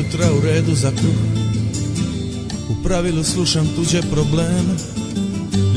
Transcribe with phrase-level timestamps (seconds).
[0.00, 1.44] Jutra u redu za kruh
[2.68, 4.74] U pravilu slušam tuđe probleme.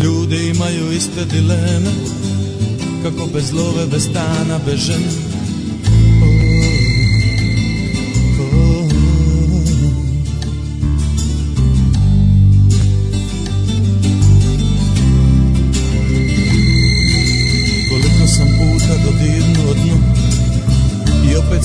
[0.03, 1.91] Ljudi imaju iste dileme.
[3.03, 5.32] Kako bez love, bez stana, bez žene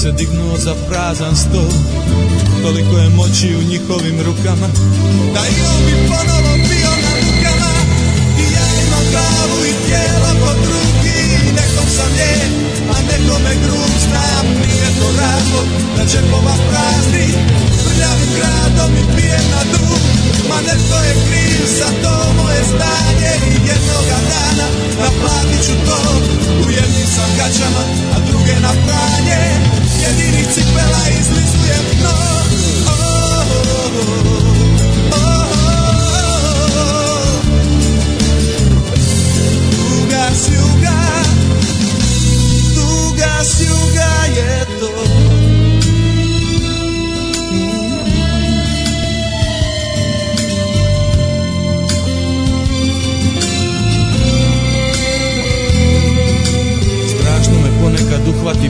[0.08, 1.64] se dignuo za prazan sto
[2.62, 4.68] Toliko je moći u njihovim rukama.
[5.34, 7.72] Da i on bi ponovo bio na rukama.
[8.42, 11.18] I ja imam glavu i tijelo kod drugi
[11.56, 12.57] Nekom sam lijen, a
[13.18, 15.66] nekome grub Znam, nije to razlog
[15.96, 17.26] da džepova prazni.
[17.84, 20.00] Prljavim gradom i pijem na dug
[20.48, 23.32] Ma netko je kriv za to moje stanje.
[23.54, 24.66] I jednoga dana
[25.00, 25.98] naplatit ću to
[26.66, 27.82] U jednim sam gaćama,
[28.14, 29.40] a druge na pranje.
[30.02, 32.57] Jedinih cipela izlizujem dno
[57.14, 58.68] Strašno me ponekad uhvati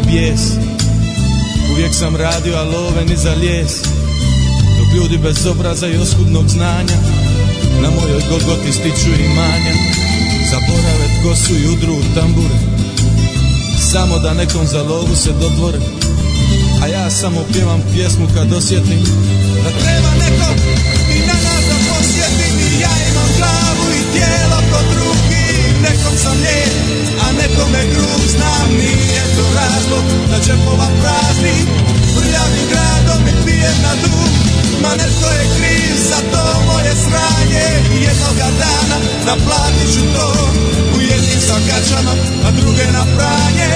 [1.93, 2.57] sam radio,
[3.05, 3.73] ni za lijes.
[5.23, 6.97] Bez obraza i oskudnog znanja
[7.83, 9.75] Na mojoj Golgoti stiču imanja.
[10.51, 12.68] Zaborave tko su i udru tambure
[13.93, 15.79] Samo da nekom za lovu se dodvore
[16.83, 19.01] A ja samo pjevam pjesmu kad osjetim
[19.65, 20.57] Da treba nekom
[21.17, 22.55] i na nas da posjetim.
[22.67, 25.47] I ja imam glavu i tijelo kod drugi
[25.83, 26.75] Nekom sam lijen,
[27.25, 31.57] a nekome grub Znam nije to razlog da džepova prazni
[32.17, 34.38] Prljavim gradom i pijem na dug
[34.83, 37.67] Ma netko je kriv za to moje sranje.
[38.09, 38.97] Jednoga dana
[39.27, 40.51] naplatit ću to
[40.97, 42.13] U jednim sam gaćama,
[42.47, 43.71] a druge na pranje.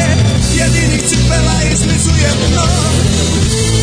[0.58, 3.81] Jedinih cipela izlizujem dno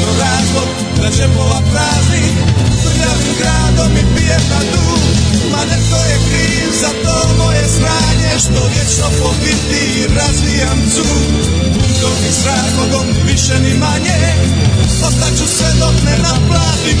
[0.00, 0.68] to razlog
[1.00, 2.24] da džepova prazni
[2.84, 5.00] Prljavim gradom i pijem na dug.
[5.52, 9.82] Ma netko je kriv za to moje sranje Što vječno po biti
[10.18, 11.20] razvijam cug.
[11.72, 14.20] Bunkom i s razlogom, ni više ni manje
[15.06, 16.98] Ostaću sve dok ne naplatim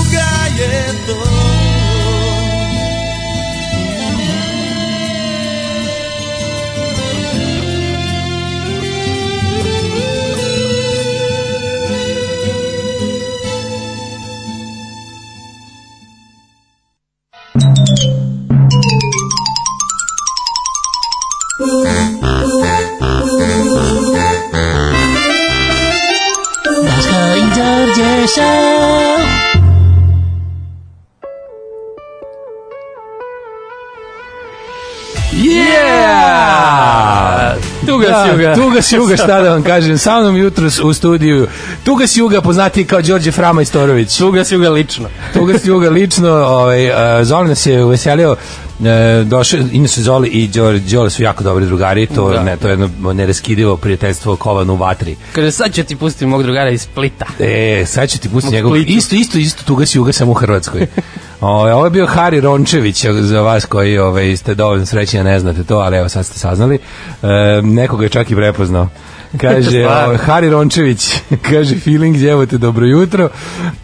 [0.00, 0.99] juga je
[38.82, 39.16] si juga.
[39.16, 39.98] Tuga si juga, šta da vam kažem.
[39.98, 41.46] Sa mnom jutros u studiju.
[41.84, 44.16] Tuga si juga, poznati kao Đorđe Frama Istorović.
[44.18, 45.08] Tuga si juga lično.
[45.34, 46.30] Tuga si juga lično.
[46.30, 48.36] Ovaj, uh, Zoli nas je uveselio.
[48.84, 52.42] E, došao, inače Zoli i Đole, Đole su jako dobri drugari, to, Da.
[52.42, 55.16] ne, to je jedno neraskidivo prijateljstvo kovano u vatri.
[55.32, 57.26] Kaže, sad ću ti pustiti mog drugara iz Splita.
[57.38, 60.86] E, sad ću ti pustiti njegov, isto, isto, isto Tuga si juga samo u Hrvatskoj.
[61.40, 65.64] Ovo, je bio Hari Rončević za vas koji ovaj, ste dovoljno srećni, a ne znate
[65.64, 66.78] to, ali evo sad ste saznali.
[67.22, 67.26] E,
[67.62, 68.88] nekoga je čak i prepoznao.
[69.38, 71.14] Kaže, ovaj, Hari Rončević,
[71.50, 73.28] kaže, feeling, evo te, dobro jutro.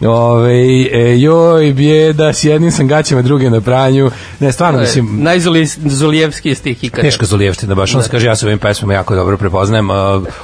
[0.01, 4.11] Ove, e, joj, bijeda, s jednim sam gaćama, druge na pranju.
[4.39, 7.01] Ne, stvarno, mislim, Najzulijevski stih ikada.
[7.01, 9.89] Teška Zulijevština, baš on se kaže, ja se ovim pesmama jako dobro prepoznajem.
[9.89, 9.95] Uh,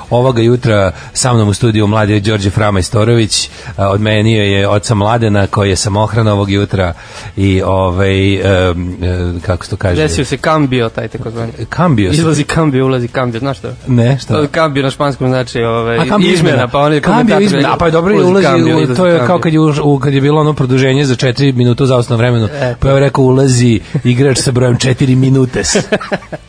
[0.10, 4.96] ovoga jutra sa mnom u studiju mladi Đorđe Frama Istorović, uh, od mene je oca
[4.96, 6.94] Mladena koji je samohran ovog jutra
[7.38, 8.42] i ovaj,
[8.72, 8.96] um,
[9.42, 10.02] kako se to kaže?
[10.02, 11.52] Desio se kambio, taj takozvani.
[11.70, 12.18] Kambio se.
[12.18, 13.70] Izlazi kambio, ulazi kambio, znaš što?
[13.88, 14.48] Ne, šta?
[14.48, 17.92] Kambio na španskom znači ove, A Cambio izmjena, pa oni Cambio izmjena, a pa je
[17.92, 19.28] dobro ulazi ulazi, Cambio, u- izlazi to je Cambio.
[19.28, 22.20] kao kad je, u, u- kad je bilo ono produženje za 4 minuta u zaostalnom
[22.20, 25.76] vremenu, E, pa je rekao ulazi igrač sa brojem 4 minutes.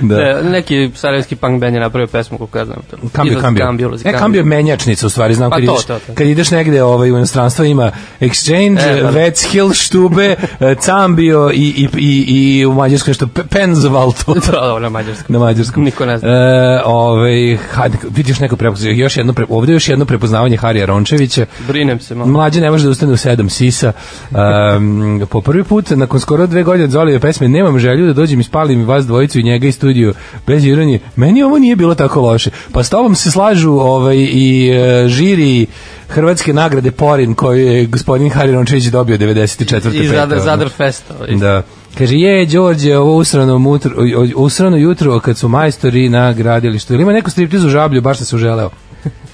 [0.00, 0.16] da.
[0.16, 0.42] Da.
[0.42, 2.78] neki sarajevski punk band je napravio pesmu koliko ja znam.
[2.90, 2.96] To.
[3.12, 3.64] Kambio, kambio.
[3.66, 6.14] Cambio, ulazi E, kambio je menjačnica u stvari, znam Pa kad, to, ideš, to, to.
[6.14, 7.90] kad ideš negde ovaj, u inostranstvo ima
[8.20, 9.18] Exchange, E, da, da.
[9.18, 12.24] Wetzhill, Štube, eh, Cambio i, i, i,
[12.58, 14.34] i u Mađarskoj što Pe- Penzovalto.
[14.34, 15.32] To, ovo na mađarskom.
[15.32, 15.84] na mađarskom.
[15.84, 16.28] Niko ne zna.
[16.28, 21.46] E, ovaj, hajde, vidiš neko prepoznavanje, još jedno, pre, ovdje još jedno prepoznavanje Harija Rončevića.
[21.68, 22.30] Brinem se malo.
[22.30, 23.92] Mlađe ne može da ustane u sedam sisa.
[24.30, 28.40] Um, po prvi put, nakon skoro dve godine od Zolijeve pesme, nemam želju da dođem
[28.40, 30.14] i spalim vas dvojicu i njega i studiju
[30.46, 31.00] bez ironije.
[31.16, 32.50] Meni ovo nije bilo tako loše.
[32.72, 35.66] Pa s tobom se slažu ovaj, i e, žiri
[36.08, 39.94] Hrvatske nagrade Porin koju je gospodin Hari Rončević dobio 94.
[39.94, 40.68] I Zadar, Zadar ono.
[40.68, 41.04] Fest.
[41.18, 41.34] ovaj.
[41.36, 41.62] Da.
[41.98, 46.94] Kaže, je, Đorđe, ovo usrano, mutro, o- usrano jutro kad su majstori na gradilištu.
[46.94, 48.70] Ili ima neku striptizu u žablju, baš sam se uželeo.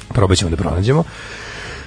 [0.08, 1.05] Probat ćemo da pronađemo.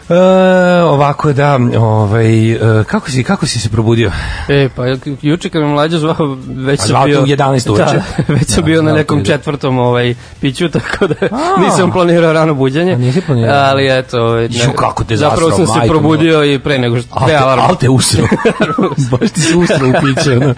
[0.09, 4.11] E, ovako da, ovaj, e, kako, si, kako si se probudio?
[4.49, 7.21] E, pa ju- juče kad me mlađa zvao, već A sam bio...
[7.21, 7.93] u 11 uveče?
[7.93, 9.25] Da, već sam Da, bio na nekom da.
[9.25, 11.61] četvrtom ovaj, piću, tako da A.
[11.61, 12.93] nisam planirao rano buđenje.
[12.93, 13.55] A nisi planirao?
[13.55, 17.09] Ali eto, ovaj, Ju, kako te zapravo zasrao, sam se probudio i pre nego što...
[17.11, 17.63] Al te, alarma.
[17.63, 18.23] al te usro.
[19.11, 20.31] Baš ti se usro u piće.
[20.31, 20.53] Ono.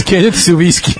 [0.00, 0.94] Skenjati se u viski.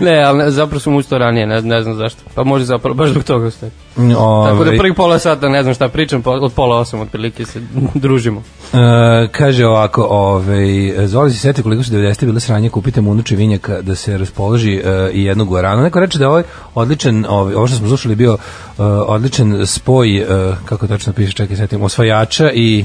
[0.00, 2.20] Ne, ali ne, zapravo sam ustao ranije, ne, ne znam zašto.
[2.34, 3.50] Pa može zapravo, baš zbog toga
[3.96, 4.14] ustaje.
[4.14, 7.44] Tako da Ovaj, prvih pola sata ne znam šta pričam, po, od pola osam otprilike
[7.44, 7.60] se
[7.94, 8.42] družimo.
[8.72, 12.24] E, kaže ovako, ovaj, Zoli se seti koliko su 90.
[12.26, 15.82] bile sranje, kupite mu unuče vinjaka da se raspoloži e, i jednu guaranu.
[15.82, 16.42] Neko reče da je ovaj
[16.74, 18.32] odličan, ovaj, ovo što smo slušali bio
[18.78, 20.26] e, odličan spoj, e,
[20.64, 22.84] kako tačno piše, čekaj, setim, osvajača i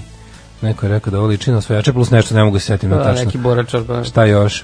[0.62, 2.98] neko je rekao da ovo liči na osvajača plus nešto, ne mogu se setim na
[2.98, 3.25] Da, tačno.
[3.25, 4.04] neki boračar, pa...
[4.04, 4.63] Šta još?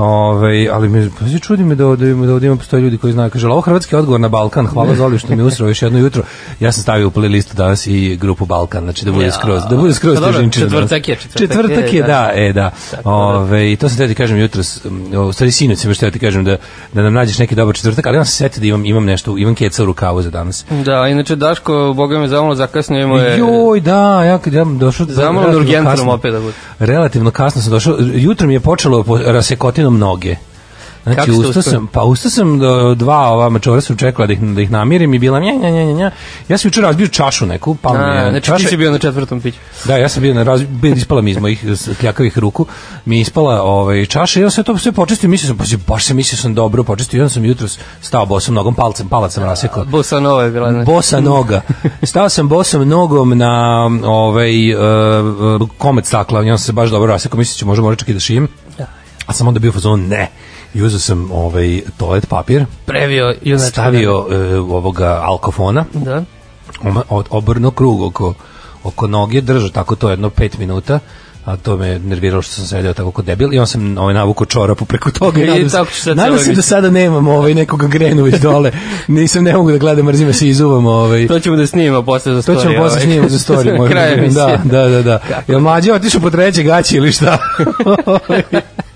[0.00, 3.12] Ove, ali me, pa se čudi me da, da, da ovdje ima postoje ljudi koji
[3.12, 3.30] znaju.
[3.30, 6.22] Kaže, ovo hrvatski odgovor na Balkan, hvala Zoli što mi usrao još jedno jutro.
[6.60, 9.32] Ja sam stavio u playlistu danas i grupu Balkan, znači da bude Ja.
[9.32, 12.06] skroz, da bude skroz Pa težinčina četvrtak je, četvrtak Četvrtak je, je, da.
[12.06, 12.70] da, e, da.
[13.04, 13.10] Da.
[13.10, 14.80] Ove, I to sam te ti kažem jutros,
[15.28, 16.56] u stvari sinoć sam teo ti kažem da,
[16.92, 19.38] da nam nađeš neki dobar četvrtak, ali ja sam se setio da imam, imam nešto,
[19.38, 20.64] imam keca u rukavu za danas.
[20.84, 23.38] Da, inače Daško, boga me zamalo zakasnio, imao je...
[23.38, 25.06] Joj, da, ja kad ja došao...
[25.06, 26.12] Zamalo relativno urgentnom kasno.
[26.12, 26.52] opet da bude.
[26.78, 27.96] Relativno kasno sam došao.
[28.00, 30.36] Jutro mi je počelo po rasekotinom noge.
[31.02, 31.62] Znači, Kako ste ustao uspeli?
[31.64, 35.14] sam, pa ustao sam do dva ova mačora su čekala da ih, da ih namirim
[35.14, 36.10] i bila nja, nja, nja, nja.
[36.48, 38.98] Ja sam jučer razbio čašu neku, pa mi je znači čaša- ti si bio na
[38.98, 39.58] četvrtom piću.
[39.84, 41.64] Da, ja sam bio na raz, bio ispala mi iz mojih
[42.00, 42.66] kljakavih ruku,
[43.04, 45.56] mi je ispala ovaj čaša i ja sve to sve počistio, mislio sam,
[45.86, 49.08] pa baš se mislio sam dobro počistio, i onda sam jutros stao bosom nogom, palcem,
[49.08, 49.84] palac sam rasekao.
[49.84, 50.72] Bossa Nova je bila.
[50.72, 50.86] znači.
[50.86, 51.60] Bosa noga.
[52.02, 57.38] Stao sam bosom nogom na ovaj uh, komet stakla, i on se baš dobro rasekao,
[57.38, 58.48] mislio ću možda možda čak i da šijem.
[59.30, 60.28] A sam onda bio u fazonu ne.
[60.74, 63.70] I uzeo sam ovaj toalet papir, Previo junački.
[63.70, 64.26] stavio uh,
[64.70, 66.24] ovoga alkofona, Da.
[67.08, 68.34] od- obrnuo krug oko,
[68.84, 70.98] oko noge, držao tako to jedno pet minuta,
[71.44, 74.46] a to me nerviralo što sam sedeo tako kod debil i on sam ovaj navukao
[74.46, 78.22] čorapu preko toga i I nadam se, nadam se da sada nemam ovaj nekoga grenu
[78.24, 78.72] već dole
[79.08, 82.34] nisam ne mogu da gledam mrzim da se izuvam ovaj To ćemo da snimamo posle
[82.34, 82.62] za to story.
[82.62, 83.00] ćemo posle ovaj.
[83.02, 83.76] snimati za story.
[83.78, 83.88] možda.
[83.88, 84.58] Kraj emisije.
[84.64, 85.20] da, da, da, da.
[85.48, 87.38] Jel mlađe otišao po treće gaće ili šta?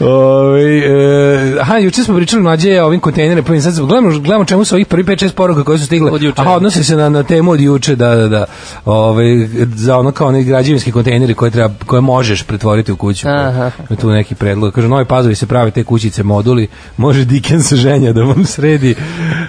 [0.00, 4.64] Ove, e, aha, juče smo pričali mlađe o ovim kontejnerima, pa sad gledamo, gledamo čemu
[4.64, 6.10] su ovih prvi 5-6 poruka koje su stigle.
[6.10, 6.40] Od juče.
[6.40, 8.44] Aha, odnosi se na, na temu od juče, da, da, da.
[8.84, 13.28] Ove, za ono kao oni građevinski kontejneri koje, treba, koje možeš pretvoriti u kuću.
[13.28, 13.70] Aha.
[14.00, 14.74] Tu neki predlog.
[14.74, 18.94] Kaže, novi pazovi se prave te kućice moduli, može Dickens ženja da vam sredi.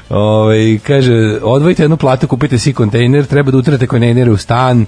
[0.09, 4.85] Ove, kaže, odvojite jednu platu, kupite si kontejner, treba da utrete kontejnere u stan,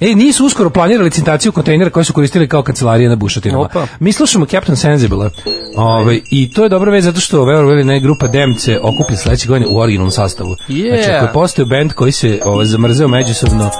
[0.00, 3.64] E, nisu uskoro planirali licitaciju kontejnera koje su koristili kao kancelarije na bušotinama.
[3.64, 3.86] Opa.
[4.00, 5.30] Mi slušamo Captain Sensible.
[5.76, 9.48] Ovaj i to je dobra vez zato što Verovali ili ne grupa Demce okupi sledeće
[9.48, 10.56] godine u originalnom sastavu.
[10.68, 10.94] Yeah.
[10.94, 13.70] Znači, ako je postao bend koji se ovaj, zamrzeo međusobno,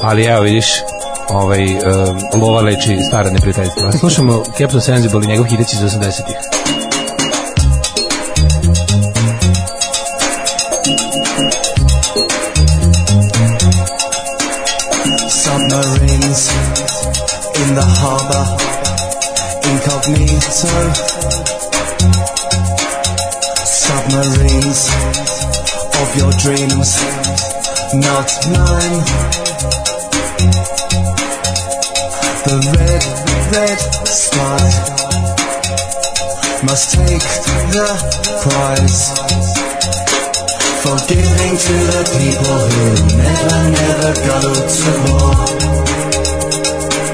[0.00, 0.66] ali evo vidiš,
[1.28, 3.92] ovaj, um, lova leči stara neprijateljstva.
[3.92, 6.81] Slušamo Captain Sensible i njegov hitić iz 80-ih.
[17.72, 18.44] In the harbor,
[19.70, 20.74] incognito.
[23.64, 24.82] Submarines
[26.00, 26.90] of your dreams,
[27.96, 29.00] not mine.
[32.44, 33.04] The red,
[33.56, 34.64] red sky
[36.68, 37.28] must take
[37.72, 37.88] the
[38.42, 39.00] prize
[40.82, 42.86] for giving to the people who
[43.16, 44.40] never, never go
[44.76, 45.81] to war.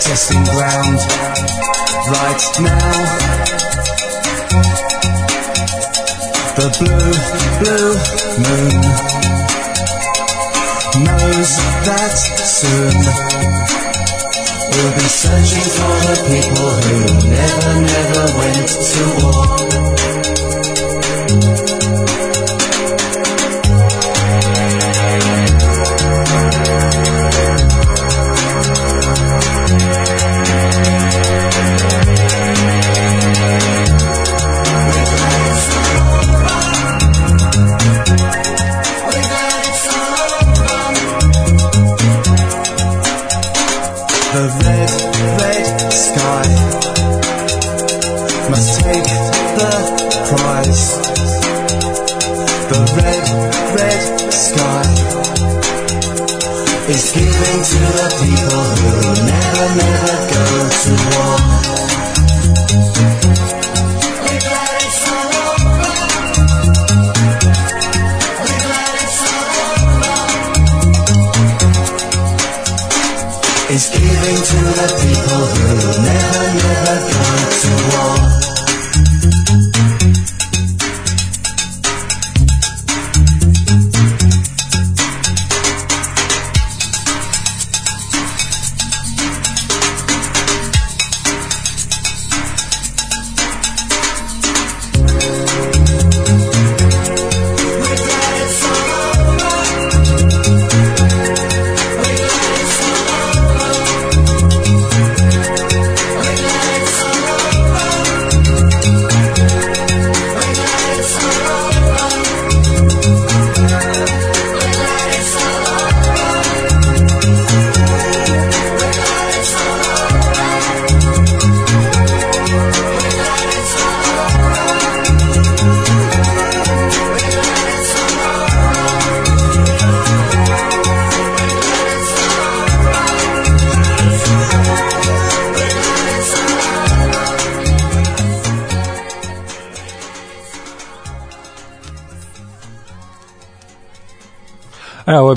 [0.00, 0.98] testing ground
[2.08, 2.96] right now.
[6.56, 7.12] The blue,
[7.60, 7.92] blue
[8.40, 8.80] moon
[11.04, 11.50] knows
[11.86, 12.96] that soon
[14.72, 19.89] we'll be searching for the people who never, never went to war.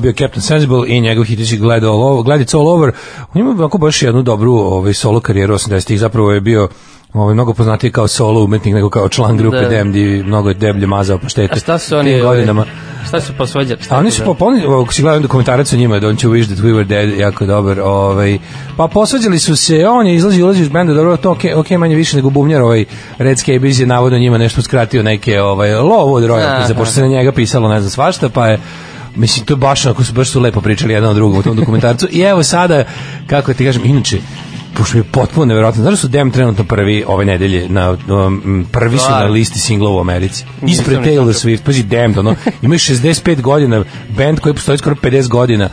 [0.04, 2.92] Bio Captain Sensible i njegov hitići Glad All Over, Glad It's All Over.
[3.34, 6.68] On ima onako baš jednu dobru ovaj, solo karijeru 80-ih, zapravo je bio
[7.12, 9.80] ovaj, mnogo poznatiji kao solo umetnik nego kao član grupe Da.
[9.80, 11.54] I mnogo je deblje mazao paštete.
[11.54, 12.20] A šta su oni...
[12.20, 12.60] godinama.
[12.60, 12.74] Ovaj,
[13.08, 13.82] šta su posvađali?
[13.82, 16.30] Šta A oni su da- po poni, ako si gledam dokumentarac o njima, Don't You
[16.30, 17.80] Wish That We Were Dead, jako dobar.
[17.80, 18.38] Ovaj,
[18.76, 21.96] pa posvađali su se, on je izlazi, ulazi iz benda, dobro, to okej, okej, manje
[21.96, 22.84] više nego bubnjar, ovaj
[23.18, 27.00] Red Scabies je navodno njima nešto skratio neke ovaj, lovo od roja, za pošto se
[27.00, 28.58] na njega pisalo ne znam svašta, pa je
[29.16, 31.56] Mislim, to je baš, ako su baš su lepo pričali jedan od drugog u tom
[31.56, 32.08] dokumentarcu.
[32.10, 32.84] I evo sada,
[33.26, 34.18] kako ti kažem, inače,
[34.74, 35.82] pošto je potpuno nevjerojatno.
[35.82, 39.32] Znaš da su Dem trenutno prvi ove nedelje, na, um, prvi su na Stvarno?
[39.32, 40.44] listi singlova u Americi.
[40.62, 43.84] Ispred Taylor Swift, pazi Damned, ono, imaju 65 godina,
[44.16, 45.68] band koji postoji skoro 50 godina,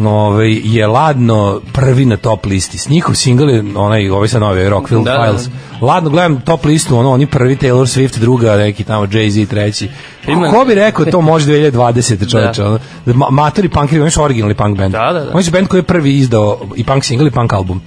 [0.00, 2.78] ovaj, je ladno prvi na top listi.
[2.78, 5.48] S njihov singl je onaj, ovaj sa novi, Rockville Da, da, Files.
[5.80, 9.88] Ladno gledam top listu, ono, oni prvi Taylor Swift, druga, neki tamo Jay-Z, treći.
[10.28, 12.30] Ima- Ko bi rekao to može 2020.
[12.30, 12.68] čoveče, Da.
[12.68, 12.78] ono.
[13.06, 14.92] Ma, matori punkeri, oni su originalni punk band.
[14.92, 15.30] Da, da, da.
[15.34, 17.80] Oni su band koji je prvi izdao i punk single i punk album.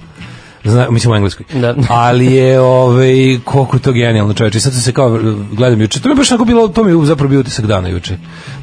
[0.66, 1.46] Zna, mislim u engleskoj.
[1.54, 1.74] Da.
[2.06, 4.60] Ali je ovaj koliko to genijalno čoveče.
[4.60, 5.18] Sad se kao
[5.52, 6.00] gledam juče.
[6.00, 8.16] To mi je baš onako bilo, to mi je zapravo bio utisak dana juče.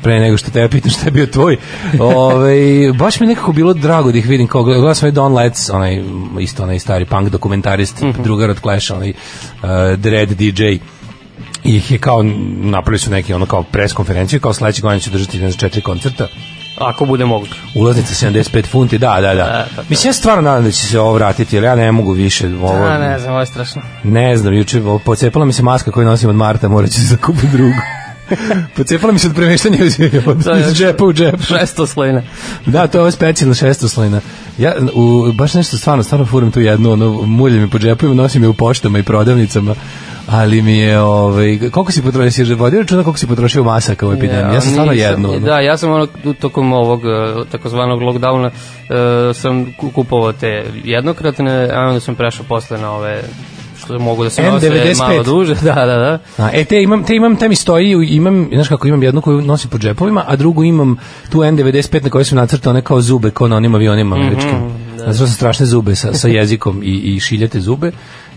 [0.04, 1.58] Pre nego što te pitam šta je bio tvoj.
[2.00, 2.58] ovaj
[2.96, 5.70] baš mi je nekako bilo drago da ih vidim kao gledao sam i Don Letts,
[5.70, 6.04] onaj
[6.40, 8.24] isto onaj stari punk dokumentarist, Mhm.
[8.24, 10.80] drugar od Clash, onaj uh, Dread DJ i
[11.66, 12.24] ih je kao
[12.56, 16.28] napravili su neki ono kao pres konferenciju kao sledeće godine će držati ne četiri koncerta
[16.78, 17.54] Ako bude moguće.
[17.76, 19.88] ulaznica 75 funti da da da pa to.
[19.90, 22.86] mislim ja stvarno nadam da će se ovo vratiti jer ja ne mogu više ovo
[22.86, 23.82] A, ne znam, ovo je strašno.
[24.04, 27.48] ne znam, juče pocepala mi se maska koju nosim od Marta, morat ću se zakupiti
[27.48, 27.74] drugu.
[28.78, 31.42] pocepala mi se od premeštanja iz, iz džepa u džep.
[31.42, 32.22] Šesto slojina.
[32.66, 34.22] Da, to je ovo specijalna šestoslojna.
[34.58, 38.44] Ja u, baš nešto stvarno, stvarno furam tu jednu, ono, mulje mi po džepovima, nosim
[38.44, 39.76] je u poštama i prodavnicama,
[40.30, 44.14] ali mi je, ovaj, koliko si potrošio, si vodio računa koliko si potrošio masaka u
[44.14, 44.54] epidemiji?
[44.54, 45.30] Ja sam stvarno jednu.
[45.30, 45.40] ono.
[45.40, 46.08] Da, ja sam ono,
[46.40, 52.46] tokom ovog e, takozvanog lockdowna e, sam ku- kupovao te jednokratne, a onda sam prešao
[52.50, 53.24] posle na ove
[53.84, 54.98] što mogu da se nose N95.
[55.00, 55.56] malo duže.
[55.62, 56.20] Da, da, da.
[56.38, 59.42] A, e, te imam, te imam, te mi stoji, imam, znaš kako, imam jednu koju
[59.42, 60.98] nosim po džepovima, a drugu imam
[61.30, 64.52] tu N95 na kojoj su nacrtane kao zube, kao na onim avionima američkim.
[64.52, 65.14] Mm -hmm, da.
[65.14, 67.92] sam strašne zube sa, sa jezikom i, i šiljate zube.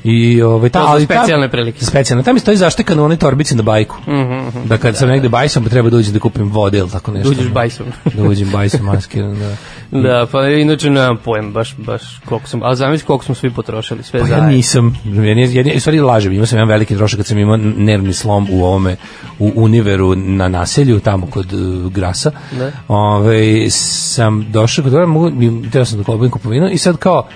[0.05, 1.85] I ovaj ta ali specijalne prilike.
[1.85, 2.25] Specijalne.
[2.25, 3.97] Tamo stoji zaštekano u onoj torbici na bajku.
[4.09, 7.13] Mhm, Da kad sam negde bajsom pa treba da uđem da kupim vode ili tako
[7.13, 7.31] nešto.
[7.31, 7.87] Da uđeš bajsom.
[8.17, 9.57] da uđem bajsom maskiran, da.
[9.91, 14.03] Da, pa inače nemam pojem, baš, baš koliko sam, ali zamisli koliko smo svi potrošili,
[14.03, 14.49] sve Pa ja zajedno.
[14.51, 18.13] nisam, ja, ja, ja, stvari lažem, imao sam jedan veliki trošak kad sam imao nervni
[18.13, 18.97] slom u ovome,
[19.39, 22.31] u Univeru na naselju, tamo kod uh, Grasa.
[22.59, 22.71] Da.
[22.89, 25.31] Ove, sam došao kod toga, mogu,
[25.73, 27.29] teo sam da kupujem kupovinu i sad kao,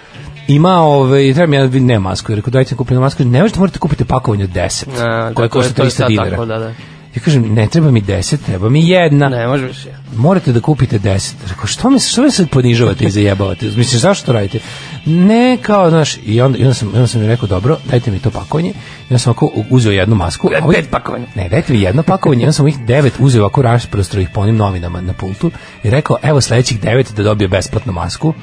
[0.48, 3.78] ima, ove, treba mi ja ne masku, jer rekao dajte kupim masku, ne možete, morate
[3.78, 6.30] kupiti pakovanje od 10, A, da, koje je- košta to je 300 sad dinara.
[6.30, 6.72] tako, da, da.
[7.10, 9.88] Ja kažem, ne treba mi 10, treba mi jedna Ne, može više.
[10.16, 11.32] morate da kupite 10.
[11.48, 13.66] Rekao, što me, što me sad ponižavate i zajebavate?
[13.66, 14.58] Mislim, zašto to radite?
[15.06, 18.10] Ne, kao, znaš, i onda, i onda, sam, i onda sam mi rekao, dobro, dajte
[18.10, 18.70] mi to pakovanje.
[18.70, 20.50] I onda sam ovako uzeo jednu masku.
[20.74, 21.26] Pet pakovanja.
[21.34, 22.42] Ne, dajte mi jedno pakovanje.
[22.42, 25.50] I onda sam ovih devet uzeo ovako rasprostro ih po onim novinama na pultu
[25.84, 28.34] i rekao, evo sledećih devet da dobije besplatnu masku.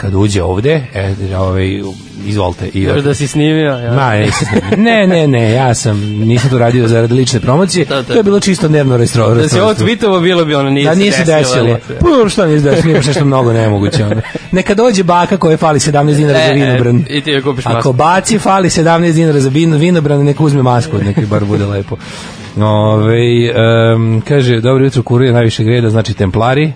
[0.00, 1.82] Kad uđe ovde, e, ovaj,
[2.26, 2.68] izvolite.
[2.68, 3.92] I Još da si snimio, ja.
[3.92, 4.76] Ma, snimio.
[4.90, 8.02] ne, ne, ne, ja sam, nisam to radio zarad lične promocije, Da, da.
[8.02, 9.34] to je bilo čisto nervno restro.
[9.34, 11.64] Da si ovo tweetovo bilo bi ono nije Da nije se desilo.
[11.64, 11.80] nije.
[12.00, 14.04] Pa šta nije se desilo, nije nešto mnogo nemoguće.
[14.04, 14.20] Ono.
[14.52, 16.96] Neka dođe baka koja fali 17 dinara za E, vinobran.
[17.10, 17.78] e, i ti joj kupiš masku.
[17.78, 21.96] Ako baci fali 17 dinara za vino, vinobran, neka uzme masku, neka bar bude lepo.
[22.56, 23.14] Ove,
[23.94, 26.72] um, kaže, dobro jutro, kuruje najviše greda, znači templari.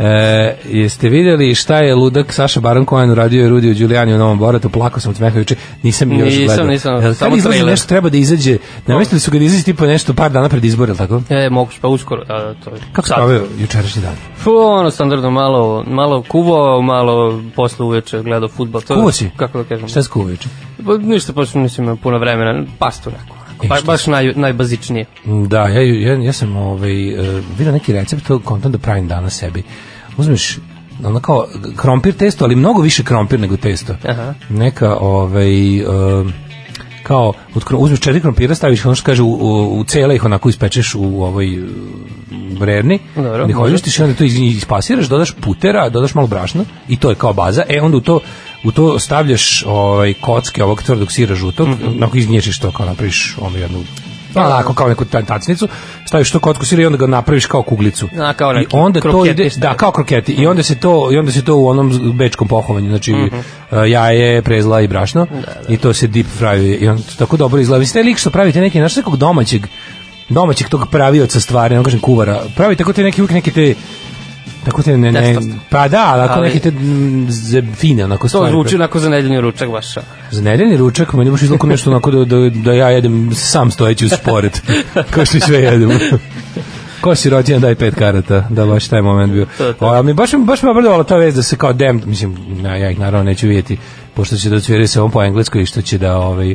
[0.00, 4.18] E, jeste vidjeli šta je ludak Saša Baron Cohen uradio i Rudi u Giuliani u
[4.18, 6.66] Novom Boratu, plako sam od smeha juče, nisam još Nisam, gledao.
[6.66, 9.86] nisam, Jel, samo izlazi nešto treba da izađe, ne mislili su ga da izađe tipa
[9.86, 11.22] nešto par dana pred izbor, jel tako?
[11.28, 12.76] E, moguće, pa uskoro, da, da, to je.
[12.92, 14.14] Kako se proveo jučerašnji dan?
[14.36, 18.80] Fu, ono, standardno, malo, malo kuvao, malo posle uveče gledao futbol.
[18.80, 19.30] To, Kuvo si?
[19.36, 19.88] Kako da kažem?
[19.88, 20.48] Šta je skuo juče?
[20.86, 23.36] Pa, ništa, pa nisam imao puno vremena, pastu neko.
[23.62, 25.04] E, baš naj, najbazičnije.
[25.48, 29.38] Da, ja, ja, ja sam ovaj, uh, vidio neki recept, to kontam da pravim danas
[29.38, 29.62] sebi.
[30.20, 30.58] Uzmeš
[31.04, 33.94] ono kao krompir testo, ali mnogo više krompir nego testo.
[34.08, 34.34] Aha.
[34.48, 36.30] Neka, ovaj, uh,
[37.02, 40.48] kao, od, uzmeš četiri krompira, staviš, ono što kaže, u, u, u cele ih onako
[40.48, 41.58] ispečeš u ovoj
[42.58, 47.10] vrerni, Dobro, ne hoćeš i onda to ispasiraš, dodaš putera, dodaš malo brašna i to
[47.10, 48.20] je kao baza, e onda u to
[48.64, 51.96] u to stavljaš ovaj kocke ovog tvrdog sira žutog, mm Mhm.
[51.96, 53.78] onako iznječiš to kao napraviš ono jednu
[54.34, 55.68] Pa onako kao neku ta- tacnicu,
[56.06, 58.08] staviš to kocku sira i onda ga napraviš kao kuglicu.
[58.20, 60.32] A, kao I neki onda to ide, da, kao kroketi.
[60.32, 63.24] I onda se to i onda se to u onom bečkom pohovanju, znači Mhm.
[63.26, 63.42] uh,
[63.86, 65.26] jaje, prezla i brašno.
[65.68, 67.80] I to se deep fry i on to tako dobro izgleda.
[67.80, 69.66] Vi ste lik što pravite neki naš nekog domaćeg
[70.28, 72.40] domaćeg tog pravioca stvari, ne kažem kuvara.
[72.56, 73.74] Pravi tako te neki uvijek neke te
[74.64, 75.36] tako te ne, ne
[75.70, 77.28] pa da, ali ako Ali- neke te mm,
[77.74, 78.50] fine onako To stvari.
[78.52, 79.96] zvuči onako za nedeljni ručak baš.
[79.96, 80.00] a.
[80.30, 84.04] Za nedeljni ručak meni baš izlako nešto onako da, da, da ja jedem sam stojeći
[84.04, 84.60] uz spored.
[85.10, 85.94] Kao što sve jedemo.
[87.00, 89.46] Ko si rođen daj pet karata, da baš taj moment bio.
[89.58, 89.86] To, to.
[89.86, 92.76] O, ali mi baš, baš me obradovala ta vez da se kao dem, mislim, ja,
[92.76, 93.78] ja ih naravno neću vidjeti,
[94.14, 96.54] pošto će da odsviraju se on po engleskoj i što će da, ovaj,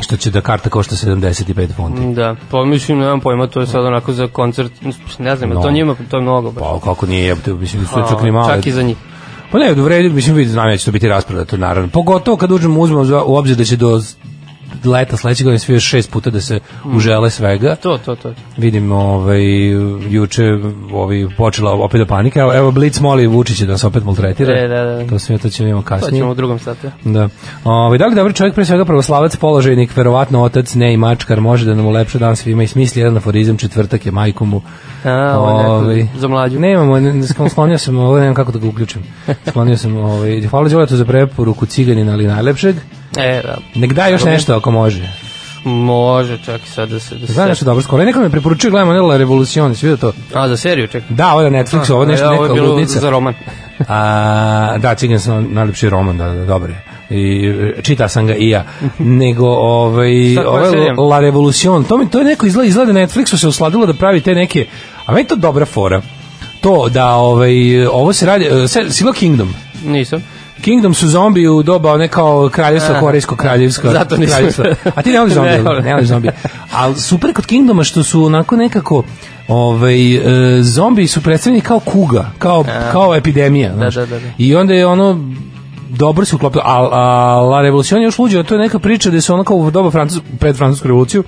[0.00, 2.14] što će da karta košta 75 funti.
[2.14, 4.72] Da, pa mislim, nemam pojma, to je sad onako za koncert,
[5.18, 5.70] ne znam, je to No.
[5.70, 6.50] njima, to je mnogo.
[6.50, 6.62] Baš.
[6.62, 8.56] Pa kako nije, mislim, su A, čak ni male.
[8.56, 8.96] Čak i za njih.
[9.52, 11.90] Pa ne, redu, mislim, vidi, znam ja će to biti rasprodato, naravno.
[11.90, 14.00] Pogotovo kad uđemo, uzmemo u obzir da će do
[14.84, 17.76] leta sledećeg godine svi još šest puta da se užele svega.
[17.76, 18.34] To, to, to.
[18.56, 19.42] Vidim, ovaj,
[20.10, 20.42] juče
[20.92, 22.40] ovaj, počela opet da panika.
[22.40, 24.58] Evo, evo Blitz moli Vučića da se opet maltretira.
[24.58, 25.06] E, da, da.
[25.06, 26.20] To sve to ćemo To kasnije.
[26.20, 26.90] ćemo u drugom satu.
[27.04, 27.28] Da.
[27.64, 31.66] Ovaj da li dobar čovjek pre svega pravoslavac, položajnik, verovatno otac, ne i mačkar, može
[31.66, 34.62] da nam ulepša dan svima i smisli jedan aforizam, četvrtak je majku mu.
[35.04, 36.60] A, Ovaj, neko za mlađu.
[36.60, 39.02] Nemamo, ne, ne, sklonio sam, ovo ne znam kako da ga uključim.
[39.48, 42.76] Sklonio sam, ovaj, hvala Đolatu za preporuku ciganina, ali najlepšeg.
[43.18, 43.56] E, da.
[43.74, 45.12] Nek da još nešto ako može.
[45.64, 47.14] Može, čak i sad da se...
[47.14, 48.04] Da se Znaš nešto dobro skoro.
[48.04, 50.38] Neko me preporučio, gledamo Nela Revolucion, svi vidio to?
[50.38, 51.16] A, za seriju, čekaj.
[51.16, 53.00] Da, ovo je na Netflixu, ovo je nešto neka ovo je bilo ludnica.
[53.00, 53.34] za roman.
[53.88, 56.82] A, da, Cigan sam najlepši roman, da, da, dobro je.
[57.10, 57.48] I
[57.78, 58.64] e, čita sam ga i ja.
[58.98, 60.94] Nego, ovaj, ovaj?
[61.10, 64.34] La Revolucion, to, mi, to je neko izgleda, izgleda Netflixu se usladilo da pravi te
[64.34, 64.66] neke,
[65.06, 66.02] a meni je to dobra fora.
[66.60, 69.54] To da, ovaj, ovo se radi, e, se, Silo Kingdom.
[69.84, 70.22] Nisam.
[70.64, 73.90] Kingdom su zombi u doba one kao kraljevstvo, A, korejsko kraljevsko.
[73.90, 74.34] zato nisam.
[74.36, 74.64] kraljevstvo.
[74.94, 76.28] A ti ne voliš zombi, Ne ne, voliš zombi.
[76.72, 79.02] Ali super kod Kingdoma što su onako nekako
[79.48, 83.74] ovaj, e, zombi su predstavljeni kao kuga, kao, kao epidemija.
[83.74, 83.94] znaš.
[83.94, 84.26] da, da, da.
[84.38, 85.20] I onda je ono
[85.88, 89.20] dobro se uklopilo, a, a La Revolucion je još luđe, to je neka priča da
[89.20, 91.24] su ono kao u doba Francus, pred francusku revoluciju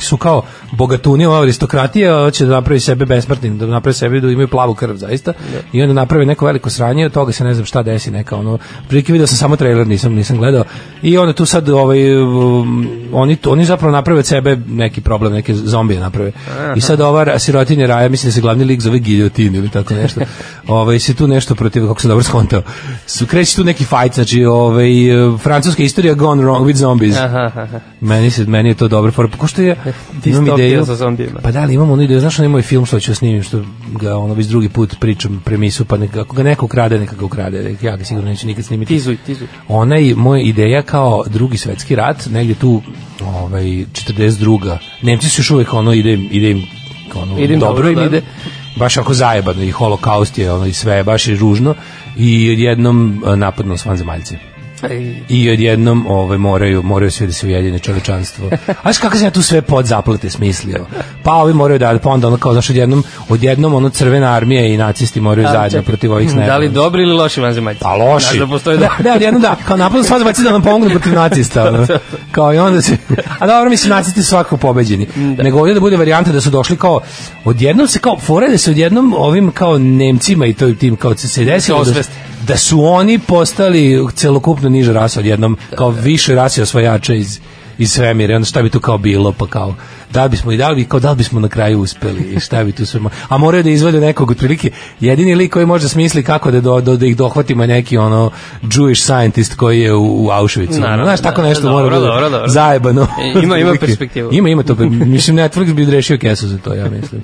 [0.00, 4.48] su kao bogatuni, ova aristokratija, hoće da napravi sebe besmrtnim, da napravi sebe da imaju
[4.48, 5.32] plavu krv zaista.
[5.72, 8.58] I onda napravi neko veliko sranje, od toga se ne znam šta desi, neka ono.
[8.88, 10.64] Prilike video sam samo trailer, nisam nisam gledao.
[11.02, 15.54] I onda tu sad ovaj um, oni oni zapravo naprave od sebe neki problem, neke
[15.54, 16.32] zombije naprave.
[16.76, 20.20] I sad ova sirotinja Raja, mislim da se glavni lik zove Giljotin ili tako nešto.
[20.68, 22.62] Ovaj se tu nešto protiv kako se dobro skontao.
[23.06, 24.88] Su kreće tu neki fight, znači ovaj
[25.42, 27.16] francuska istorija gone wrong with zombies.
[28.00, 29.76] Meni se meni je to dobro for pošto je
[30.24, 31.40] imam ideju sa zombijima.
[31.42, 33.62] Pa da, ali imam onu ideju, znaš, onaj moj film što ću snimim, što
[34.00, 37.24] ga ono već drugi put pričam premisu, pa neka, ako ga neko ukrade, neka ga
[37.24, 38.94] ukrade, ja ga sigurno neću nikad snimiti.
[38.94, 39.46] Tizuj, tizuj.
[39.68, 42.82] Onaj moja ideja kao drugi svetski rat, negdje tu
[43.24, 44.78] ovaj 42.
[45.02, 46.62] Nemci su još uvijek ono ide im- ide im
[47.14, 48.04] ono Ide im dobro, dobro, im da.
[48.04, 48.22] ide.
[48.76, 51.74] Baš ako zajebano i holokaust je ono i sve, baš je ružno
[52.16, 54.34] i odjednom eh, napad na vanzemaljce.
[54.34, 54.55] Ej,
[55.28, 58.50] I odjednom ovaj, moraju, moraju svi da se ujedine čovečanstvo.
[58.68, 60.86] A znaš kako sam ja tu sve pod zaplete smislio?
[61.22, 64.76] Pa ovi moraju da, pa onda ono kao, znaš, odjednom, odjednom ono crvena armija i
[64.76, 66.52] nacisti moraju ali zajedno protiv ovih snajpera.
[66.52, 67.80] Da li dobri ili loši vanzemaljci?
[67.80, 68.26] Pa loši.
[68.26, 69.02] Znaš da postoji da, da.
[69.02, 71.68] da, odjednom da, kao napad sva zvaci da nam pomognu protiv nacista.
[71.68, 71.86] Ono.
[72.32, 72.96] Kao i onda se,
[73.38, 75.06] a dobro, mislim, nacisti su svakako pobeđeni.
[75.16, 77.00] Nego ovdje da bude varijanta da su došli kao,
[77.44, 81.44] odjednom se kao, fore da se odjednom ovim kao Nemcima i to tim kao se
[81.44, 82.02] desilo da.
[82.46, 87.40] Da su oni postali celokupno niža rasa odjednom, kao više rase osvajača iz
[87.78, 89.74] iz svemira, onda šta bi tu kao bilo, pa kao,
[90.12, 92.64] da li bismo i da li kao da li bismo na kraju uspeli, i šta
[92.64, 95.88] bi tu sve, mo- a moraju da izvode nekog otprilike, jedini lik koji može da
[95.88, 98.30] smisli kako da, do, do- da ih dohvatimo neki ono
[98.62, 102.00] Jewish scientist koji je u, u Auschwitzu, Naravno, znaš, tako da, nešto dobro, mora da
[102.00, 102.48] bude dobro, dobro.
[102.48, 103.06] zajebano.
[103.36, 104.28] E, ima- ima perspektivu.
[104.32, 107.22] Ima, ima to, mislim, Netflix bi rešio kesu za to, ja mislim.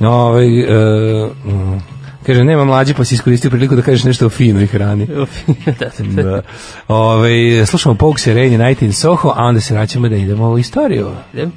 [0.12, 1.95] Ovaj, e, mm,
[2.26, 5.06] Kaže, nema mlađe, pa si iskoristio priliku da kažeš nešto o finoj hrani.
[5.06, 6.22] da, da, da.
[6.22, 6.42] Da.
[6.88, 11.10] Ove, slušamo Pogues Rainy Night in Soho, a onda se vraćamo da idemo u istoriju.
[11.34, 11.52] Idem.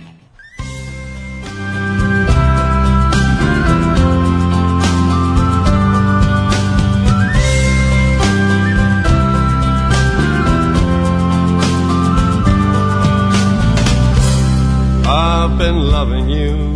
[15.11, 16.75] I've been loving you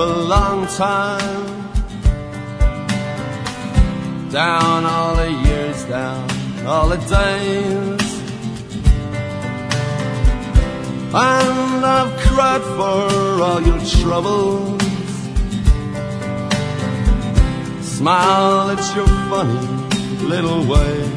[0.00, 1.33] a long time.
[4.34, 6.28] Down all the years, down
[6.66, 8.20] all the days.
[11.14, 14.82] And I've cried for all your troubles.
[17.80, 21.10] Smile at your funny little ways.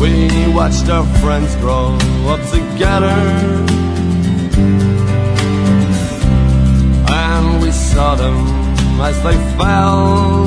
[0.00, 1.96] We watched our friends grow
[2.26, 3.20] up together.
[7.06, 8.71] And we saw them
[9.04, 10.46] as they fell.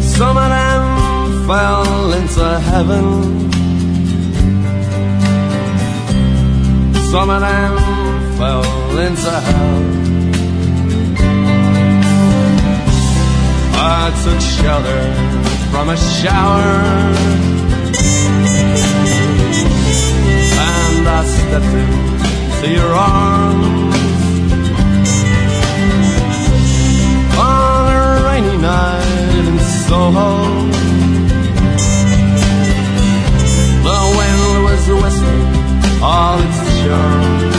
[0.00, 3.04] Some of them fell into heaven.
[7.12, 7.74] Some of them
[8.38, 9.98] fell into hell.
[13.80, 15.02] I took shelter
[15.70, 16.68] from a shower
[20.66, 21.74] And I stepped
[22.54, 23.87] into your arms
[28.60, 30.30] night in Soho
[33.88, 37.58] The wind was whistling all its charms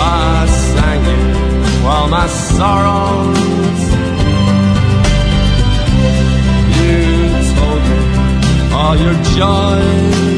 [0.00, 1.38] I sang you
[1.88, 3.82] all my sorrows.
[6.78, 6.96] You
[7.56, 10.37] told me all your joys.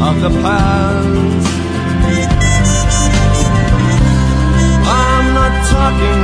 [0.00, 1.46] Of the past.
[4.86, 6.22] I'm not talking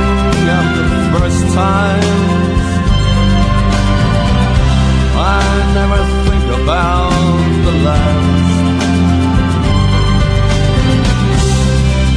[0.59, 2.67] of the first times.
[5.17, 5.43] I
[5.75, 7.11] never think about
[7.65, 8.55] the last.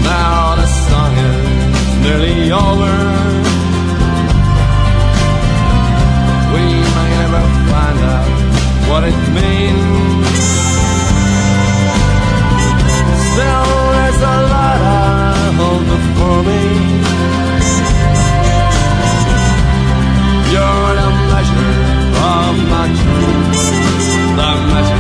[0.05, 1.43] Now the song is
[2.05, 2.95] nearly over.
[6.55, 8.31] We may never find out
[8.89, 10.58] what it means.
[13.39, 14.81] Still, there's a lot
[15.93, 16.63] before me.
[20.53, 21.77] You're the measure
[22.35, 23.63] of my truth,
[24.39, 24.98] the measure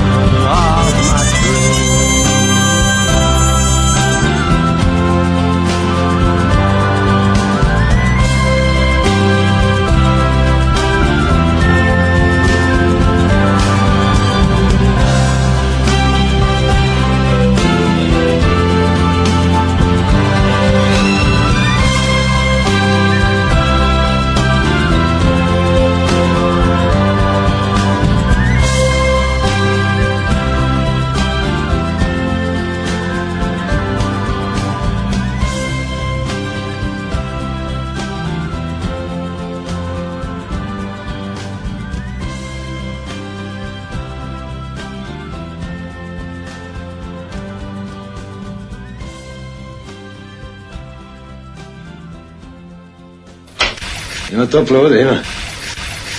[54.38, 55.18] Ima tople vode, ima.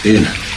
[0.03, 0.48] Idem.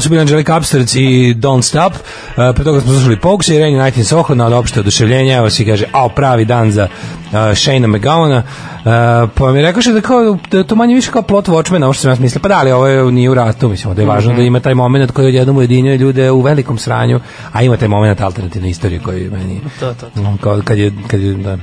[0.00, 1.92] Su bili Angelica Upstarts i Don't Stop.
[1.92, 5.34] Uh, pre toga smo slušali Pogues i Rainy Night in Soho na opšte oduševljenje.
[5.34, 8.42] Evo si kaže, ao, pravi dan za uh, Shane McGowana.
[8.78, 12.02] Uh, pa mi rekao da, kao, da to manje više kao plot Watchmena, ovo što
[12.02, 12.40] sam ja mislio.
[12.42, 14.74] Pa da, ali ovo je, nije u ratu, mislim, da je važno da ima taj
[14.74, 17.20] moment koji odjednom ujedinjuje ljude u velikom sranju,
[17.52, 19.60] a ima taj moment alternativne istorije koji meni...
[19.80, 20.06] To, to.
[20.40, 21.58] Kao, kad je, kad je, da.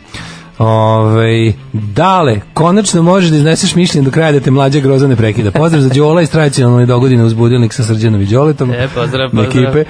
[0.58, 5.52] Ove, dale, konačno možeš da izneseš mišljenje do kraja da te mlađa groza ne prekida.
[5.52, 8.72] Pozdrav za Đola iz tradicionalne dogodine uz budilnik sa Srđanom i Đoletom.
[8.72, 9.64] E, pozdrav, pozdrav.
[9.64, 9.86] ekipe.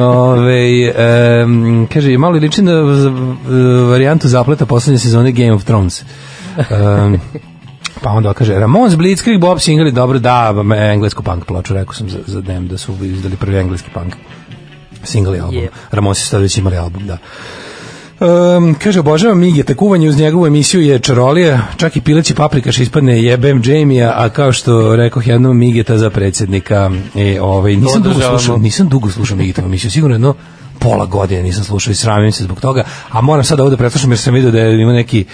[0.00, 2.72] Ove, em, kaže, malo liči na
[3.90, 6.02] varijantu zapleta poslednje sezone Game of Thrones.
[6.56, 7.20] Um,
[8.02, 10.54] pa onda kaže, Ramones, Blitzkrieg, Bob Single, dobro, da,
[10.92, 14.14] englesku punk ploču, rekao sam za, za dem da su izdali prvi engleski punk
[15.04, 15.60] single album.
[15.60, 15.68] Yep.
[15.90, 17.18] Ramones sad već imali album, da.
[18.20, 23.22] Um, kaže, obožavam Migeta, kuvanje uz njegovu emisiju je čarolija, čak i pileći paprikaš ispadne
[23.22, 28.56] jebem Jamie-a, a kao što rekoh jednom Migeta za predsjednika, e, ovaj, nisam dugo slušao,
[28.56, 30.34] nisam dugo slušao Migetovu emisiju, sigurno jedno
[30.78, 34.18] pola godine nisam slušao i sramim se zbog toga, a moram sad ovde preslušam jer
[34.18, 35.24] sam vidio da je ima neki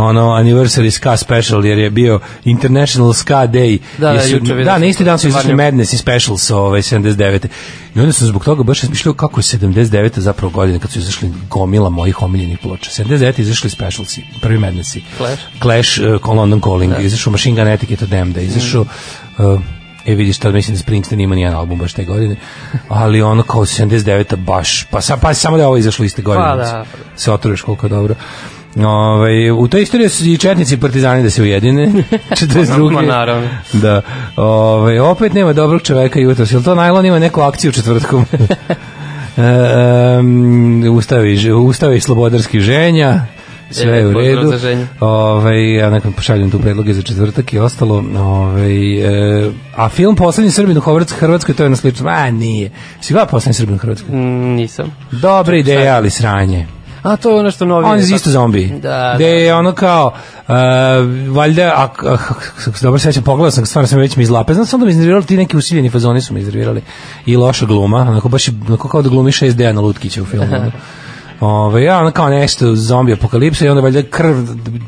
[0.00, 4.80] ono anniversary ska special jer je bio International Ska Day Da, da, su- da, sam
[4.80, 5.54] na isti dan su izašli.
[5.54, 7.46] Madness i Specials ovaj 79.
[7.94, 10.18] I onda sam zbog toga baš razmišljao kako je 79.
[10.18, 12.90] zapravo godine kad su izašli gomila mojih omiljenih ploča.
[13.02, 13.40] 79.
[13.40, 15.02] izašli Specialsi, prvi Madnessi.
[15.16, 15.42] Clash.
[15.62, 18.80] Clash, uh, London Calling, izašao Machine Gun Etiquette od Damned, izašao
[19.38, 19.60] uh,
[20.06, 22.36] E vidiš, tad mislim da Springsteen ima nijedan album baš te godine,
[22.88, 24.36] ali ono kao 79.
[24.36, 26.48] baš, pa, sa, pa samo da je ovo izašlo iste godine.
[26.48, 26.84] Pa da.
[27.16, 28.14] Se otruješ koliko je dobro.
[28.76, 31.86] Ove, u toj istoriji su i četnici i partizani da se ujedine.
[32.30, 32.92] 42.
[32.92, 33.48] Ma, naravno.
[33.72, 34.02] Da.
[34.36, 36.52] Ove, opet nema dobrog čoveka jutros.
[36.52, 38.24] Jel to najlon ima neku akciju četvrtkom?
[39.36, 43.26] e, um, ustavi, ustavi slobodarski ženja
[43.70, 44.58] sve je u redu.
[44.58, 44.86] ženju.
[45.00, 48.04] Ovaj ja nekom pošaljem tu predloge za četvrtak i ostalo.
[48.18, 48.98] Ovaj
[49.46, 52.08] e, a film Poslednji Srbin u Hrvatskoj, to je na slično.
[52.08, 52.70] A nije.
[53.00, 54.16] Si gleda Poslednji Srbin u Hrvatskoj?
[54.16, 54.96] Mm, nisam.
[55.10, 56.66] Dobra ideja, ali sranje.
[57.02, 57.86] A to je ono što novi.
[57.86, 58.66] On je isto zombi.
[58.82, 59.24] Da, da.
[59.24, 60.12] je ono kao,
[60.48, 60.54] uh,
[61.34, 62.16] valjda, a, a, a,
[62.82, 64.54] dobro sećam, pogledao sam, stvarno sam već mi izlape.
[64.54, 66.82] Znam sam da mi iznervirali, ti neki usiljeni fazoni su mi iznervirali.
[67.26, 70.56] I loša gluma, onako baš, onako kao da glumi 6D na Lutkića u filmu.
[71.40, 74.34] Ove, ja, ono kao nešto zombi apokalipsa i onda valjda krv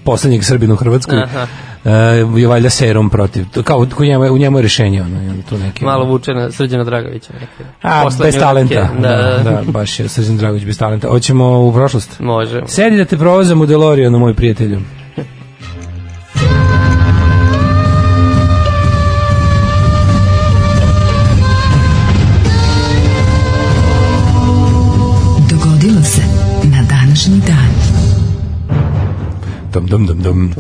[0.05, 1.47] poslednjeg Srbina u Hrvatskoj Aha.
[1.85, 3.45] uh, je valjda serum protiv.
[3.55, 5.03] To Kao u njemu, u njemu je rešenje.
[5.03, 7.33] Ono, tu neki, Malo vuče na Srđana Dragovića.
[7.33, 7.71] neki.
[7.83, 8.75] A, Poslednje bez talenta.
[8.75, 9.01] uratke.
[9.03, 11.09] Da, da, baš je Srđan Dragović bez talenta.
[11.09, 12.21] Hoćemo u prošlost.
[12.21, 12.63] Može.
[12.67, 14.81] Sedi da te provozam u DeLoreanu, moj prijatelju.
[29.73, 30.55] Dum, dum, dum, dum.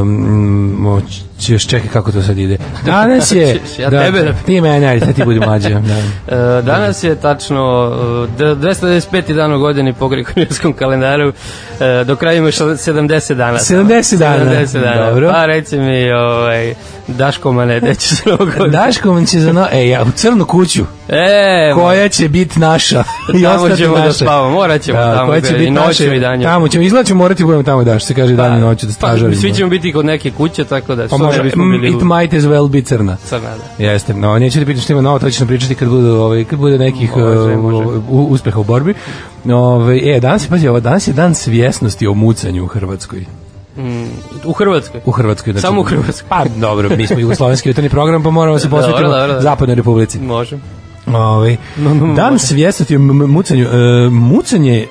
[0.00, 1.02] Um,
[1.38, 2.56] ćeš čekaj kako to sad ide.
[2.84, 3.60] Danas je...
[3.78, 5.68] Ja tebe da- Ti mene, ajde, sad ti budi mlađe.
[5.70, 5.78] Da.
[6.28, 7.92] E, danas je tačno
[8.30, 9.34] e, d- 295.
[9.34, 11.32] dan u godini po gregorijanskom kalendaru.
[11.80, 13.58] E, do kraja imaš 70 dana.
[13.58, 14.44] 70 dana.
[14.52, 15.06] 70 dana.
[15.06, 15.30] Dobro.
[15.30, 16.74] Pa reci mi, ovaj,
[17.08, 18.68] Daško Mane, gde će se ovo godinu?
[18.68, 19.66] Daško će za no...
[19.72, 23.04] E, ja, u crnu kuću, E, koja će biti naša.
[23.34, 24.12] I Tamo ćemo da naša.
[24.14, 26.04] spavamo, morat ćemo tamo koja da- će i biti naša.
[26.04, 26.42] i danju.
[26.42, 29.40] Tamo ćemo, izgleda ćemo morati budemo tamo daš, kaže dan i noću da pa, stražarimo.
[29.40, 32.04] svi ćemo biti kod neke kuće, tako da Pa može, bismo mm, bili it u
[32.04, 33.16] might as well be crna.
[33.24, 33.84] crna, da.
[33.84, 36.44] Jeste, no, neću da pitam što ima novo, to ćeš nam pričati kad bude, ovaj,
[36.44, 37.88] kad bude nekih Može, uh, može.
[38.08, 38.94] u- uspeha u borbi.
[39.46, 43.24] Ove, e, danas je, pazi, ovo, danas je dan svjesnosti o mucanju u Hrvatskoj.
[43.76, 44.04] Mm,
[44.44, 45.00] u Hrvatskoj.
[45.04, 45.52] U Hrvatskoj.
[45.52, 46.28] Znači, Samo u Hrvatskoj.
[46.28, 49.42] Pa, dobro, mi smo jugoslovenski jutarnji program, pa moramo se posvetiti Dobro, dobro, dobro.
[49.42, 50.18] Zapadnoj Republici.
[50.20, 50.58] Može.
[51.06, 51.56] Ovaj
[52.16, 53.64] dan svjesnosti o mucanju.
[53.64, 54.86] E, mucanje,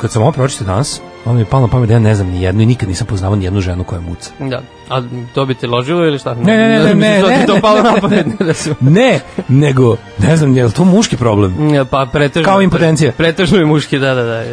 [0.00, 2.28] kad sam ovo pročitao danas, ono mi je palo na pamet da ja ne znam
[2.28, 4.30] ni jednu i nikad nisam poznavao ni jednu ženu koja muca.
[4.38, 4.62] Da.
[4.88, 5.02] A
[5.34, 6.34] to bi te ložilo ili šta?
[6.34, 8.26] Ne, ne, ne, ne, ne, ne, to ne, palo ne, na pamet.
[8.26, 8.46] ne.
[8.46, 11.54] da Ne, nego, ne znam, je li to muški problem?
[11.90, 12.52] Pa pretežno.
[12.52, 13.12] Kao impotencija.
[13.12, 14.44] Pretežno je muški, da, da, da.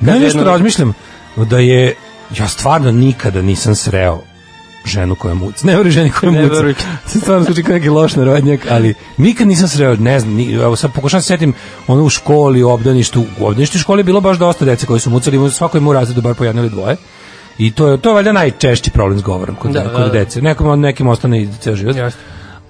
[0.00, 0.94] Ne, nešto razmišljam
[1.36, 1.94] da je,
[2.38, 4.20] ja stvarno nikada nisam sreo
[4.86, 5.66] ženu koja muca.
[5.66, 6.54] Ne veruj ženi koja Ne muca.
[7.06, 10.76] Sad stvarno zvuči kao neki loš narodnjak, ali nikad nisam sreo, ne znam, ni, evo
[10.76, 11.54] sad pokušavam se setim
[11.86, 15.00] ono u školi, u obdaništu, u obdaništu u školi je bilo baš dosta dece koji
[15.00, 16.96] su mucali, svako ima u razredu bar po jedno ili dvoje.
[17.58, 20.42] I to je to je valjda najčešći problem s govorom kod, Da, kod da, dece.
[20.42, 21.96] Nekom nekim ostane i ceo život.
[21.96, 22.20] Jasno.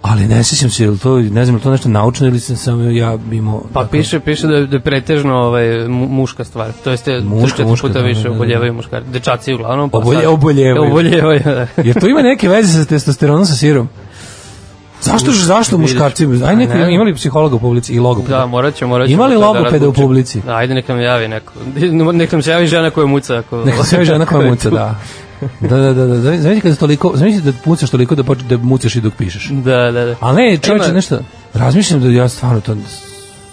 [0.07, 2.57] Ali ne sjećam se, je li to, ne znam, je to nešto naučno ili sam
[2.57, 3.62] samo ja imao...
[3.72, 6.72] Pa tako- piše, piše da je, da je pretežno ovaj, mu- muška stvar.
[6.84, 8.34] To jeste, Muška, muška, puta da, više da, da.
[8.34, 9.11] oboljevaju muškarci.
[9.11, 9.90] Dečaci uglavnom.
[9.90, 10.82] Pa Obolje- oboljevaju.
[10.84, 11.66] Oboljevaju, da.
[11.78, 13.88] Jer to ima neke veze sa testosteronom sa sirom.
[15.02, 16.26] Zašto zašto muškarci?
[16.46, 16.94] Aj neko A ne.
[16.94, 18.38] imali psihologa u publici i logopeda.
[18.38, 19.14] Da, morat ćemo, morat ćemo.
[19.14, 20.07] Ima li to da logopeda u razlučimo.
[20.07, 20.40] publici?
[20.40, 21.52] Da, ajde nek nam javi neko.
[22.12, 23.36] Nek nam se javi žena koja muca.
[23.36, 24.94] Ako, Neka se žena koja muca, da.
[25.61, 26.37] Da, da, da, da.
[26.37, 29.49] Znači kada toliko, znači da mucaš toliko da počne da mucaš i dok pišeš.
[29.51, 30.14] Da, da, da.
[30.20, 31.18] Ali ne, čovječe, Ima- nešto,
[31.55, 32.76] razmišljam da ja stvarno to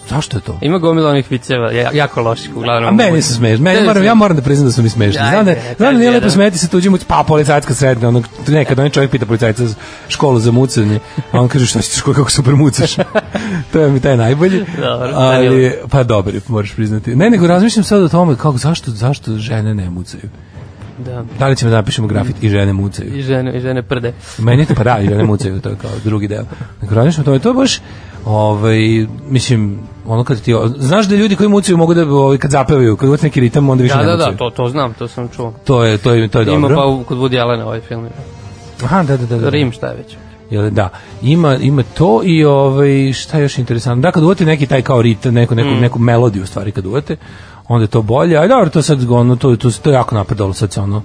[0.08, 0.58] Zašto je to?
[0.62, 2.88] Ima gomila onih viceva, ja- jako loših, uglavnom.
[2.88, 3.64] A meni su smešni.
[3.64, 5.20] Meni moram, ja moram da priznam da su mi smešni.
[5.30, 6.30] Znam da, ne, znam da nije lepo jedan.
[6.30, 9.64] smeti se tuđim, pa policajska srednja, ono, nekad onaj čovjek pita policajca
[10.08, 10.98] školu za mucanje,
[11.32, 12.96] a on kaže šta si školu kako super mucaš.
[13.72, 14.64] to je mi taj najbolji.
[14.80, 17.16] Dobro, ali, pa dobro, moraš priznati.
[17.16, 20.28] Ne, nego razmišljam sad o tome kako, zašto, zašto žene ne mucaju.
[20.98, 21.24] Da.
[21.38, 23.16] Da li ćemo da napišemo grafit i žene mucaju?
[23.16, 24.12] I žene, i žene prde.
[24.38, 26.44] Meni to pa da, i žene mucaju, to je kao drugi deo.
[27.24, 27.80] Tome, to je baš,
[28.24, 28.78] ovaj,
[29.28, 33.08] mislim, ono kad ti, znaš da ljudi koji mucaju mogu da, ovaj, kad zapevaju, kad
[33.08, 34.32] uvati neki ritam, onda više Da, ne da, mucaju.
[34.32, 35.54] da, to, to znam, to sam čuo.
[35.64, 36.76] To je, to je, to je Ima dobro.
[36.76, 38.06] pa u, kod Woody Allena ovaj film.
[38.84, 39.38] Aha, da, da, da.
[39.38, 39.48] da.
[39.50, 40.16] Rim, šta je već?
[40.50, 40.90] Jel, da,
[41.22, 44.02] ima, ima to i ovaj, šta je još interesantno.
[44.02, 45.80] Da, kad uvate neki taj kao ritam, neku, neku, Mm.
[45.80, 47.16] neku melodiju u stvari kad uvate,
[47.68, 48.36] onda je to bolje.
[48.36, 51.02] A dobro, to sad, ono, to, to, to je jako napredalo sad se ono,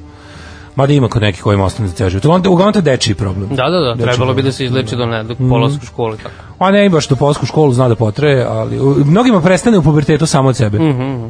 [0.76, 2.26] Mada ima kod nekih kojima ostane za ceo život.
[2.26, 3.49] Uglavnom, uglavnom to je dečiji problem.
[3.49, 5.49] Da, da, da, Dečiji trebalo bi da se izleči do ne, do Mm.
[5.49, 6.30] polaska u školu i tako.
[6.60, 10.26] A ne, baš do polsku školu zna da potraje, ali u- mnogima prestane u pubertetu
[10.26, 10.80] samo od sebe.
[10.80, 11.28] Mhm, mhm.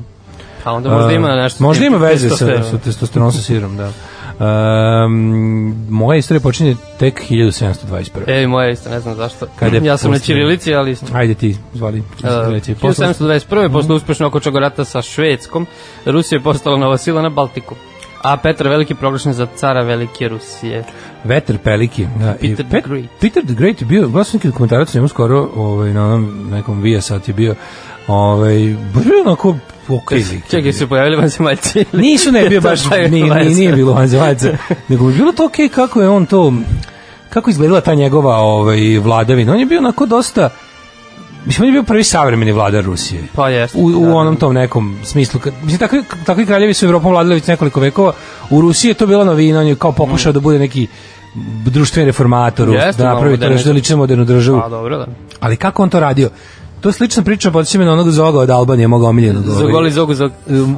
[0.64, 1.64] A onda možda ima nešto...
[1.64, 3.92] Možda ima veze sa, sa testosteronom sa sirom, da.
[4.40, 8.24] Um, moja istorija počinje tek 1721.
[8.28, 9.48] E, moja isto, ne znam zašto.
[9.56, 11.06] Kad je ja sam na Ćirilici, ali isto.
[11.14, 12.00] Ajde ti, zvali.
[12.00, 12.06] Uh.
[12.82, 13.72] Posle- 1721.
[13.72, 15.68] posle uspešnog okočog rata sa Švedskom,
[16.06, 17.76] Rusija je postala nova sila na Baltiku.
[18.22, 20.84] A Petar Veliki proglašen za cara Velike Rusije.
[21.24, 22.08] Veter Peliki.
[22.20, 23.06] Da, i Peter the Great.
[23.22, 27.28] Peter the Great je bio, sam neki dokumentarac njemu skoro, ovaj, na onom nekom Viasat
[27.28, 27.56] je bio,
[28.10, 29.56] ovaj, baš bio onako
[29.90, 30.50] ok lik.
[30.50, 31.86] Čekaj, su pojavili vanzemaljci.
[31.94, 32.80] Nisu, ne, bio baš,
[33.12, 34.58] nije, nije, bilo vanzemaljca,
[34.88, 36.54] nego bi bilo to ok kako je on to,
[37.30, 39.54] kako izgledala ta njegova ovaj, vladavina.
[39.54, 40.50] On je bio onako dosta,
[41.46, 43.24] mislim, on je bio prvi savremeni vladar Rusije.
[43.36, 43.78] Pa jeste.
[43.78, 44.16] U, u da.
[44.16, 45.40] onom tom nekom smislu.
[45.62, 48.14] Mislim, takvi, takvi kraljevi su Evropom vladali već nekoliko vekova.
[48.50, 50.88] U Rusiji je to bila novina, on je kao pokušao da bude neki
[51.66, 52.74] društveni reformator, Mm.
[52.74, 54.62] Jeste, da napravi to da liči modernu državu.
[54.62, 55.08] Pa dobro, da.
[55.40, 56.30] Ali kako on to radio?
[56.82, 59.44] To je slična priča, podsjeća me na onog Zoga od Albanije, mog omiljenog.
[59.48, 60.32] ovaj, Zogoli, zogu, zog.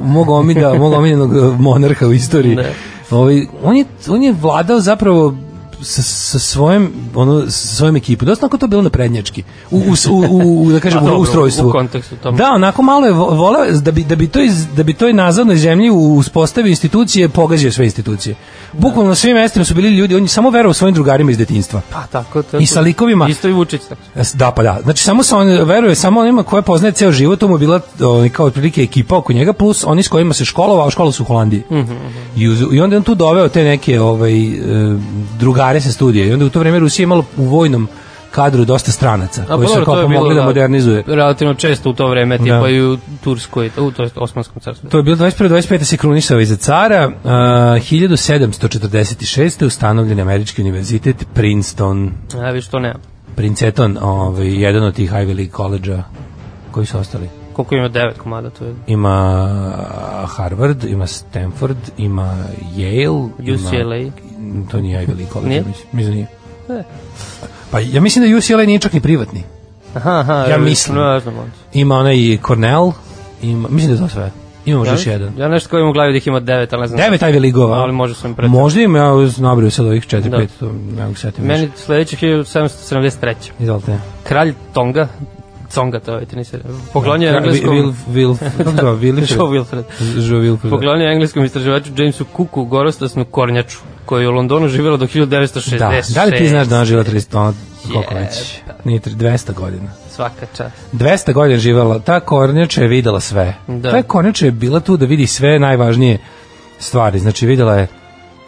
[0.04, 2.56] mog, omilja, mog omiljenog eh, monarha u istoriji.
[2.56, 2.72] Ne.
[3.10, 5.34] Ovaj, on, je, on je vladao zapravo
[5.82, 8.26] sa, sa svojim ono sa svojom ekipom.
[8.26, 9.42] Dosta onako to bilo naprednjački.
[9.70, 9.78] U,
[10.10, 11.68] u, u, u da kažem Pa u dobro, ustrojstvu.
[11.68, 12.36] u kontekstu tom.
[12.36, 15.08] Da, onako malo je vo- voleo da bi da bi to iz, da bi to
[15.08, 18.34] i nazadnoj zemlji uspostavio institucije, pogazio sve institucije.
[18.72, 21.80] Bukvalno na svim mestima su bili ljudi, on je samo verovao svojim drugarima iz detinjstva.
[21.92, 22.56] Pa tako, tako.
[22.56, 23.28] I sa likovima.
[23.28, 24.00] Isto i Vučić tako.
[24.34, 24.80] Da, pa da.
[24.82, 28.28] Znači samo se on veruje samo onima koje poznaje ceo život, to mu bila ovaj,
[28.28, 31.62] kao otprilike ekipa oko njega plus oni s kojima se školovao, škola su u Holandiji.
[31.70, 31.92] Mhm,
[32.36, 34.52] I, uz, I onda on tu doveo te neke ovaj e,
[35.72, 36.26] drugare sa studija.
[36.26, 37.88] I onda u to vreme Rusija imala u vojnom
[38.30, 41.02] kadru dosta stranaca A koji su dobro, kao pomogli da modernizuje.
[41.06, 42.68] Relativno često u to vreme, tipa Da.
[42.68, 44.90] i u Turskoj, u to jest Osmanskom carstvu.
[44.90, 45.48] To je bilo 21.
[45.48, 45.84] 25.
[45.84, 47.06] se krunisao iza cara.
[47.08, 49.66] Uh, 1746.
[49.66, 52.12] ustanovljen je Američki univerzitet Princeton.
[52.42, 52.98] A viš to nema.
[53.36, 56.02] Princeton, ovaj, jedan od tih Ivy League koleđa.
[56.70, 57.28] Koji su ostali?
[57.52, 59.48] Koliko ima devet komada, to je ima
[60.36, 62.36] Harvard, ima Stanford, ima
[62.76, 63.96] Yale, UCLA.
[63.96, 64.12] Ima,
[64.70, 66.26] to nije Ivy League College, ja mislim, mislim da nije.
[66.80, 66.84] E.
[67.70, 69.42] Pa ja mislim da UCLA nije čak ni privatni.
[69.94, 70.32] Aha, aha.
[70.32, 70.98] Ja mislim.
[70.98, 71.34] Ne znam.
[71.72, 72.92] Ima onaj Cornell,
[73.42, 74.30] ima, mislim da je to sve.
[74.66, 75.32] Ima možda još jedan.
[75.38, 76.96] Ja nešto kao imam u glavi da ih ima devet, ali ne znam.
[76.96, 77.74] Devet Ivy League-ova.
[77.74, 78.50] Ali može sam pretio.
[78.50, 80.38] Možda im ja nabrio sad ovih 4 Da.
[80.38, 81.44] 5, to ne mogu setim.
[81.44, 83.34] Meni sledeći 1773.
[83.58, 83.98] Izvolite.
[84.24, 85.08] Kralj Tonga,
[85.74, 86.56] Conga to je, ti nisi...
[86.92, 87.76] Poklonio je Will, engleskom...
[88.76, 89.82] Kako se zove, Wilfred?
[90.30, 90.62] Joe Wilfred.
[90.62, 90.70] Da.
[90.70, 95.78] Poklonio je engleskom istraživaču Jamesu Cooku gorostasnu kornjaču, koja je u Londonu živjela do 1966.
[95.78, 97.54] Da, da li ti znaš da ona živela 300, ono,
[97.92, 98.60] koliko već?
[98.84, 99.90] Nije, tri- 200 godina.
[100.10, 100.76] Svaka čast.
[100.92, 103.54] 200 godina živela, ta kornjača je videla sve.
[103.66, 103.90] Da.
[103.90, 106.18] Ta kornjača je bila tu da vidi sve najvažnije
[106.78, 107.18] stvari.
[107.18, 107.86] Znači videla je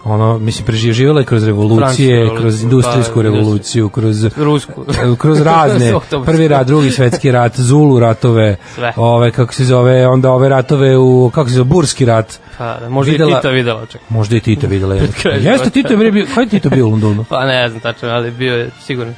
[0.05, 4.85] ono, mislim, preživjela je kroz revolucije, Francusku kroz revoluciju, industrijsku pa, revoluciju, kroz Rusku.
[5.19, 5.93] kroz razne,
[6.27, 8.93] prvi rat, drugi svetski rat, Zulu ratove, Sve.
[8.97, 12.39] ove, kako se zove, onda ove ratove u, kako se zove, Burski rat.
[12.59, 14.01] Pa, da, možda Videla- i Tita videla, čak.
[14.09, 14.95] Možda i Tito videla.
[15.41, 15.71] Jeste.
[15.71, 17.25] Tito je bio, koji Tito bio u Londonu?
[17.29, 19.13] Pa ne znam tačno, ali bio je sigurno.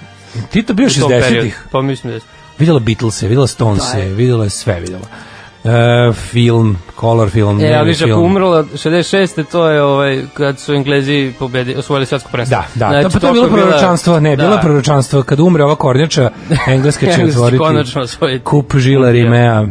[0.50, 1.34] Tito bio u tom periodu.
[1.36, 1.64] 60-ih.
[1.70, 2.20] Pa mislim da je.
[2.58, 5.06] Videla Beatlese, videla Stonese, videla je sve videla.
[5.66, 9.44] E, film, color film, E, ali ako umrla 66.
[9.52, 12.56] to je ovaj, kad su Englezi pobedi, osvojili svetsko prvenstvo.
[12.74, 14.60] Da, da, Znači, pa to je bilo proročanstvo, ne, bilo Da.
[14.60, 16.30] proročanstvo, kad umre ova kornjača,
[16.66, 17.64] Engleska će otvoriti
[18.44, 19.66] kup žila Rimea.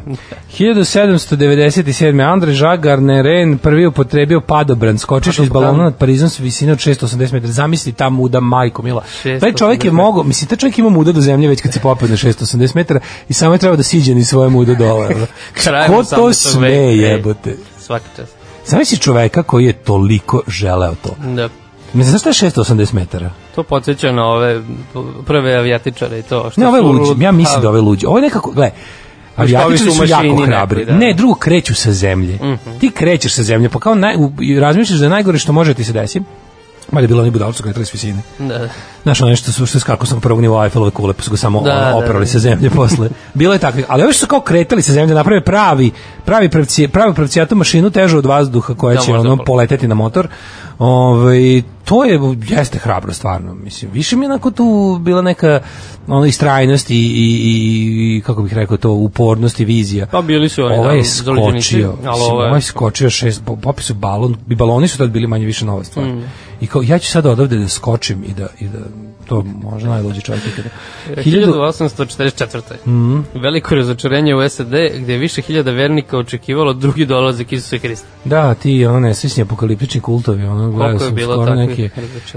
[0.59, 2.31] 1797.
[2.31, 7.33] Andrej Žagar Neren prvi upotrebio padobran, skočiš iz balona nad Parizom s visine od 680
[7.33, 7.51] metara.
[7.51, 9.03] Zamisli ta muda, majko mila.
[9.39, 11.79] Taj čovjek je 680 mogao, mislim, taj čovjek ima muda do zemlje već kad se
[11.79, 15.07] popeo na 680 metara i samo je trebao da siđe ni svoje muda dole.
[15.07, 15.25] ono.
[15.87, 16.15] Ko 18.
[16.43, 16.97] to veka, ej.
[17.01, 17.55] jebote?
[17.79, 18.35] Svaka čast.
[18.65, 21.09] Zamisli čoveka koji je toliko želeo to.
[21.25, 21.49] Da.
[21.93, 23.29] Ne znaš šta je 680 metara?
[23.55, 24.61] To podsjeća na ove
[25.25, 26.51] prve avijatičare i to.
[26.51, 26.99] Što Ne, luđi.
[27.01, 28.05] lud- Ja mislim da ovo je luđi.
[28.05, 28.71] Ovo je nekako, gle,
[29.35, 30.79] avijatičari su su jako hrabri.
[30.79, 30.97] neki, da.
[30.97, 32.39] Ne, drugo kreću sa zemlje.
[32.79, 34.15] Ti krećeš sa zemlje, pa kao naj,
[34.59, 36.25] razmišljaš da je najgore što može ti se desiti.
[36.95, 38.21] Mada je bilo oni budalci koji kretali s visine.
[38.39, 38.69] Da, da.
[39.03, 41.61] Znaš, ono nešto su što skako sam prvog nivoa Eiffelove kule, pa su ga samo
[41.61, 42.25] Da, ono, da, oprali da.
[42.27, 43.09] sa zemlje posle.
[43.33, 45.91] Bilo je takvih, ali ovi što su kao kretali sa zemlje, naprave pravi,
[46.25, 49.95] pravi pravci, pravi pravcijatu mašinu težu od vazduha koja Da, će ono pol- poleteti na
[49.95, 50.27] motor.
[50.79, 51.37] Ovaj
[51.83, 53.91] to je jeste hrabro stvarno, mislim.
[53.91, 54.65] Više mi je onako tu
[55.01, 55.59] bila neka
[56.07, 57.35] ono istrajnost i, i,
[58.17, 60.05] i kako bih rekao to upornost i vizija.
[60.05, 63.41] Pa bili su oni, Ovo da, je skočio, mislim, ovo je- ovo je skočio šest,
[63.45, 66.05] po- popi su balon, i baloni su tad bili manje više nova stvar.
[66.05, 66.23] Mm.
[66.61, 68.79] I kao, ja ću sad odavde da skočim i da, i da
[69.25, 70.69] to može najluđi čovjek ikada.
[71.17, 72.75] E, Hiljadu- 1844.
[72.85, 73.19] Mhm.
[73.33, 78.07] Veliko razočarenje u SAD gdje je više hiljada vernika očekivalo drugi dolazak Isusa Hrista.
[78.25, 81.89] Da, ti ono nesvisni apokaliptični kultovi, ono gledao sam skoro neki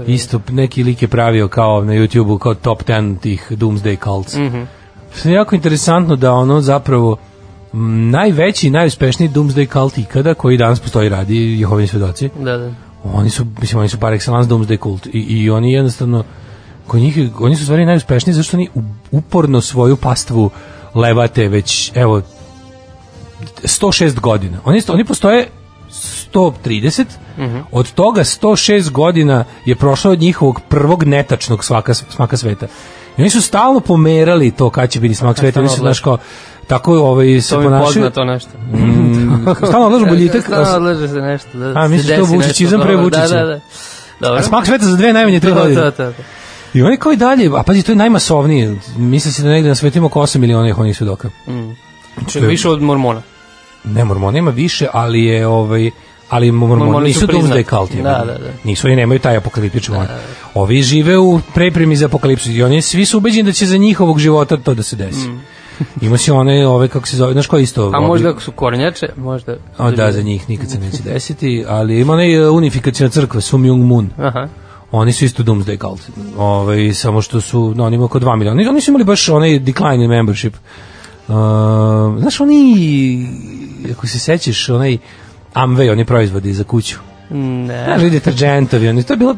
[0.07, 4.35] isto neki lik je pravio kao na YouTubeu kao top 10 tih Doomsday cults.
[4.35, 4.61] Mhm.
[5.15, 7.17] Što je jako interesantno da ono zapravo
[7.73, 12.29] m, najveći i najuspešniji Doomsday cult ikada koji danas postoji radi Jehovini svedoci.
[12.39, 12.71] Da, da.
[13.03, 16.23] Oni su, mislim, oni su par excellence Doomsday kult i, i oni jednostavno
[16.87, 18.69] kod njih, oni su stvari najuspešniji zašto oni
[19.11, 20.49] uporno svoju pastvu
[20.95, 22.21] levate već, evo
[23.63, 24.57] 106 godina.
[24.65, 25.47] Oni, oni postoje
[26.33, 27.05] 130,
[27.71, 32.67] od toga 106 godina je prošlo od njihovog prvog netačnog svaka, smaka sveta.
[33.17, 35.59] I oni su stalno pomerali to kad će biti smak sveta.
[35.59, 36.17] Oni su, znaš, kao,
[36.69, 37.85] tako ovaj, se To mi ponašaju.
[37.85, 38.49] poznato nešto.
[38.73, 40.43] Mm, stalno odlažu boljitak.
[40.43, 41.49] Stalno odlaže se nešto.
[41.53, 42.95] Da, A, misliš to Vučićizam pre.
[42.95, 43.27] Da, Vučića?
[43.27, 43.59] da, da.
[44.19, 44.39] Dobro.
[44.39, 45.75] A smak sveta za dve najmanje tri godine.
[45.75, 46.21] to, to, to.
[46.73, 48.75] I oni kao i dalje, a pazi, to je najmasovniji.
[48.97, 51.29] Misli se da negde na svetu ima oko 8 miliona Jehovnih svedoka.
[52.27, 53.21] Če- Više od mormona.
[53.83, 55.91] Ne, mormona ima više, ali je ovaj
[56.29, 57.93] ali mormoni, Mormoni nisu doomsday cult.
[57.93, 58.01] je.
[58.01, 58.49] Da, da, da.
[58.63, 60.11] Nisu, oni nemaju taj apokaliptični moment.
[60.53, 64.19] Ovi žive u prepremi za apokalipsu i oni svi su ubeđeni da će za njihovog
[64.19, 65.27] života to da se desi.
[66.01, 67.91] Ima si one, ove, kako se zove, znaš ko je isto?
[67.93, 69.55] A možda ako su kornjače, možda...
[69.77, 73.65] O, da, za njih nikad se neće desiti, ali ima onaj uh, unifikacijona crkva, Sum
[73.65, 74.09] Jung Moon.
[74.17, 74.47] Aha.
[74.91, 76.01] Oni su isto Doomsday Cult.
[76.37, 78.59] Ovaj, samo što su, no, oni imaju oko 2 miliona.
[78.59, 80.53] Oni, oni su imali baš onaj decline in membership.
[81.27, 81.35] Uh,
[82.19, 83.27] znaš, oni,
[83.91, 84.97] ako se sećaš, onaj
[85.53, 86.95] Amway, oni proizvodi za kuću.
[87.31, 87.83] Ne.
[87.85, 89.35] Znaš, i deterđentovi, oni, to je bilo,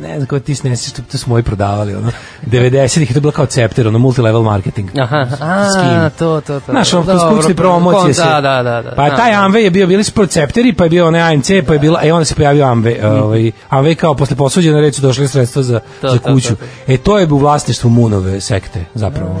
[0.00, 2.10] ne znam kako ti ne sjećaš, to, to su moji prodavali, ono,
[2.46, 4.90] 90-ih je to bilo kao cepter, ono, multilevel marketing.
[4.98, 6.72] Aha, a, to, to, to.
[6.72, 8.22] Znaš, ono, skučne promocije kon- se.
[8.22, 8.82] Da, da, da.
[8.82, 9.38] da Pa je taj da.
[9.38, 12.12] Amway je bio, bili su procepteri, pa je bio onaj AMC, pa je bila, e
[12.12, 16.18] onda se pojavio Amway, ovaj, Amway kao posle posuđene reći došli sredstva za, To, za
[16.18, 16.48] kuću.
[16.48, 16.64] to, to.
[16.86, 19.40] E to je u vlasništvu Munove sekte, zapravo.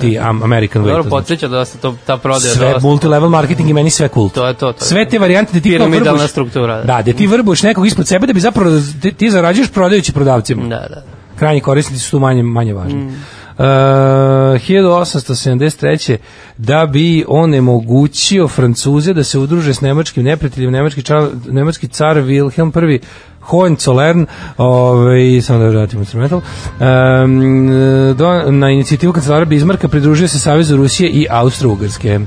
[0.00, 0.86] Ti am, American Way.
[0.86, 4.34] Dobro, podsjeća da se to, ta prodaja Sve multilevel marketing i meni sve kult.
[4.34, 6.82] To je to, to je Sve te varijante da ti kao Piramidalna vrbuš- struktura, da.
[6.84, 10.62] Da, da ti vrbuš nekog ispod sebe da bi zapravo ti, ti zarađuješ prodajući prodavcima.
[10.62, 11.02] Da, da.
[11.38, 12.98] Krajnji korisnici su tu manje, manje važni.
[12.98, 13.24] Mm.
[13.58, 16.16] Uh, 1873.
[16.58, 22.94] da bi onemogućio Francuze da se udruže s nemačkim neprijateljem, nemački, čar, nemački car Wilhelm
[22.94, 23.00] I
[23.40, 24.26] Hohenzollern,
[24.56, 27.68] ovaj, samo da vratimo instrumental, um,
[28.16, 32.20] do, na inicijativu kancelara Bismarcka pridružio se Savezu Rusije i Austro-Ugrske.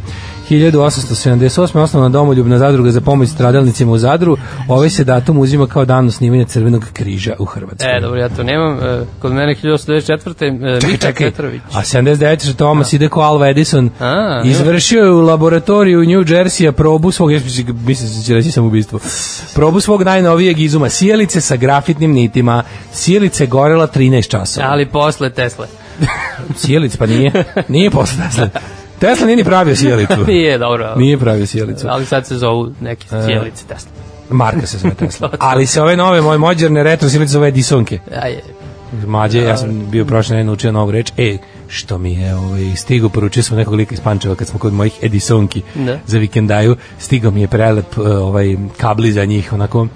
[0.53, 1.79] 1878.
[1.79, 4.37] osnovna domoljubna zadruga za pomoć stradalnicima u Zadru.
[4.67, 7.97] Ovaj se datum uzima kao dan osnivanja Crvenog križa u Hrvatskoj.
[7.97, 8.79] E, dobro, ja to nemam.
[8.83, 10.77] E, kod mene 1894.
[10.77, 11.13] E, Čekaj.
[11.13, 11.61] Petrović.
[11.73, 12.43] A 79.
[12.43, 13.89] što Thomas ide ko Alva Edison.
[13.99, 17.31] A, izvršio je u laboratoriju u New Jersey probu svog,
[17.85, 18.99] mislim da će reći samoubistvo,
[19.55, 22.63] probu svog najnovijeg izuma, sjelice sa grafitnim nitima.
[22.91, 24.67] Sjelice gorela 13 časova.
[24.69, 25.67] Ali posle Tesle.
[26.55, 27.31] Sjelice, pa nije.
[27.67, 28.49] Nije posle Tesla.
[29.03, 30.25] Tesla nije ni pravio sjelicu.
[30.27, 30.95] Nije, dobro.
[30.95, 31.87] Nije pravio sjelicu.
[31.89, 33.23] Ali sad se zovu neki E.
[33.25, 33.91] sjelice Tesla.
[34.29, 35.29] Marka se zove Tesla.
[35.39, 37.99] Ali se ove nove, moje mođerne retro sjelice zove Edisonke.
[38.21, 38.35] Aj,
[39.05, 41.11] Mlađe, ja sam bio prošle nedelje naučio novu reč.
[41.17, 41.37] E,
[41.67, 44.93] što mi je ovaj, stigo, poručio sam nekog lika iz Pančeva kad smo kod mojih
[45.01, 45.97] Edisonki Da.
[46.07, 49.87] za vikendaju, stigao mi je prelep ovaj, kabli za njih, onako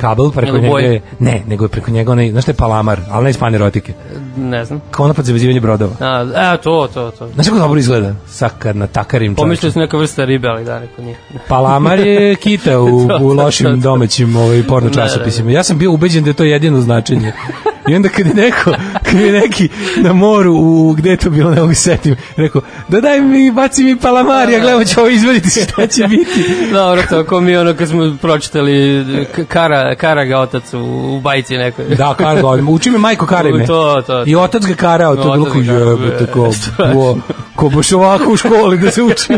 [0.00, 3.00] kabel preko Nego njega je, ne, nego je preko njega onaj, znaš šta je palamar,
[3.10, 3.92] ali ne iz panerotike,
[4.36, 4.80] ne znam.
[4.90, 5.92] konopac za vezivanje brodova.
[6.00, 7.28] A, a, to, to, to.
[7.28, 8.14] Znaš kako dobro izgleda?
[8.26, 9.72] Sakar na takarim Pomislio čovječem.
[9.72, 11.16] sam neka vrsta ribe, ali da, neko nije.
[11.48, 15.50] Palamar je kita u, To, u to, lošim domaćim ovaj, porno časopisima.
[15.50, 17.32] Ja sam bio ubeđen da je to jedino značenje.
[17.90, 21.50] I onda kad je neko, kad je neki na moru, u, gde je to bilo,
[21.50, 25.08] ne mogu se setim, rekao, da daj mi, baci mi palamar, ja gledamo ću ovo
[25.08, 26.44] izvaditi šta će biti.
[26.72, 29.06] Dobro, to ko mi ono kad smo pročitali
[29.48, 30.78] Kara, Kara ga otac u,
[31.16, 31.84] u bajci nekoj.
[31.84, 33.66] Da, kar ga, uči me majko kare me.
[33.66, 34.24] To, to.
[34.26, 36.32] I otac ga karao, to je bilo ko jebate, be.
[36.32, 36.50] ko,
[36.92, 37.18] ko,
[37.54, 39.32] ko baš ovako u školi da se uči.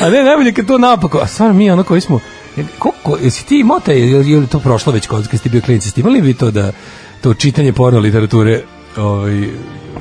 [0.00, 2.20] A ne, najbolje kad to napako, a stvarno mi ono koji smo,
[2.78, 5.90] Koliko, jesi ti imao taj, je li to prošlo već kod, kad ste bio klinici,
[5.90, 6.72] ste imali vi to da,
[7.24, 8.60] to čitanje porno literature,
[8.96, 9.48] ovaj,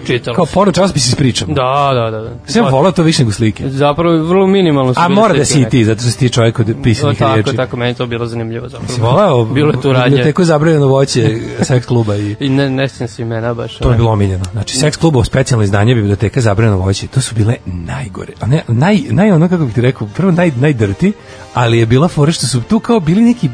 [0.06, 1.54] Čitalo kao porno časopisi s pričama?
[1.54, 2.24] Da, da, da.
[2.24, 2.32] da.
[2.48, 3.70] Sam volao to više nego slike.
[3.70, 6.60] Zapravo, vrlo minimalno su A mora da si i ti, zato što si ti čovjek
[6.60, 7.56] od pisanih tako, riječi.
[7.56, 9.12] tako, meni je to bilo zanimljivo Si zapravo.
[9.12, 10.10] volao Bilo je tu radnje.
[10.10, 13.78] biblioteku zabranjeno voće seks kluba i I ne, ne sjećam se imena baš.
[13.78, 14.46] to je bilo omiljeno.
[14.52, 18.34] Znači, seks klubov, specijalno izdanje biblioteka zabranjeno voće, to su bile najgore.
[18.40, 21.14] A ne, naj, naj ono, kako bih ti rekao, prvo naj, najdrti,
[21.54, 23.50] ali je bila fora što su tu kao bili neki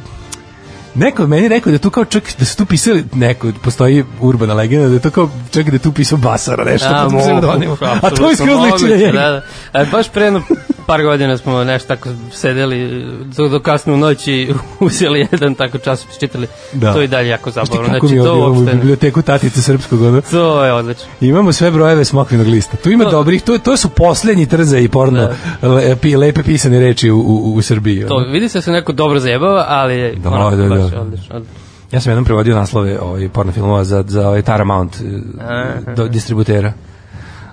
[0.96, 4.88] Neko meni rekao da tu kao čak da su tu pisali neko postoji urbana legenda
[4.88, 7.72] da je to kao čak da je tu pisao Basara nešto A, pa da onima.
[7.72, 9.12] mogu, a to je skroz liči na moguće, njega.
[9.12, 9.42] Da,
[9.74, 9.80] da.
[9.82, 10.42] E, baš pre jedno
[10.88, 13.06] par godina smo nešto tako sedeli
[13.38, 16.48] do, do kasno u noći uzeli jedan tako časopis čitali.
[16.74, 16.94] Da.
[16.94, 17.76] To je i dalje jako zabavno.
[17.94, 20.22] kako Znači, mi je to u biblioteku Tatice Srpskog ono.
[20.22, 21.06] To je odlično.
[21.22, 22.78] Imamo sve brojeve smokvinog lista.
[22.78, 25.30] Tu ima To- dobrih, to, to su poslednji trze i porno
[25.62, 28.06] lepi, lepe pisane reči u, u, u Srbiji.
[28.08, 28.28] To, ono.
[28.28, 30.79] vidi se da se neko dobro zajebava, ali Da, onako, da, da.
[30.84, 31.36] Baš odlično.
[31.36, 31.60] odlično.
[31.92, 36.74] Ja sam jednom prevodio naslove ovaj, porno filmova za, za ovaj Paramount eh, do, distributera.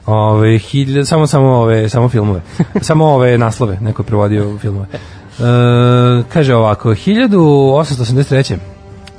[0.07, 2.41] Ove, hiljada, samo, samo, ove, samo filmove.
[2.81, 4.87] samo ove naslove, neko je prevodio filmove.
[4.93, 8.57] E, kaže ovako, 1883.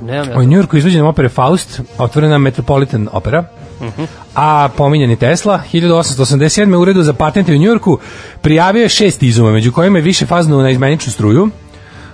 [0.00, 3.44] Nemam ja U Njurku izvođena opere Faust, otvorena Metropolitan opera,
[4.34, 6.76] a pominjeni Tesla, 1887.
[6.76, 7.98] u uredu za patente u Njurku
[8.40, 11.50] prijavio je šest izuma, među kojima je više faznu na izmeničnu struju.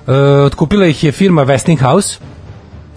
[0.08, 0.12] E,
[0.46, 2.18] otkupila ih je firma Westinghouse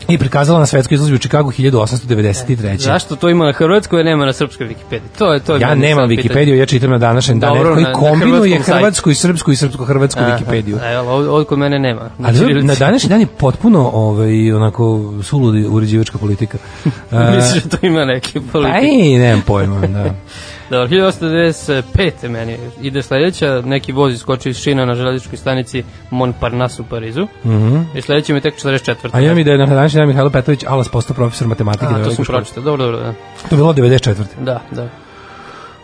[0.07, 2.77] i prikazala na svetskoj izložbi u Čikagu 1893.
[2.77, 5.17] Zašto to ima na hrvatskoj, a nema na srpskoj Wikipediji?
[5.17, 6.09] To je to je Ja nemam.
[6.09, 10.93] Wikipediju, ja čitam na današnji dan, Dobro, koji kombinuje hrvatsku i srpsku i srpsko-hrvatsku Wikipediju.
[10.93, 12.09] Evo, ovdje, ovdje kod mene nema.
[12.23, 16.57] Ali Na današnji dan je potpuno ovaj, onako suludi uređivačka politika.
[17.11, 18.83] E, Misliš da to ima neki Pa politik?
[18.83, 20.05] i, nemam pojma, da.
[20.69, 22.29] Dobro, 1895.
[22.29, 27.27] meni ide sledeća, neki voz iskočio iz šina na železničkoj stanici Montparnasse u Parizu.
[27.45, 27.77] Mhm.
[27.95, 29.09] I sledeći mi je tek 44.
[29.11, 31.93] A imam i da je na današnji dan Mihajlo Petrović Alas postao profesor matematike.
[31.95, 33.13] A, to sam pročitao, dobro, dobro, da.
[33.49, 34.23] To je bilo 94.
[34.39, 34.89] Da, da.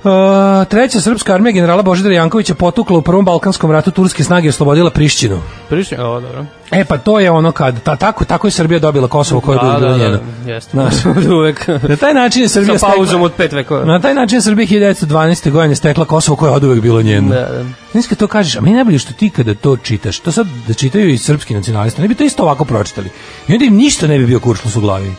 [0.04, 4.50] Uh, treća srpska armija generala Božidara Jankovića potukla u prvom Balkanskom ratu turske snage i
[4.50, 5.42] oslobodila Prištinu.
[5.70, 6.46] Prišli, o, dobro.
[6.72, 9.60] E pa to je ono kad, ta, tako, tako je Srbija dobila Kosovo koje je
[9.64, 10.20] da, bilo da, njeno.
[10.46, 10.72] da, jeste.
[10.72, 10.94] Znaš.
[11.40, 11.68] uvek.
[11.68, 13.86] Na taj način je Srbija Sa pauzom od pet vekova.
[13.86, 15.52] Na taj način je Srbija 1912.
[15.52, 17.30] godine stekla Kosovo koje je od uvek bilo njeno.
[17.30, 17.50] Da,
[17.94, 18.02] da.
[18.10, 21.10] Kad to kažeš, a meni najbolje što ti kada to čitaš, to sad da čitaju
[21.10, 23.10] i srpski nacionalisti, ne bi to isto ovako pročitali.
[23.48, 25.14] I onda im ništa ne bi bio kuršlus u glavi.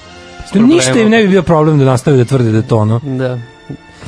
[0.55, 3.01] Ništa im ne bi bio problem da nastave da tvrde da je to ono.
[3.03, 3.39] Da,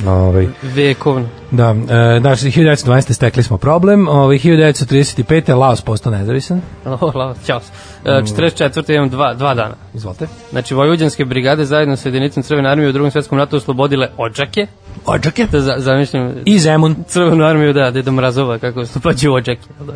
[0.05, 0.47] Ovaj.
[0.61, 1.27] vekovno.
[1.51, 3.13] Da, e, znači 1912.
[3.13, 5.55] stekli smo problem, ovaj 1935.
[5.55, 6.61] Laos postao nezavisan.
[7.01, 7.59] O, lava, ćao.
[8.05, 8.95] E, 44.
[8.95, 9.75] imam dva, dva dana.
[9.93, 10.27] Izvolite.
[10.51, 14.67] Znači, vojvođanske brigade zajedno sa jedinicom Crvene armije u drugom svetskom ratu oslobodile Odžake.
[15.05, 15.47] Odžake.
[15.51, 16.95] Da za, zamišljam I Zemun.
[17.07, 19.61] Crvenu armiju, da, Deda Mrazova, kako se pađu Odžake.
[19.79, 19.93] Da.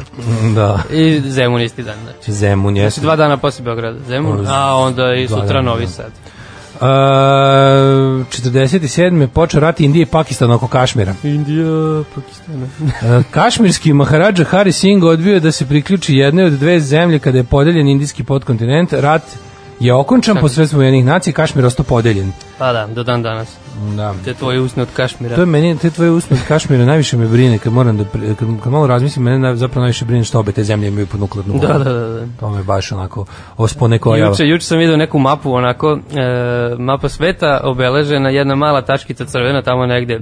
[0.56, 0.80] Da.
[0.92, 2.32] I Zemun isti dan, znači.
[2.32, 2.90] Zemun jeste.
[2.90, 6.04] Znači, dva dana posle Beograda Zemun, a onda i sutra Novi da.
[6.82, 9.28] Uh, 47.
[9.28, 11.14] počeo rat Indije i Pakistana oko Kašmira.
[11.24, 12.68] Indija, Pakistana.
[12.80, 17.44] Uh, kašmirski Maharađa Hari Singh odbio da se priključi jednoj od dve zemlje kada je
[17.44, 18.94] podeljen indijski podkontinent.
[18.94, 19.22] Rat
[19.80, 22.32] je okončan posredstvom jednih nacija, Kašmir ostao podeljen.
[22.58, 23.61] Pa da, do dan danas.
[23.96, 24.14] Da.
[24.26, 25.36] Te tvoje usne od Kašmira.
[25.36, 28.04] To je meni, te tvoje usne od Kašmira najviše me brine, kad moram da,
[28.40, 31.60] kad, kad malo razmislim, mene zapravo najviše brine što obe te zemlje imaju po nuklearnu
[31.60, 31.94] Da, da, da.
[31.94, 32.28] da.
[32.40, 33.26] To me baš onako
[33.58, 34.26] ospone koja...
[34.26, 39.62] Juče, juče sam vidio neku mapu, onako, e, mapa sveta, obeležena jedna mala tačkica crvena
[39.62, 40.22] tamo negde e,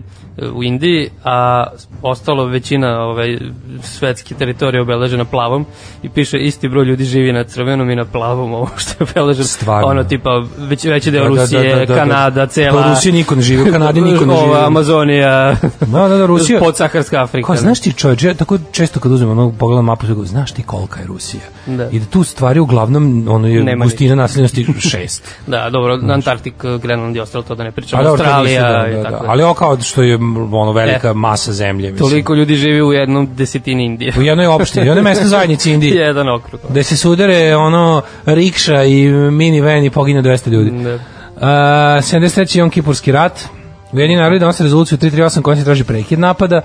[0.53, 1.67] u Indiji, a
[2.01, 3.37] ostalo većina ovaj,
[3.83, 5.65] svetske teritorije obeležena plavom
[6.03, 9.47] i piše isti broj ljudi živi na crvenom i na plavom, ovo što je obeleženo.
[9.47, 9.87] Stvarno.
[9.87, 11.95] Ono tipa, već, veći deo Da, da, da, Rusije, da, da, da.
[11.95, 12.81] Kanada, cela...
[12.81, 14.49] Pa u Rusiji niko ne živi, u Kanadi niko ne živi.
[14.49, 16.59] Ova, Amazonija, Da, da, da, Rusija...
[16.59, 17.47] podsaharska Afrika.
[17.47, 20.63] Kao, znaš ti čovječ, ja tako često kad uzmem ono, pogledam mapu, tako, znaš ti
[20.63, 21.41] kolika je Rusija?
[21.65, 21.89] Da.
[21.91, 25.35] I da tu stvari uglavnom, ono je Nema gustina naseljenosti šest.
[25.47, 28.01] Da, dobro, Antarktik, Grenland i ostalo to da ne pričamo.
[28.01, 29.23] A dobro, to nisu, Australija da, i da, tako da.
[29.23, 29.31] da.
[29.31, 30.15] Ali ovo kao što je
[30.51, 31.13] ono velika E.
[31.13, 31.91] masa zemlje.
[31.91, 32.09] Mislim.
[32.09, 34.13] Toliko ljudi živi u jednom desetini Indije.
[34.17, 35.95] U jednoj opštini, u jednoj mesnoj zajednici Indije.
[35.95, 36.61] Jedan okrug.
[36.69, 40.83] Gde se sudare ono rikša i minivan i pogine 200 ljudi.
[40.83, 40.99] Da.
[41.39, 41.45] Uh,
[42.01, 42.59] 73.
[42.59, 43.45] Jom Kipurski rat.
[43.91, 46.61] Ujedinjeni narodi donose rezoluciju 338 koja se traži prekid napada.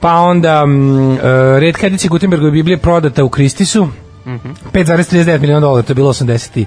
[0.00, 1.18] Pa onda mm, uh,
[1.58, 3.88] red kredici Gutenbergove Biblije prodata u Kristisu.
[4.26, 4.48] Mhm.
[4.72, 6.66] 5,39 miliona dolara, to je bilo 87.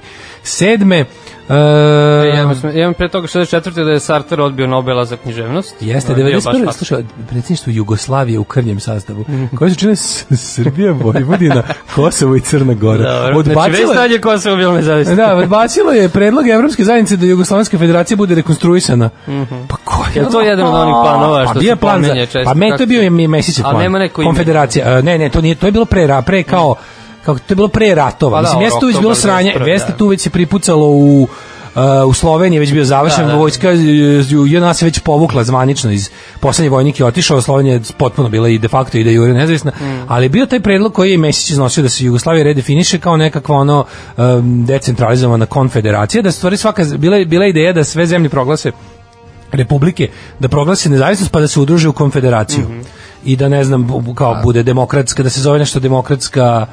[1.02, 1.08] Uh,
[1.50, 1.58] E,
[2.30, 3.84] ja, sam- ja imam pre toga 64.
[3.84, 5.76] da je Sartre odbio Nobela za književnost.
[5.82, 6.66] Jeste, To je bio baš 91.
[6.66, 6.78] fakt.
[6.78, 9.96] Slušaj, predsjedništvo Jugoslavije u krnjem sastavu, koje su čine
[10.32, 11.64] Srbija, Vojvodina,
[11.96, 13.22] Kosovo i Crna Gora.
[13.24, 15.16] Dobro, znači već sad je Kosovo bilo nezavisno.
[15.16, 19.10] Da, odbacilo je predlog Evropske zajednice da Jugoslovenska federacija bude rekonstruisana.
[19.68, 20.12] Pa ko je?
[20.16, 22.42] Jel to jedan od onih planova što pa se bio je plan za, pominje često?
[22.46, 23.84] Pa me to je bio se- i Mesićev Ali plan.
[23.84, 24.30] nema neko ime.
[24.30, 24.86] Konfederacija.
[24.90, 26.76] E, Ne, ne, to nije, to je bilo pre, pre kao
[27.28, 28.32] kako to je bilo pre ratova.
[28.34, 29.98] Pa da, Mislim, jeste tu već bilo sranje, 21, jeste da.
[29.98, 31.28] tu već se pripucalo u
[31.76, 33.38] uh, u Sloveniji je već bio završen Da, da.
[33.38, 33.70] vojska
[34.48, 36.10] jedna se već povukla zvanično iz
[36.40, 39.72] poslednji vojnik je otišao Slovenija je potpuno bila i de facto i da jure nezavisna
[39.72, 40.06] Mm.
[40.08, 43.56] ali je bio taj predlog koji je Mesić iznosio da se Jugoslavija redefiniše kao nekakva
[43.56, 43.86] ono
[44.18, 48.72] um, decentralizovana konfederacija da stvari svaka bila je- bila je ideja da sve zemlje proglase
[49.52, 50.10] republike
[50.40, 52.80] da proglase nezavisnost pa da se udruže u konfederaciju Mhm.
[53.26, 56.66] i da ne znam kao bude demokratska da se zove nešto demokratska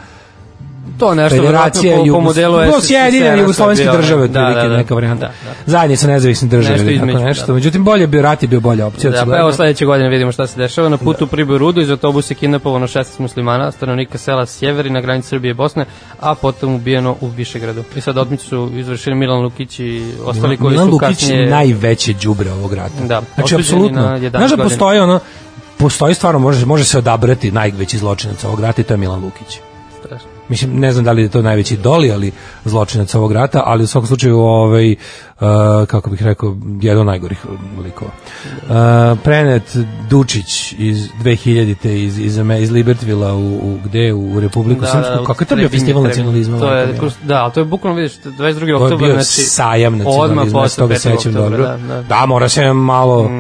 [0.99, 3.99] To nešto federacija po, po modelu SSSR Sjedinjene jugoslovenske bio, ne?
[3.99, 4.77] države Da, da, da.
[4.77, 5.55] neka varijanta Da, da.
[5.67, 7.53] zajednica nezavisne države Nešto ili tako između, nešto da.
[7.53, 10.47] međutim bolje bio rat je bio bolja opcija Da, pa evo sledeće godine vidimo šta
[10.47, 10.89] se dešava.
[10.89, 15.01] Na putu u Priboj Rudu iz autobusa je kidnapovano 16 muslimana, stanovnika sela Sjeveri na
[15.01, 15.85] granici Srbije i Bosne,
[16.21, 17.85] a potom ubijeno u Višegradu.
[17.97, 21.47] I sad otmicu su izvršili Milan Lukić i ostali koji Milan su Lukić kasnije...
[21.47, 23.05] najveće đubre ovog rata.
[23.05, 24.03] Da, znači apsolutno.
[24.03, 25.21] na 11 Znaš da postoji ono
[25.77, 29.59] postoji stvarno može može se odabrati najveći zločinac ovog rata i to je Milan Lukić.
[30.49, 32.33] Mislim, ne znam da li je to najveći doli, ali
[32.65, 34.97] zločinac ovog rata, ali u svakom slučaju, ovaj, uh,
[35.87, 37.39] kako bih rekao, jedan od najgorih
[37.85, 38.11] likova.
[38.63, 39.77] Uh, Prenet
[40.11, 45.25] Dučić iz 2000-te iz, iz, iz Libertvila u, u, gde, u Republiku Srpsku.
[45.27, 46.59] Kako je to bio festival nacionalizma?
[46.59, 48.39] To je, da, ali to je bukvalno, vidiš, 22.
[48.39, 49.27] To je oktober, bio znači...
[49.27, 50.99] sajam Odmah nacionalizma, se posle toga 5.
[50.99, 51.63] sećam dobro.
[51.63, 52.03] da, da.
[52.03, 53.31] Da, mora se malo,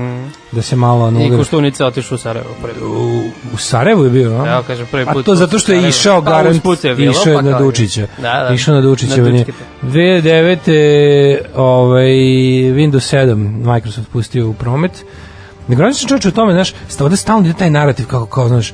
[0.54, 1.04] da se malo...
[1.04, 1.36] I anulira.
[1.36, 2.86] Koštunica otišao u Sarajevo prvi.
[2.86, 4.52] U, u Sarajevu je bio, a?
[4.52, 7.12] Evo, kaže, prvi A put to u zato što je išao Pa, garant, je bilo,
[7.12, 8.06] išao je pa na Dučića.
[8.18, 8.54] Da, da.
[8.54, 9.16] Išao na Dučića.
[9.16, 9.64] Na Dučkite.
[9.82, 11.38] 2009.
[11.54, 12.06] ovaj,
[12.74, 15.04] Windows 7 Microsoft pustio u promet.
[15.68, 18.72] Ne govorim se čovječe o tome, znaš, ovde stalno ide taj narativ kako, kao, znaš,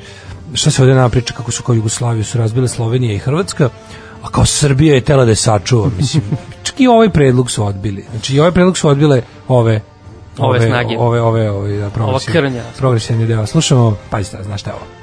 [0.54, 3.68] šta se ovde nama priča, kako su kao Jugoslaviju su razbile Slovenija i Hrvatska,
[4.22, 6.22] a kao Srbija je tela da je sačuva, mislim.
[6.64, 8.04] Čak i ovaj predlog su odbili.
[8.10, 9.80] Znači, i ovaj predlog su odbile ove
[10.40, 10.96] Ove snage.
[10.98, 12.62] Ove, ove, ove, da, progresivni- krnja.
[12.78, 13.46] Progresivni deo.
[13.46, 14.99] Slušamo, pazite, znaš šta je ovo?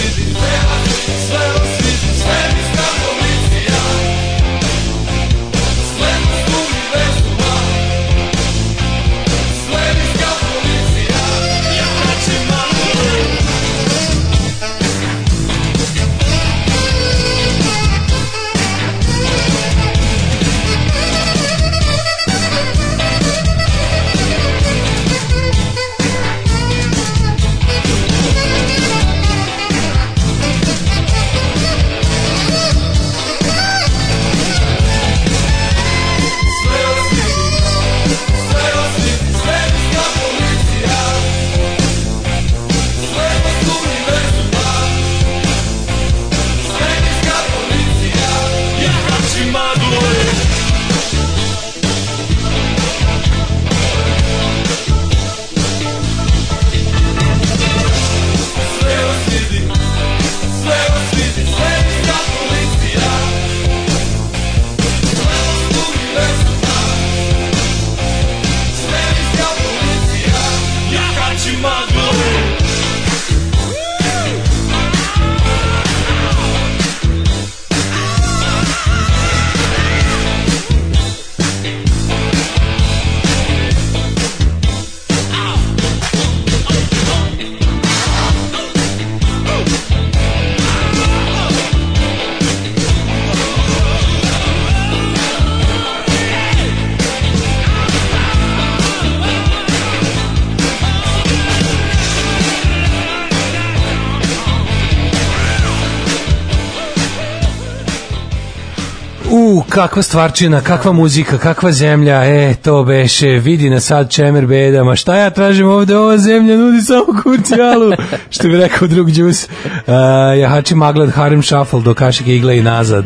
[109.72, 115.16] kakva stvarčina, kakva muzika, kakva zemlja, e, to beše, vidi na sad čemer bedama, šta
[115.16, 117.92] ja tražim ovde, ova zemlja nudi samo kurcijalu,
[118.30, 119.94] što bi rekao drug džus, uh,
[120.40, 123.06] jahači maglad Harem Shuffle do kašike igle i nazad,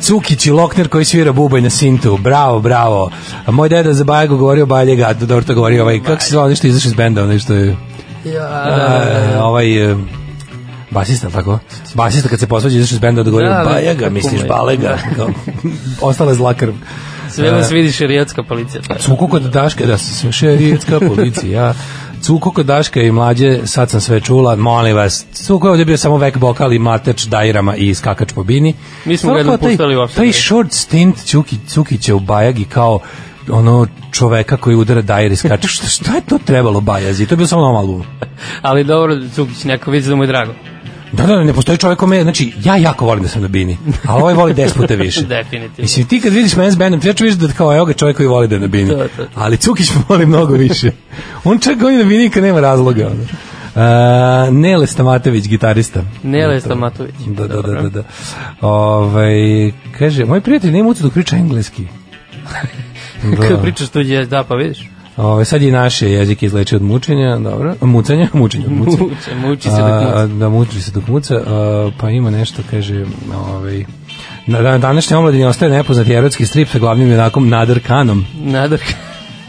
[0.00, 2.16] Cukić i Lokner koji svira bubanj na sintu.
[2.16, 3.10] Bravo, bravo.
[3.46, 6.66] A moj deda za Bajago govorio Baljega, dobro to govorio ovaj, kako se zvao, nešto
[6.66, 7.76] izašao iz benda, onaj što je...
[8.24, 9.66] Ja, ovaj
[10.94, 11.58] basista, tako?
[11.94, 14.40] Basista kad se posvađa izašao iz benda da govori Da, da, Bajaga, misliš.
[14.48, 14.98] Balega.
[15.16, 15.28] Kao,
[16.00, 16.72] Ostala je zla krv.
[17.30, 18.82] sve vas vidi širijatska policija.
[18.98, 19.96] Cuko kod Daške, da
[20.32, 21.74] šerijetska policija.
[22.22, 25.26] Cuko kod Daške i mlađe, sad sam sve čula, molim vas.
[25.32, 28.74] Cuko je ovdje bio samo vek bokal i mateč dajrama i skakač po bini.
[29.04, 30.16] Mi smo ga jednom puštali uopšte.
[30.16, 33.00] Taj short stint Cuki, Cukića u Bajagi kao
[33.50, 35.68] ono čoveka koji udara dajir i skače.
[35.68, 37.26] Šta, šta je to trebalo Bajazi?
[37.26, 38.04] To je bilo samo na ovom albumu.
[38.62, 40.52] Ali dobro, Cukić, neko vidi da mu je drago.
[41.16, 44.22] Da, da, ne postoji čovjek kome, znači, ja jako volim da sam na bini, ali
[44.22, 45.22] ovaj voli 10 puta više.
[45.38, 45.82] Definitivno.
[45.82, 47.92] Mislim, ti kad vidiš mene s bandom, ti ja ću vidiš da kao, evo ga
[47.92, 48.90] čovjek koji voli da je na bini.
[48.90, 49.26] To, to, to.
[49.34, 50.90] Ali Cukić voli mnogo više.
[51.44, 53.06] On čak on je na bini kad nema razloga.
[53.06, 53.22] Ono.
[53.74, 56.02] Uh, Nele Stamatović, gitarista.
[56.22, 57.14] Nele To- Stamatović.
[57.26, 57.88] Da, da, da, da.
[57.88, 58.02] da.
[58.60, 61.86] Ovaj, kaže, moj prijatelj nema ucu dok priča engleski.
[63.48, 64.93] Kad pričaš jezik, da, pa vidiš.
[65.16, 69.04] Ovaj, sad je naše jezik izleči od mučenja, dobro, mucanja, mučenja, od muca.
[69.46, 70.26] Muči se dok A, muca.
[70.26, 71.34] Da, muči se dok muca.
[71.46, 73.04] A, pa ima nešto, kaže,
[73.48, 73.84] ovaj,
[74.46, 78.26] na dan- današnje omladini ostaje nepoznati erotski strip sa glavnim junakom Nader Kanom.
[78.34, 78.94] Nadrka.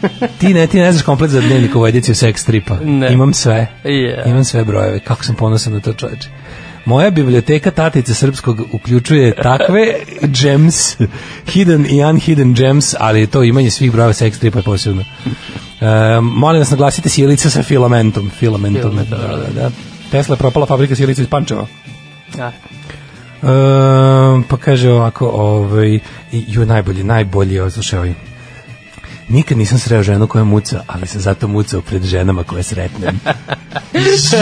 [0.40, 2.76] Ti ne, ti ne znaš komplet za dnevnik u ediciju seks stripa.
[2.84, 3.12] Ne.
[3.12, 3.66] Imam sve.
[3.84, 4.30] Yeah.
[4.30, 4.98] Imam sve brojeve.
[5.00, 6.28] Kako sam ponosan na to čoveče.
[6.86, 10.96] Moja biblioteka Tatice Srpskog uključuje takve gems,
[11.46, 15.02] hidden i unhidden gems, ali to imanje svih brojeva seks stripa je posebno.
[15.80, 15.86] E,
[16.20, 18.30] molim vas naglasite sjelica sa filamentom.
[18.30, 19.70] Filamentom, Filamentom, da, da, da.
[20.10, 21.66] Tesla je propala fabrika sjelica iz Pančeva.
[22.38, 22.46] Ja.
[22.46, 22.52] E,
[24.48, 25.98] pa kaže ovako, ovaj,
[26.32, 28.14] ju najbolji, najbolji, ovo, slušaj ovaj.
[29.28, 33.20] Nikad nisam sreo ženu koja muca, ali sam zato mucao pred ženama koje sretnem.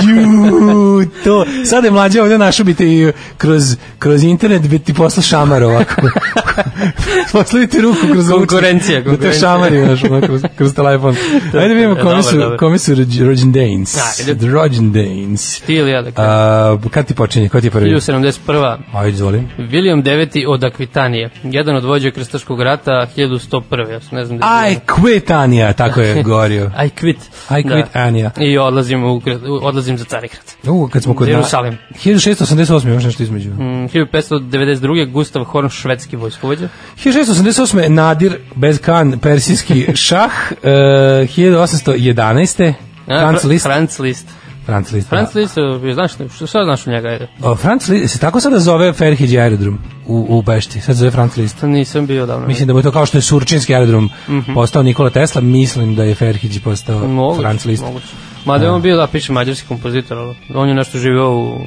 [0.02, 1.44] Ju, to.
[1.64, 3.62] Sada je mlađa ovdje našo bi te i kroz,
[3.98, 5.94] kroz internet bi ti posla šamar ovako.
[7.32, 8.48] Posla ti ruku kroz zvučnik.
[8.48, 9.40] Konkurencija, Da te konkurencija.
[9.42, 11.16] šamari ono, kroz, kroz telefon.
[11.54, 13.96] Ajde vidimo kome su, kome su rođ- rođendans.
[14.20, 14.34] Ajde.
[14.36, 15.60] The rođendans.
[15.60, 16.10] Ti ili ja da.
[16.16, 17.48] A, kad ti počinje?
[17.48, 17.90] Ko ti je prvi?
[17.90, 18.76] 1071.
[18.92, 19.48] Ajde, izvolim.
[19.58, 23.90] William IX od Akvitanije, jedan od vođa krstaškog rata 1101.
[23.90, 26.64] Ja sam ne znam da je I quit, Anja, tako je govorio.
[26.64, 27.16] I quit.
[27.50, 28.30] I quit, Anja.
[28.38, 29.20] I odlazim, u,
[29.62, 30.42] odlazim za Carigrad.
[30.64, 31.28] U, kad smo kod...
[31.28, 31.78] Jerusalim.
[32.04, 33.50] 1688, imaš nešto između.
[33.50, 35.12] Mm, 1592.
[35.12, 36.68] Gustav Horn, švedski vojskovođa.
[37.04, 37.88] 1688.
[37.88, 42.72] Nadir Bezkan, persijski šah, uh, 1811.
[43.06, 44.26] A, Franz Fra- Liszt.
[44.66, 45.08] Franz Liszt.
[45.08, 45.54] Franz Liszt.
[45.54, 45.86] Franz da.
[45.86, 47.08] Liszt, znaš, što, šta znaš u njega?
[47.08, 47.28] Ajde.
[47.42, 51.10] O, Franz Liszt, se tako sada zove Ferhiđi aerodrom u, u Bešti, sad se zove
[51.10, 51.62] Franz Liszt.
[51.62, 52.46] Nisam bio davno.
[52.46, 54.10] Mislim da mu je to kao što je Surčinski aerodrom
[54.54, 57.82] postao Nikola Tesla, mislim da je Ferhiđi postao Moguće, Franz Liszt.
[57.84, 58.06] moguće.
[58.44, 61.58] Mada je on bio, da, piše mađarski kompozitor, ali on je nešto živio u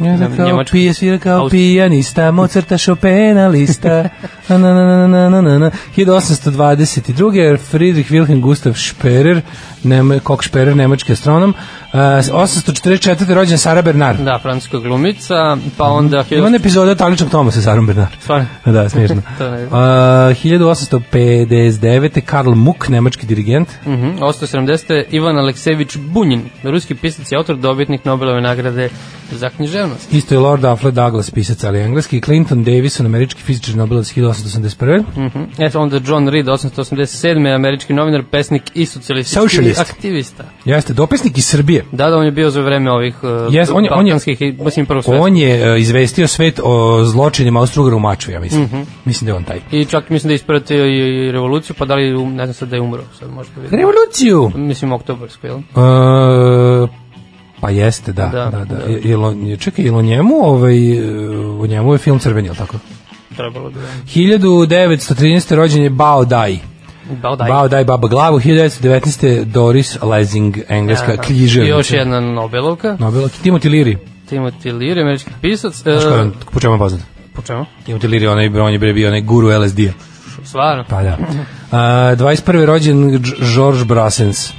[0.00, 0.72] Ja, da, kao Njemačka.
[0.72, 4.08] pije, svira kao pijanista, Mozarta, Chopina, lista.
[4.48, 5.70] Na, na, na, na, na, na, na.
[5.96, 7.58] 1822.
[7.58, 9.40] Friedrich Wilhelm Gustav Sperer,
[9.84, 11.50] nema, kok Sperer, nemački astronom.
[11.50, 11.56] Uh,
[11.98, 13.34] 844.
[13.34, 14.18] rođen Sara Bernard.
[14.18, 16.24] Da, francuska glumica, pa onda...
[16.30, 18.12] Ima epizoda Taličnog Toma sa Sarom Bernard.
[18.20, 18.46] Stvarno?
[18.74, 19.16] Da, smiješno.
[19.72, 22.20] Uh, 1859.
[22.20, 23.68] Karl Muck, nemački dirigent.
[23.86, 25.04] Mhm, 870.
[25.10, 28.88] Ivan Aleksejević Bunjin, ruski pisac i autor, dobitnik Nobelove nagrade
[29.30, 30.12] za književnost.
[30.12, 32.20] Isto je Lord Alfred Douglas, pisac, ali engleski.
[32.20, 35.04] Clinton Davison, američki fizičar Nobelovac 1881.
[35.16, 35.42] Mhm.
[35.58, 37.54] Eto onda John Reed, 887.
[37.54, 39.38] američki novinar, pesnik i socijalistički
[39.74, 39.92] Socialist.
[39.92, 40.44] aktivista.
[40.64, 41.84] Jeste, dopisnik iz Srbije.
[41.92, 44.14] Da, da, on je bio za vreme ovih uh, Yes, on je- on je-
[44.54, 45.22] mislim, prvo svetskih.
[45.22, 48.62] On je e, izvestio svet o zločinima Austro-Ugara u Maču, ja mislim.
[48.62, 48.80] Mhm.
[49.04, 49.60] Mislim da je on taj.
[49.72, 52.68] I čak mislim da je ispratio i, i revoluciju, pa da li, ne znam sad
[52.68, 53.78] da je umro, sad možda vidim.
[53.78, 54.50] Revoluciju!
[54.56, 55.58] Mislim, oktobarsku, jel?
[55.58, 56.88] E,
[57.60, 58.26] pa jeste, da.
[58.26, 58.74] Da, Da, da.
[58.76, 58.84] da.
[58.84, 60.76] Je- Jel on, čekaj, jel o njemu, ovaj,
[61.60, 62.76] o njemu je film Crveni, jel tako?
[63.36, 63.86] Trebalo bi da.
[64.06, 65.52] 1913.
[65.52, 66.54] rođen je Bao Dai.
[66.54, 66.71] Bao
[67.38, 67.48] Dai.
[67.48, 68.38] Bao Dai Baba Glavu.
[68.38, 69.44] 1919.
[69.44, 71.22] Doris Lessing, engleska Aha.
[71.22, 71.74] književnica.
[71.74, 73.96] I još jedna Nobelovka, Nobel, Timothy Leary.
[74.30, 75.74] Timothy Leary, američki pisac.
[75.74, 77.02] Znaš e, ko je on, po čemu je poznat?
[77.34, 77.66] po čemu?
[77.86, 79.92] Timothy Leary, onaj, on je bio onaj guru LSD-a.
[80.44, 80.84] Stvarno.
[80.88, 81.18] Pa da.
[81.70, 81.78] A,
[82.16, 82.64] 21.
[82.64, 83.22] rođen
[83.54, 84.52] George Brassens.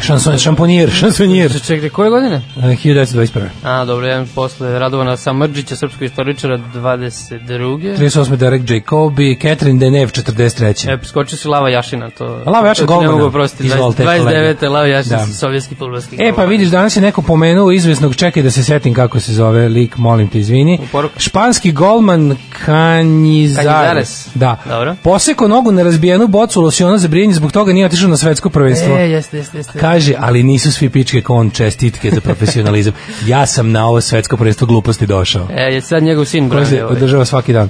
[0.00, 1.60] Šanson, šamponijer, šansonijer.
[1.66, 2.42] Čekaj, koje godine?
[2.56, 3.40] E, 1921.
[3.64, 7.96] A, dobro, jedan posle Radovana Samrđića, srpskog istoričara, 22.
[7.98, 8.36] 38.
[8.36, 10.92] Derek Jacobi, Catherine Deneuve, 43.
[10.92, 12.42] E, skočio si Lava Jašina, to...
[12.46, 14.22] Lava Jašin to ti Ne mogu prostiti, Izvolite, 29.
[14.22, 14.68] kolega.
[14.68, 15.26] Lava Jašin, Da.
[15.26, 19.20] sovjetski futbolski E, pa vidiš, danas je neko pomenuo izvesnog, čekaj da se setim kako
[19.20, 20.78] se zove lik, molim te, izvini.
[21.16, 23.66] Španski golman Kanjizares.
[23.66, 24.28] Kanjizares.
[24.34, 24.56] Da.
[24.68, 24.96] Dobro.
[25.02, 28.96] Poseko nogu na razbijenu bocu losiona za brijanje, zbog toga nije otišao na svetsko prvenstvo.
[28.96, 29.78] E, jeste, jeste, jeste.
[29.78, 32.92] Kaže, ali nisu svi pičke kon čestitke za profesionalizam.
[33.26, 35.48] ja sam na ovo svetsko prvenstvo gluposti došao.
[35.56, 36.96] E, je sad njegov sin Koji se brani ovaj.
[36.96, 37.68] održava svaki dan.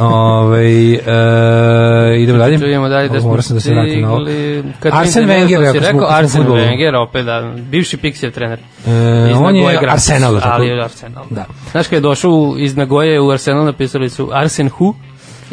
[0.00, 2.58] Ove, e, idemo dalje.
[2.58, 4.26] Čujemo dalje da smo Moram da se vratim na ovo.
[4.90, 6.42] Arsen Wenger, ako rekao, Arsen.
[6.46, 8.58] Wenger, opet da, bivši Pixijev trener.
[8.86, 10.48] E, on je Grampus, Arsenal, tako?
[10.52, 11.24] Ali je Arsenal.
[11.30, 11.44] Da.
[11.70, 14.94] Znaš kada je došao iz Nagoje u Arsenal, napisali su Arsen Hu,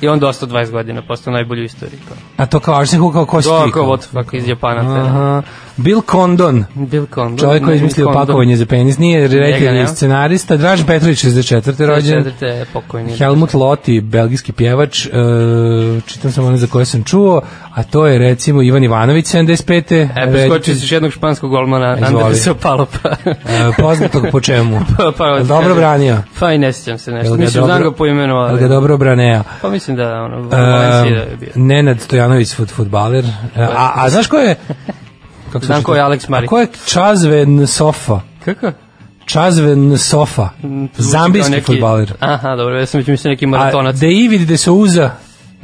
[0.02, 2.00] i on dosta 20 godina, postao najbolji u istoriji.
[2.08, 2.18] Kao.
[2.38, 3.72] A to kao Arsen Hu, kao ko si ti?
[3.72, 4.82] kao what the fuck iz Japana.
[4.82, 5.42] Aha.
[5.78, 7.38] Bill Condon, Bill Condon.
[7.38, 11.86] čovjek koji je izmislio pakovanje za penis, nije reditelj scenarista, Draž Petrović, 64.
[11.86, 13.18] rođen, Četvrte je pokojni.
[13.18, 15.10] Helmut Loti, belgijski pjevač, e,
[16.08, 17.42] čitam samo one za koje sam čuo,
[17.74, 20.10] a to je recimo Ivan Ivanović, 75.
[20.16, 21.98] E, preskočio si još jednog španskog golmana.
[22.02, 23.10] Andresa Palopa.
[23.26, 23.36] E,
[23.78, 24.80] poznatog po čemu?
[24.98, 26.18] pa, pa, dobro branio?
[26.40, 27.36] Pa i ne sjećam se nešto.
[27.36, 28.60] Mislim, dobro- znam ga po imenu, ali...
[28.60, 29.44] ga dobro branea?
[29.62, 31.50] Pa mislim da, ono, E, Valencia je bio.
[31.56, 33.26] Nenad Stojanović, fut, futbaler.
[33.56, 34.56] E, A, a znaš ko je?
[35.56, 36.46] Kako se Znam ko je Alex Mari.
[36.46, 38.20] A ko je Čazven Sofa?
[38.46, 38.72] Kako?
[39.26, 40.50] Čazven Sofa.
[40.62, 42.14] Zvuči Zambijski kao neki- futbaler.
[42.20, 43.96] Aha, dobro, ja sam već mislio neki A maratonac.
[43.96, 45.12] David de Souza,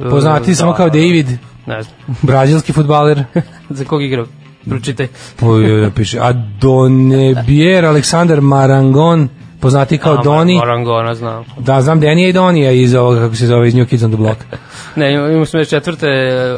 [0.00, 0.92] poznati Da, samo kao da.
[0.92, 1.26] David,
[1.66, 1.94] Ne znam.
[2.22, 3.24] brazilski futbaler.
[3.70, 4.26] Za kog igrao?
[4.68, 5.08] Pročitaj.
[5.94, 6.18] Piše.
[6.20, 9.28] A Donebier Aleksandar Marangon,
[9.62, 10.56] poznati kao A, Doni.
[10.56, 11.44] Marangona, znam.
[11.58, 14.16] Da, znam Denija i Donija iz ovoga, kako se zove, iz New Kids on the
[14.16, 14.40] Block.
[14.96, 16.06] Ne, imamo smo još četvrte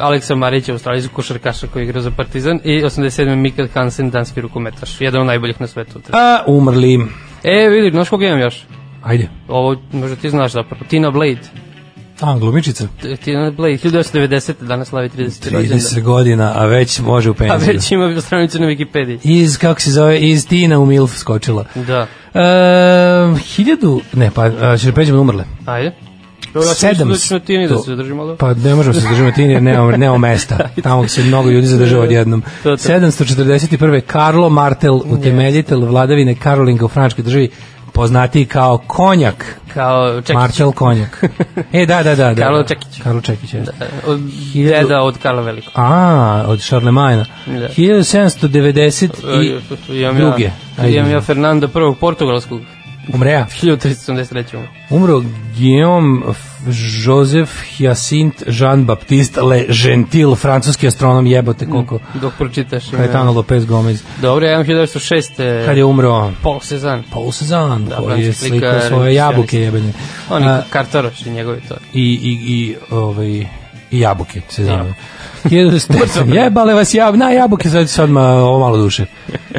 [0.01, 3.35] Aleksa Marića, australijskog košarkaša koji igra za Partizan i 87.
[3.35, 5.01] Mikael Hansen, danski rukometaš.
[5.01, 5.99] Jedan od najboljih na svetu.
[6.11, 7.07] A, umrli.
[7.43, 8.65] E, vidi, znaš koga imam još?
[9.03, 9.27] Ajde.
[9.47, 10.85] Ovo, možda ti znaš zapravo.
[10.89, 11.64] Tina Blade.
[12.21, 12.87] A, glumičica.
[13.23, 14.53] Tina Blade, 1990.
[14.61, 15.53] danas slavi 30.
[15.53, 15.79] rođendan.
[15.79, 17.73] 30 godina, a već može u A penziju.
[17.73, 19.19] već ima stranicu na Wikipediji.
[19.23, 21.65] Iz, kako se zove, iz Tina u Milf skočila.
[21.75, 22.07] Da.
[22.33, 25.43] E, hiljadu, ne, pa, a, će pređemo na umrle.
[25.65, 25.91] Ajde.
[27.05, 28.37] Mislio da Tini da se zadržimo, ali...
[28.37, 30.57] Pa ne možemo se zadržati na Tini jer nemamo, nemamo mesta.
[30.83, 32.41] Tamo se mnogo ljudi zadržava odjednom.
[32.63, 32.83] To, to.
[32.83, 34.01] 741.
[34.01, 37.49] Karlo Martel, utemeljitelj vladavine Karolinga u Frančkoj državi,
[37.95, 39.59] poznatiji kao konjak.
[39.73, 40.33] Kao Čekić.
[40.33, 41.23] Martel konjak.
[41.73, 42.33] E, da, da, da.
[42.33, 42.67] da Karlo da.
[42.67, 43.01] Čekić.
[43.03, 43.71] Karlo Čekić, jeste.
[44.07, 44.19] Od
[44.53, 45.71] Hiljadu- deda od Karla Velikog.
[45.75, 47.25] A, od Šarlemajna.
[47.45, 47.69] Da.
[47.69, 49.09] 1790
[49.91, 50.49] i imam druge.
[50.77, 52.61] Ja, imam ja Fernanda prvog portugalskog.
[53.13, 53.47] umreja.
[53.61, 54.63] 1373.
[54.89, 55.21] Umro
[55.57, 56.21] Guillaume
[57.05, 61.99] Joseph Hyacinthe Jean Baptiste Le Gentil, francuski astronom jebote koliko.
[62.13, 62.93] Dok pročitaš.
[62.93, 62.97] ime.
[62.97, 64.03] Caetano Lopez Gomez.
[64.21, 65.65] Dobro, ja imam 1906.
[65.65, 67.03] Kad je umro Paul Cézanne.
[67.11, 69.93] Paul Cézanne, Da, koji je slikao svoje jabuke jebene.
[70.29, 71.75] On je Kartaroš i njegovi to.
[71.93, 73.45] i, i, i, ovaj,
[73.91, 74.93] i jabuke se zove.
[75.43, 79.05] 1900 jebale vas jab, na jabuke, sad, sad ma, ovo malo duše.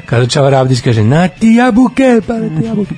[0.07, 2.95] Kada Čava Ravdić kaže, na ti jabuke, pa na ti jabuke.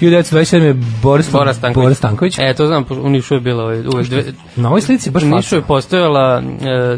[0.00, 1.84] 1927 je Boris, Bora Stanković.
[1.84, 2.38] Boris Stanković.
[2.38, 4.24] E, to znam, u Nišu je bilo ovaj, uvek dve...
[4.56, 6.42] Na ovoj slici baš U Nišu je postojala,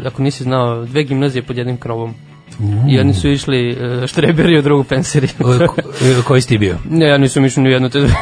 [0.03, 2.13] e, ako nisi znao, dve gimnazije pod jednim krovom.
[2.89, 3.69] I oni su išli
[4.03, 5.29] e, štreberi u drugu penseriju.
[5.63, 5.81] O, ko-
[6.27, 6.75] Koji si ti bio?
[6.89, 8.13] ne, ja nisam išao ni u jednu te dve.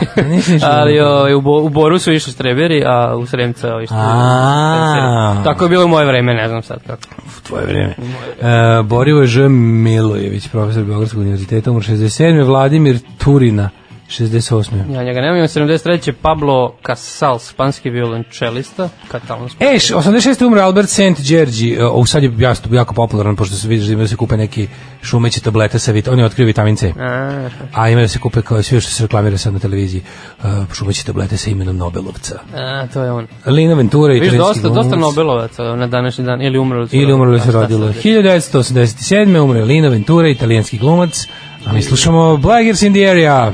[0.63, 4.75] Ali u o, u, Bo, u Boru su išli štreberi, a u Sremca A.
[4.75, 5.43] penseri.
[5.43, 7.01] Tako je bilo u moje vreme, ne znam sad kako.
[7.47, 7.95] tvoje vreme.
[8.41, 9.49] E, Borivo Ž.
[9.49, 12.43] Milojević, profesor Beogradskog univerziteta, umr 67.
[12.45, 13.69] Vladimir Turina,
[14.09, 14.93] 68.
[14.93, 16.11] Ja njega nemam, imam 73.
[16.13, 19.63] Pablo Casals, španski violončelista, katalonski.
[19.63, 20.45] E, š- 86.
[20.45, 20.99] umre Albert St.
[21.29, 24.15] Đerđi, e, ovo sad je jako, jako popularan, pošto se vidiš da ima da se
[24.15, 24.67] kupe neki
[25.01, 26.93] šumeće tablete sa vit, on je otkrio vitamin C.
[26.99, 30.01] A, A ima da se kupe kao sve što se reklamira sad na televiziji,
[30.39, 32.39] uh, šumeće tablete sa imenom Nobelovca.
[32.55, 33.27] a, to je on.
[33.45, 34.95] Lina Ventura, Viš, italijanski dosta, dosta.
[34.95, 36.95] Nobelovaca na današnji dan, ili umrlo su.
[36.95, 37.93] Ili umrlo se rodilo.
[37.93, 38.01] sad?
[38.03, 39.39] 1987.
[39.39, 41.27] umre Lina Ventura, italijanski glumac.
[41.65, 43.51] A mi slušamo Blaggers in the Area.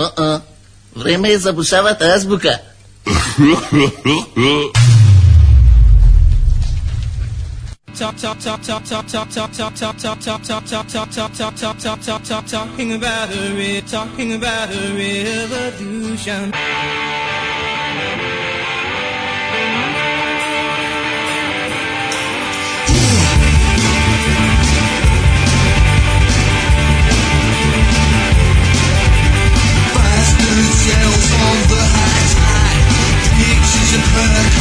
[0.00, 0.12] Uh-uh.
[0.16, 0.40] А-а,
[0.96, 2.58] време е за бушавата азбука.
[8.00, 11.32] Chop chop chop chop chop chop chop chop chop chop chop chop chop chop chop
[11.36, 16.52] chop chop chop chop chop talking about a talking about a revolution.
[33.92, 34.59] and cry.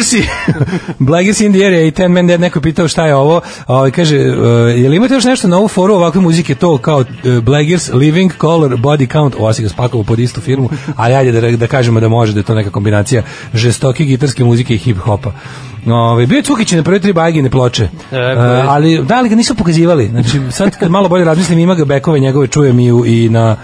[0.00, 0.22] Bludgersi,
[1.00, 3.90] Bludgersi in the area i Ten Man Dead, neko je pitao šta je ovo, ovaj,
[3.90, 4.24] kaže, uh,
[4.74, 7.06] je li imate još nešto na ovu foru ovakve muzike, to kao uh,
[7.38, 11.50] Blaggers, Living Color, Body Count, ovo si ga spakovao pod istu firmu, ali ajde da,
[11.50, 13.22] da kažemo da može da je to neka kombinacija
[13.54, 15.30] žestoke gitarske muzike i hip-hopa.
[15.86, 19.34] Ove, bio je Cukić na prve tri bagine ploče, E, koje- ali da li ga
[19.34, 20.08] nisu pokazivali.
[20.08, 23.56] Znači, sad kad malo bolje razmislim, ima ga bekove njegove, čujem i, u- i na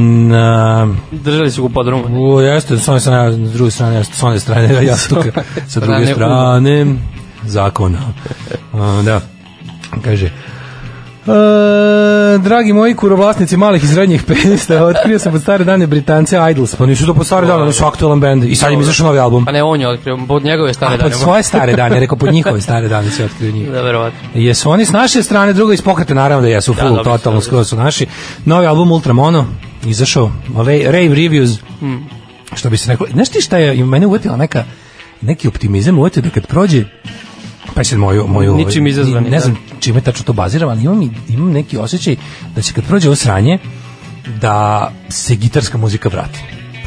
[0.00, 2.34] na Držali su ga u podrumu.
[2.34, 6.96] u, jeste, s one strane, s druge strane, s one strane jastuka, sa druge strane
[7.44, 7.98] zakona.
[8.72, 9.20] Uh, da,
[10.04, 10.30] kaže,
[11.26, 16.74] E, dragi moji kurovlasnici malih i srednjih penista, otkrio sam pod stare dane Britance Idols,
[16.74, 19.18] pa nisu to pod stare dane, oni su aktualan band i sad im izašao novi
[19.18, 19.44] album.
[19.44, 21.10] Pa ne, on je otkrio, pod njegove stare A dane.
[21.10, 23.70] pod svoje stare dane, rekao pod njihove stare dane se otkrio njih.
[23.70, 24.18] Da, verovatno.
[24.34, 27.20] Jesu oni s naše strane, drugo iz pokreta, naravno da jesu full, dobro su, totalno,
[27.24, 27.46] dobro su.
[27.46, 28.06] skoro su naši.
[28.44, 29.44] Novi album Ultramono,
[29.90, 32.08] izašao, Rave, Rave Reviews, Hmm.
[32.54, 34.64] što bi se rekao, znaš ti šta je, mene uvetila neka,
[35.20, 36.84] neki optimizam uvetio da kad prođe,
[37.74, 41.10] pa sad moju, moju ovaj, Ničim izazvani, ne znam čime tačno to baziram, ali imam,
[41.28, 42.16] imam neki osjećaj
[42.54, 43.58] da će kad prođe ovo sranje,
[44.40, 46.40] da se gitarska muzika vrati.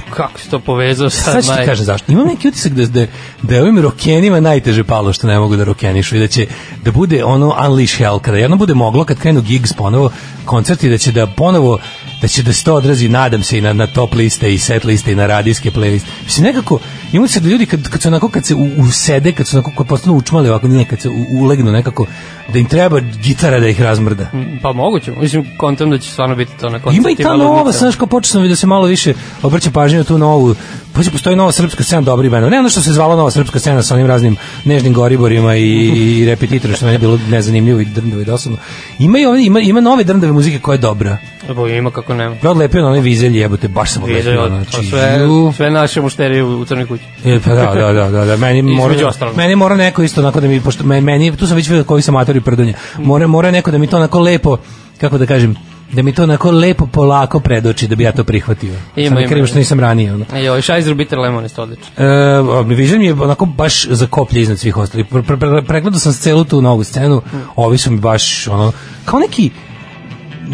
[0.09, 2.11] Kako si to povezao sad, Sad ću ti kažem zašto.
[2.11, 3.05] Imam neki utisak da, da,
[3.41, 6.47] da je ovim rokenima najteže palo što ne mogu da rokenišu i da će
[6.84, 10.11] da bude ono unleash hell, kada jedno bude moglo, kad krenu gigs ponovo,
[10.45, 11.80] koncerti, da će da ponovo
[12.21, 14.83] da će da se to odrazi, nadam se, i na, na top liste i set
[14.83, 16.05] liste i na radijske playlist.
[16.25, 16.79] Mislim, nekako,
[17.14, 19.72] imam se da ljudi kad, kad se onako, kad se u, usede, kad su onako,
[19.77, 22.06] kad postanu učmali ovako, nije, kad se u, ulegnu nekako,
[22.53, 24.27] da im treba gitara da ih razmrda.
[24.61, 27.10] Pa moguće, mislim, kontam da će stvarno biti to na koncertima.
[27.10, 29.14] Ima i ta nova, znaš, kao počeo sam da se malo više
[29.44, 30.56] obrća pažnju na tu novu,
[30.94, 32.49] pa će postoji nova srpska scena dobri benda.
[32.49, 36.26] Ne ono što se zvala nova srpska scena sa onim raznim nežnim goriborima i, i
[36.26, 38.57] repetitorima, što meni je bilo nezanimljivo i drndavo i dosadno.
[38.99, 41.18] Ima, i ovdje, ima, ima nove drndave muzike koja je dobra.
[41.49, 42.36] Evo, ima kako nema.
[42.44, 44.36] Ja odlepio na onaj vizelj, jebote, baš sam odlepio.
[44.36, 45.19] to Znači, sve,
[45.56, 46.98] sve naše mušterije u, u crnoj kući.
[47.26, 48.38] E, pa da, da, da, da, da.
[48.38, 48.93] Meni mora,
[49.35, 52.01] meni mora neko isto onako da mi, pošto me- meni, tu sam već vidio koji
[52.01, 54.57] sam matori prdonja, mora, mora neko da mi to onako lepo,
[55.01, 55.55] kako da kažem,
[55.91, 58.73] da mi to onako lepo polako predoči da bi ja to prihvatio.
[58.95, 60.13] Ima, ne ima, krivo što nisam ranije.
[60.13, 60.26] Ono.
[60.34, 61.85] E, ovaj Šajzer Bitter Lemon isto odlično.
[61.97, 65.05] E, Vision mi je onako baš za koplje iznad svih ostalih.
[65.05, 67.21] Pre, pre, pre, pregledao sam celu tu novu scenu,
[67.55, 68.71] ovi su mi baš ono,
[69.05, 69.51] kao neki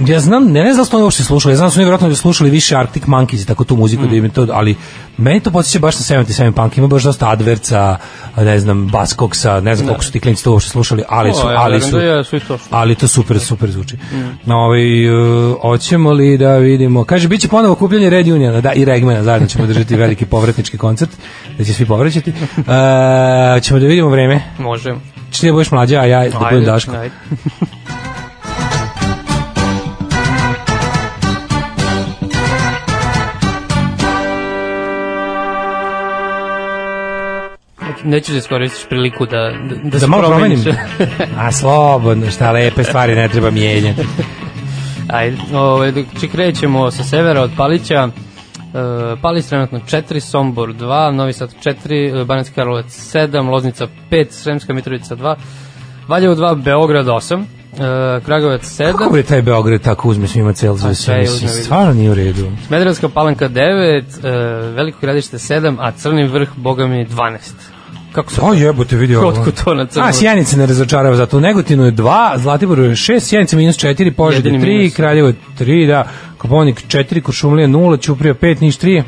[0.07, 1.85] ja znam, ne, ne znam da su oni uopšte slušali, ja znam da su oni
[1.85, 4.76] vjerojatno slušali više Arctic Monkeys i tako tu muziku da im je to, ali
[5.17, 7.97] meni to podsjeća baš na 77 Punk, ima baš dosta Adverca,
[8.38, 11.51] ne znam, Baskoksa, ne znam koliko su ti klinci to uopšte slušali, ali su, O,
[11.51, 12.59] ja ali su, da slušaju.
[12.69, 13.97] ali to super, super zvuči.
[14.45, 18.73] No, ovaj, uh, hoćemo li da vidimo, kaže, bit će ponovo kupljanje Red Uniona, da,
[18.73, 21.09] i Regmana, zajedno ćemo držati veliki povratnički koncert,
[21.57, 22.30] da će svi povraćati.
[22.30, 22.65] Uh,
[23.61, 24.41] ćemo da vidimo vreme.
[24.57, 24.95] Može.
[25.31, 26.91] Češ ti da budeš mlađa, a ja da budem Daško.
[26.91, 27.15] ajde.
[38.06, 40.60] Neću da iskoristiš priliku da, da, da, Da se malo promeniš.
[41.45, 44.02] A slobodno, šta lepe stvari ne treba mijenjati.
[45.07, 51.11] Ajde, ovaj, dok či krećemo sa severa od Palića, e, Palić trenutno 4, Sombor 2,
[51.11, 55.36] Novi Sad 4, e, Banacki Karlovac 7, Loznica 5, Sremska Mitrovica 2,
[56.07, 60.73] Valjevo 2, Beograd 8, e, Kragovac 7, Kako je taj Beograd tako uzme svima cel
[60.73, 61.27] A, za sve.
[61.64, 62.52] Stvarno nije u redu.
[62.68, 64.30] Smederevska Palanka 9, e,
[64.76, 67.74] Veliko gradište 7, a Crni vrh, boga mi, 12.
[68.15, 69.31] Kako se O jebote vidi ovo.
[69.31, 70.05] Kotko to na crno.
[70.05, 74.11] A Sjenica ne razočarava, zato u Negotinu je 2, Zlatiboru je 6, Sjenica minus 4,
[74.11, 74.95] Požega Jedini 3, minus.
[74.95, 79.03] Kraljevo 3, da, Koponik 4, Kuršumlija 0, Ćuprija 5, Niš 3,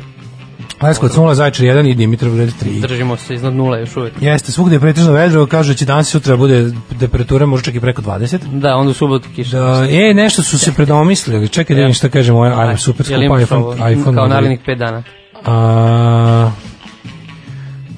[0.82, 2.80] Leskovac 0, Zajčar 1 i Dimitrovgrad 3.
[2.80, 4.12] Držimo se iznad nula još uvek.
[4.20, 6.70] Jeste, svugde je pretežno vedro, kažu da će danas i sutra bude
[7.00, 8.38] temperatura možda čak i preko 20.
[8.52, 9.58] Da, onda u subotu kiša.
[9.58, 11.48] Da, e, nešto su se predomislili.
[11.48, 13.42] Čekaj da vidim šta kaže moj aj, super Jel skup imaš
[13.92, 14.16] iPhone.
[14.16, 15.02] Kao narednih 5 dana.
[15.44, 16.50] A,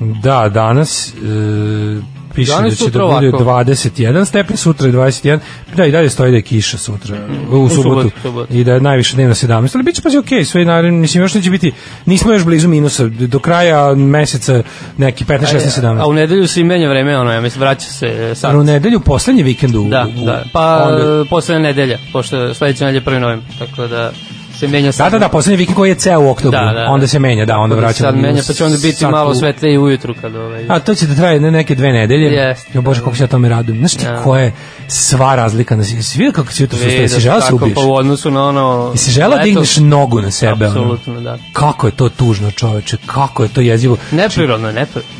[0.01, 2.01] da, danas e,
[2.35, 3.45] piše Danas, da će da bude ovako.
[3.45, 5.39] 21 stepen, sutra je 21.
[5.77, 7.17] Da, i dalje stoji da je kiša sutra,
[7.51, 7.83] u, subotu.
[7.83, 8.55] subotu, subotu.
[8.55, 9.71] I da je najviše dnevno 17.
[9.75, 11.73] Ali bit će pa okej, sve naravno, mislim, još neće biti,
[12.07, 14.63] nismo još blizu minusa, do kraja meseca
[14.97, 16.01] neki 15, 16, 17.
[16.01, 18.55] A u nedelju se i menja vreme, ono, ja mislim, vraća se sad.
[18.55, 19.89] U nedelju, poslednji vikend u...
[19.89, 20.45] Da, u- da.
[20.53, 23.19] Pa onda- poslednja nedelja, pošto sledeća nedelja je 1.
[23.21, 24.13] novembar, tako da
[24.61, 25.13] se menja Da, sad.
[25.13, 26.87] da, da, poslednji vikend koji je ceo u oktobru, Da, da, da.
[26.87, 28.11] onda se menja, da, onda vraćamo.
[28.11, 30.65] Sad menja, pa će onda biti sad malo svetlije ujutru kad ovaj...
[30.69, 32.27] A to će da traje ne, neke dve nedelje.
[32.27, 32.71] Jeste.
[32.75, 33.79] Jo bože, kako se ja tome radujem.
[33.79, 34.23] Znaš ti Ja.
[34.23, 34.53] koja je
[34.89, 35.77] sva razlika?
[35.77, 36.79] na Svi vidio kako si jutro?
[36.79, 37.75] Vidiš Jesi žela se ubiješ?
[37.75, 38.91] Pa u odnosu na ono...
[38.95, 40.67] Jesi žela leto- digneš nogu na sebe?
[40.67, 41.39] Apsolutno, da.
[41.53, 43.97] Kako je to tužno čoveče, kako je to jezivo.
[44.13, 45.11] Neprirodno, neprirodno.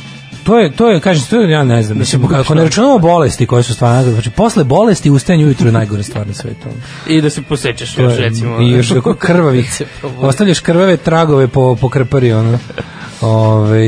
[0.51, 3.63] To je, to je, kažem, to ja ne znam, mislim, ako ne računamo bolesti koje
[3.63, 6.69] su stvarno, znači, posle bolesti ustajanje ujutru je najgore stvar na svetu.
[7.07, 8.61] I da se posečeš još, recimo.
[8.61, 9.83] I još kako krvavih.
[10.21, 12.59] Ostavljaš krvave tragove po, po krpari, ono.
[13.21, 13.87] Ove,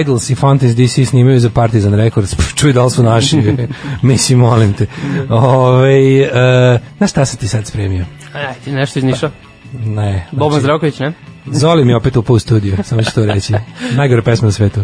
[0.00, 3.42] Idols i Fountains DC snimaju za Partizan Records, čuj da li su naši,
[4.02, 4.86] mislim, molim te.
[5.28, 8.04] Ove, e, znaš šta sam ti sad spremio?
[8.32, 9.30] Aj, ti nešto iz Niša.
[9.84, 10.26] Ne.
[10.32, 11.12] Boban znači, Zdravković, ne?
[11.46, 13.52] Zoli mi opet upao u studiju, samo ću to reći.
[13.96, 14.80] Najgore pesma na svetu.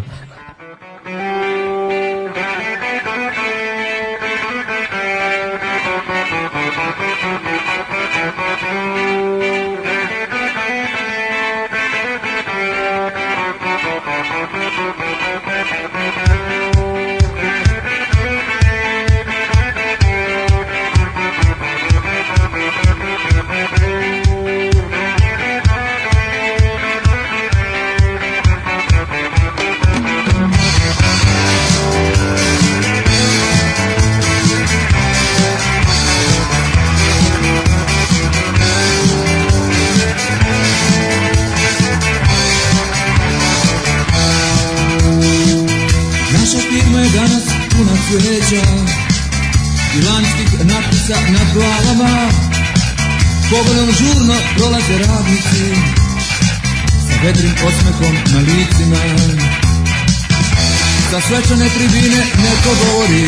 [61.50, 63.26] Svečane tribine neko govori,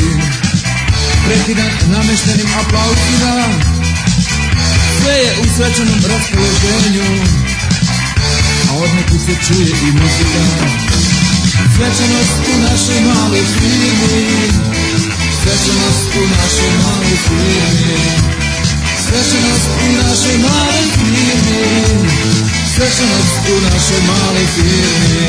[1.27, 3.35] prekidan nameštenim aplauzima.
[4.99, 7.09] Sve je u svečanom raspoloženju,
[8.71, 10.45] a odnekud se čuje i muzika.
[11.77, 14.27] Svečanost u našoj maloj firmi.
[15.43, 17.99] Svečanost u našoj maloj firmi.
[19.07, 21.63] Svečanost u našoj maloj firmi.
[22.75, 25.23] Svečanost u našoj maloj firmi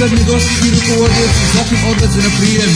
[0.00, 2.72] Ugledni gosti i rukovodioci zatim odlaze na prijem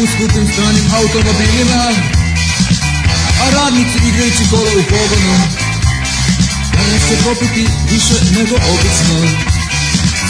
[0.00, 1.82] u skupim stranim automobilima,
[3.42, 5.34] a radnici igrajući kola u pogonu.
[6.76, 9.18] Danas će popiti više nego obično.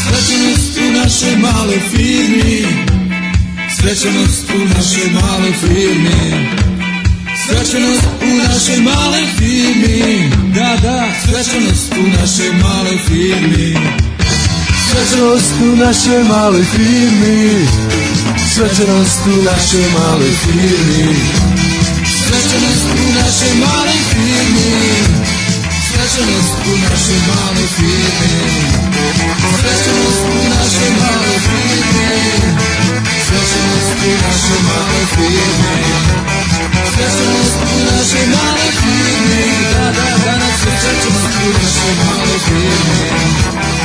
[0.02, 2.66] Svečanost u našoj maloj firmi,
[3.80, 6.20] svečanost u našoj maloj firmi.
[7.46, 14.05] Svečanost u našoj maloj firmi, da, da, svečanost u našoj maloj firmi.
[14.96, 17.66] Svečanost u našoj maloj firmi
[18.54, 21.16] Svečanost u našoj maloj firmi
[22.24, 24.72] Svečanost u našoj maloj firmi
[25.88, 28.32] Svečanost u našoj maloj firmi
[29.60, 32.08] Svečanost u našoj maloj firmi
[33.26, 35.76] Svečanost u našoj maloj firmi
[36.92, 43.75] Svečanost u našoj maloj firmi Da, da, danas svečanost u našoj maloj firmi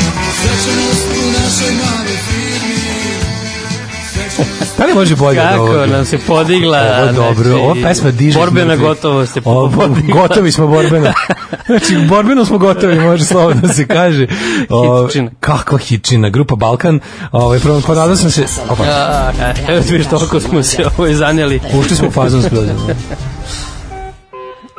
[0.41, 2.75] Svečanost u našoj maloj firmi
[4.77, 5.85] Da li može bolje od Kako ovoga?
[5.87, 6.77] nam se podigla.
[6.79, 8.39] Ovo je dobro, znači, ova pesma diže.
[8.39, 10.21] Borbena gotovo se Ovo- podigla.
[10.21, 11.13] Gotovi smo borbeno.
[11.65, 14.27] Znači, borbeno smo gotovi, može slobodno da se kaže.
[14.69, 15.31] O, Hitčina.
[15.39, 16.99] Kakva hitčina, grupa Balkan.
[17.31, 18.83] Ovaj prvo ponadao sam se, opa,
[19.67, 21.59] Evo ti vidiš, toliko smo se ovo zanjeli.
[21.73, 22.67] ušli smo u fazon skroz.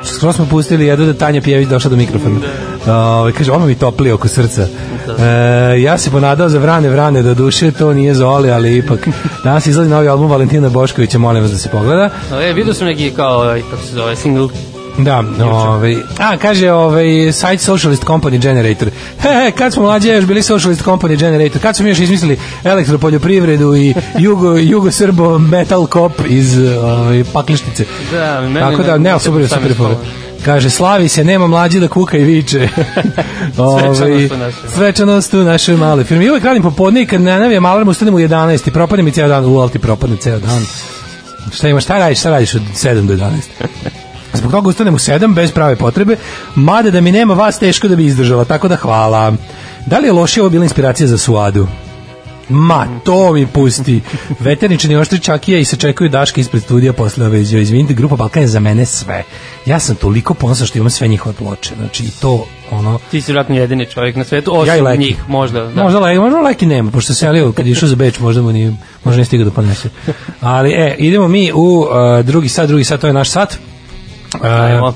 [0.07, 2.41] Skoro smo pustili jednu da Tanja Pjević došla do mikrofona.
[2.87, 4.63] Ovaj kaže, ono mi topli oko srca.
[4.63, 9.09] E, ja se ponadao za vrane, vrane, do duše, to nije Zoli, ali ipak.
[9.45, 12.11] Danas izlazi novi album Valentina Boškovića, molim vas da se pogleda.
[12.43, 14.49] E, vidio sam neki kao, ovaj, kako se zove, single.
[14.99, 18.89] Da, ovaj, a kaže ovaj site Socialist Company Generator.
[19.21, 23.77] He, he, kad smo mlađi još bili Socialist Company Generator, kad smo još izmislili elektropoljoprivredu
[23.77, 27.85] i jugo jugo srbo metal kop iz ovaj paklištice.
[28.13, 29.73] Da, meni Tako da ne- ne, ne- super, super.
[30.45, 32.69] Kaže, slavi se, nema mlađi da kuka i viče.
[33.59, 34.29] Ovaj,
[34.75, 35.77] Svečanost u našoj.
[35.77, 36.25] Maloj firmi.
[36.25, 39.11] I uvek radim popodne i kad ne navijem alarm, ustanem u 11 i propadne mi
[39.11, 39.45] ceo dan.
[39.45, 40.67] U, ali ti propadne ceo dan.
[41.53, 43.31] Šta imaš, šta radiš, šta radiš od 7 do 11?
[44.33, 46.17] Zbog toga ustanem u 7 bez prave potrebe,
[46.55, 49.33] mada da mi nema vas teško da bi izdržala, tako da hvala.
[49.87, 51.67] Da li je loše ovo bila inspiracija za Suadu?
[52.49, 54.01] Ma, to mi pusti.
[54.41, 57.63] Veterničani oštri čakija i se čekuju Daška ispred studija posle ove izjave.
[57.63, 59.25] Izvinite, grupa Balkan je za mene sve.
[59.67, 61.75] Ja sam toliko ponosan što imam sve njihove ploče.
[61.77, 62.99] Znači, i to, ono...
[63.11, 64.99] Ti si vjerojatno jedini čovjek na svetu, osim Ja i Leki.
[64.99, 65.65] njih, možda.
[65.65, 65.83] Da.
[65.83, 68.53] Možda Leki, možda Leki nema, pošto se selio kad je išao za Beč, možda mu
[68.53, 68.73] nije,
[69.05, 69.89] možda nije stigao da ponese.
[70.41, 73.59] Ali, e, idemo mi u uh, drugi sat, drugi sat, to je naš sat.
[74.35, 74.95] Uh, Ajmo.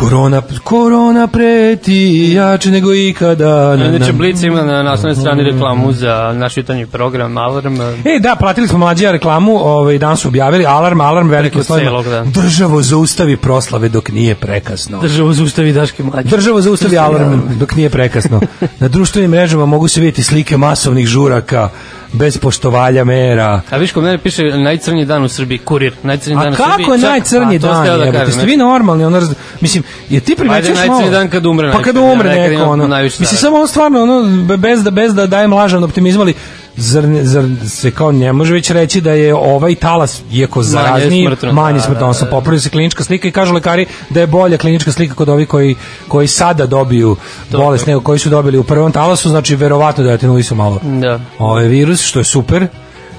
[0.00, 3.76] Korona, korona preti jače nego ikada.
[3.76, 7.74] Na, Inače, na- Blic ima na naslovnoj strani reklamu za naš jutarnji program Alarm.
[8.04, 12.02] E, da, platili smo mlađija reklamu, ovaj, dan su objavili, alarm, alarm, veliki Preko slovima.
[12.02, 12.24] da.
[12.24, 15.00] Državo zaustavi proslave dok nije prekasno.
[15.00, 16.28] Državu zaustavi Daške mlađe.
[16.28, 18.40] Država zaustavi alarm dok nije prekasno.
[18.80, 21.68] Na društvenim mrežama mogu se vidjeti slike masovnih žuraka
[22.12, 23.60] bez poštovanja mera.
[23.70, 26.76] A viš kod mene piše najcrnji dan u Srbiji, kurir, najcrnji dan A u Srbiji.
[26.78, 27.98] kako je Čak- najcrnji a, sam dan?
[28.00, 29.04] da kažem, Ste vi normalni?
[29.04, 31.10] Ono, raz- mislim, je ti primećuješ Ajde, najcrnji malo?
[31.12, 32.88] dan kad umre Pa kad umre neko, ono.
[32.98, 36.34] Mislim, samo on stvarno, ono, be- bez da, bez da dajem lažan optimizam, ali
[36.80, 41.78] zar, zar se kao ne može već reći da je ovaj talas, iako smrtno, manje
[41.78, 42.30] da, smrtno, da, odnosno da.
[42.30, 45.74] popravlja se klinička slika i kažu lekari da je bolja klinička slika kod ovih koji,
[46.08, 47.16] koji sada dobiju
[47.50, 51.20] bolest nego koji su dobili u prvom talasu, znači verovatno da je atenuisu malo Da.
[51.38, 52.66] ovaj virus, što je super.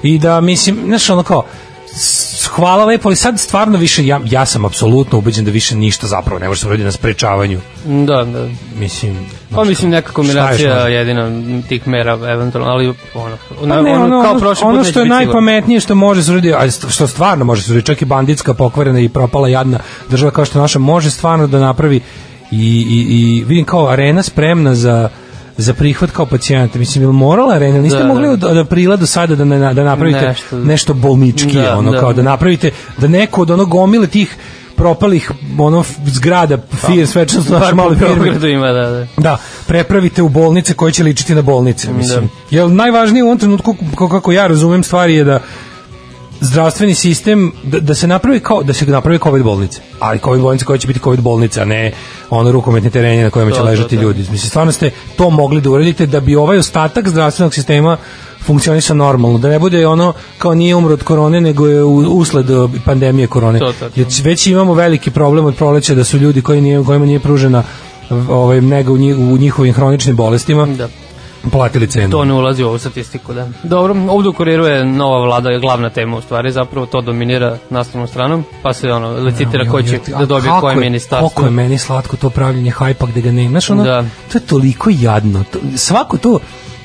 [0.02, 1.44] I da, mislim, znaš, ono kao,
[2.50, 6.38] hvala lepo, ali sad stvarno više, ja, ja sam apsolutno ubeđen da više ništa zapravo
[6.38, 7.60] ne može se uraditi na sprečavanju.
[7.84, 8.48] Da, da.
[8.78, 10.92] Mislim, Pa mislim neka kombinacija može?
[10.92, 11.30] jedina
[11.68, 15.00] tih mera eventualno, ali ono, Pa ono, ne, ono, kao ono, prošli ono put što
[15.00, 18.54] je najpametnije što može se uraditi, a što stvarno može se uraditi, čak i banditska
[18.54, 19.78] pokvarena i propala jadna
[20.08, 22.00] država kao što je naša može stvarno da napravi
[22.50, 25.08] i, i, i vidim kao arena spremna za
[25.56, 26.78] za prihvat kao pacijenta.
[26.78, 27.78] Mislim, ili morala arena?
[27.78, 28.32] Niste Da, mogli da.
[28.32, 32.00] od, od aprila do sada da, na, da napravite nešto, Nešto- bolnički, Da, ono, da.
[32.00, 34.36] kao da napravite, da neko od ono gomile tih
[34.76, 39.06] propalih ono zgrada fir svečanost u našoj Bar maloj po firmi Beogradu ima, da, da.
[39.16, 42.30] da, prepravite u bolnice koje će ličiti na bolnice, mislim.
[42.50, 45.40] Jer najvažnije u ovom trenutku, ko- kako ja razumem stvari, je da
[46.42, 49.80] zdravstveni sistem da, da se napravi kao da se napravi covid bolnice.
[50.00, 51.92] Ali covid bolnice koje će biti covid bolnice, a ne
[52.30, 54.18] ono rukometne tereni na kojima će ležati ljudi.
[54.18, 57.96] Mislim stvarno ste to mogli da uradite da bi ovaj ostatak zdravstvenog sistema
[58.44, 62.46] funkcionisao normalno, da ne bude ono kao nije umro od korone, nego je usled
[62.84, 63.58] pandemije korone.
[63.58, 64.00] To, to, to.
[64.00, 67.62] Jer već imamo veliki problem od proleća da su ljudi koji nije, kojima nije pružena
[68.28, 70.88] ovaj, nji- u njihovim hroničnim bolestima Da.
[71.42, 72.10] Platili cenu.
[72.10, 73.48] To ne ulazi u ovu statistiku, da.
[73.62, 77.58] Dobro, ovdje u kuriru je nova vlada, je glavna tema u stvari, zapravo to dominira
[77.70, 81.28] naslovnom stranom, pa se ono, licitira ko će da dobije kako koje je- ministarstvo.
[81.28, 83.48] Koliko je meni slatko to pravljenje hajpa gde ga ne.
[83.48, 84.02] Znaš, ono, Da.
[84.32, 85.44] to je toliko jadno.
[85.44, 86.38] To, svako to,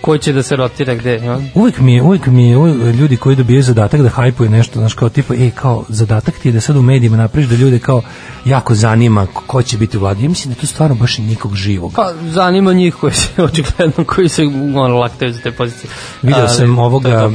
[0.07, 1.39] Ko će da se rotira gde, ja?
[1.53, 4.93] uvek mi je, uvek mi je, uvek ljudi koji dobijaju zadatak da hajpuju nešto, znaš,
[4.93, 8.01] kao tipa, ej, kao, zadatak ti je da sad u medijima napraviš da ljude kao
[8.45, 10.23] jako zanima ko- će biti u vladi.
[10.23, 11.91] Ja mislim da tu stvarno baš nikog živog.
[11.95, 14.41] Pa zanima njih koji se očigledno koji se
[14.75, 15.89] ono laktaju za te pozicije.
[16.21, 17.27] Video sam to ovoga je to.
[17.27, 17.33] uh,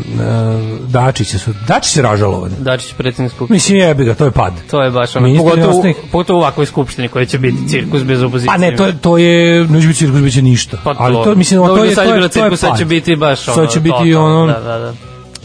[0.83, 2.51] Dačića su, Dačić je ražalovan.
[2.59, 3.55] Dačić predsjednik skupštine.
[3.55, 4.53] Mislim, jebi ga, to je pad.
[4.71, 8.23] To je baš ono, pogotovo, inostranih- pogotovo u ovakvoj skupštini koji će biti cirkus bez
[8.23, 8.47] opozicije.
[8.47, 10.77] Pa ne, to je, to je, neće biti cirkus, bit će ništa.
[10.85, 13.17] Pa Ali to, mislim, Dobro, to je, to je, to je cirkus, sad će biti
[13.17, 13.55] baš ono.
[13.55, 14.79] Sad će biti totalno, ono, Da, da,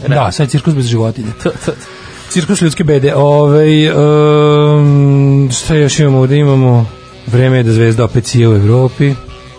[0.08, 0.14] da.
[0.14, 1.28] da, sad cirkus bez životinja.
[1.42, 1.72] To, to,
[2.28, 3.14] Cirkus ljudske bede.
[3.14, 6.36] Ove, um, šta još imamo ovde?
[6.36, 6.86] Imamo
[7.26, 9.14] vreme je da zvezda opet sije u Evropi.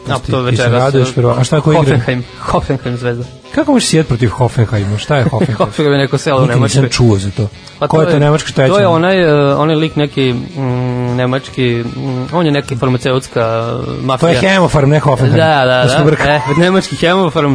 [0.09, 0.71] A to večeras.
[0.71, 1.07] raduješ.
[1.37, 1.81] A šta ako igra?
[1.83, 3.38] Hoffenheim, Hoffenheim zvezda.
[3.55, 4.97] Kako možeš sijeti protiv Hoffenheima?
[4.97, 5.57] Šta je Hoffenheim?
[5.57, 6.81] Hoffenheim je neko selo u Nemačkoj.
[6.81, 7.47] nisam čuo za to.
[7.79, 8.69] Pa Ko je to Nemačka šta je?
[8.69, 13.85] To je onaj, uh, onaj lik neki mm, nemački, mm, on je neki farmaceutska uh,
[13.85, 14.29] To mafija.
[14.29, 15.37] je Hemofarm, ne Hoffenheim.
[15.37, 16.03] Da, da, da.
[16.03, 16.29] brkali.
[16.29, 17.53] E, nemački Hemofarm,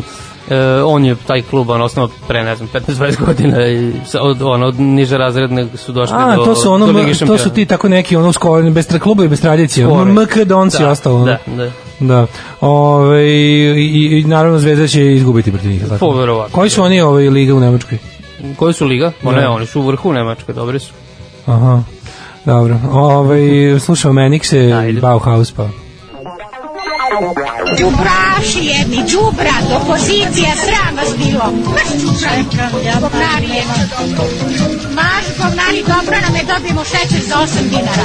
[0.50, 4.42] e, on je taj klub on osnovao pre ne znam 15-20 godina i sa, od
[4.42, 7.66] ono od niže razredne su došli A, do to su ono, do to su ti
[7.66, 9.86] tako neki ono skoro bez kluba i bez tradicije.
[9.86, 11.24] MK Donci Da, ostalo.
[11.24, 11.70] Da, da.
[12.00, 12.26] Da.
[12.60, 15.82] Ove, i, i, naravno Zvezda će izgubiti protiv njih.
[16.18, 16.54] verovatno.
[16.54, 17.98] Koji su oni ovaj liga u Nemačkoj?
[18.56, 19.12] Koji su liga?
[19.22, 19.40] Ma Da.
[19.40, 20.92] ne, oni su u vrhu Nemačke, dobri su.
[21.46, 21.82] Aha.
[22.44, 22.78] Dobro.
[22.92, 23.40] Ovaj
[23.80, 25.00] slušao Menixe Ajde.
[25.00, 25.68] Bauhaus pa.
[27.78, 31.52] Đubraši jedni, đubrat, opozicija, sram vas bilo.
[33.00, 33.62] Govnari.
[34.94, 38.04] Maš govnari, dobro nam je, dobijemo šećer za 8 dinara.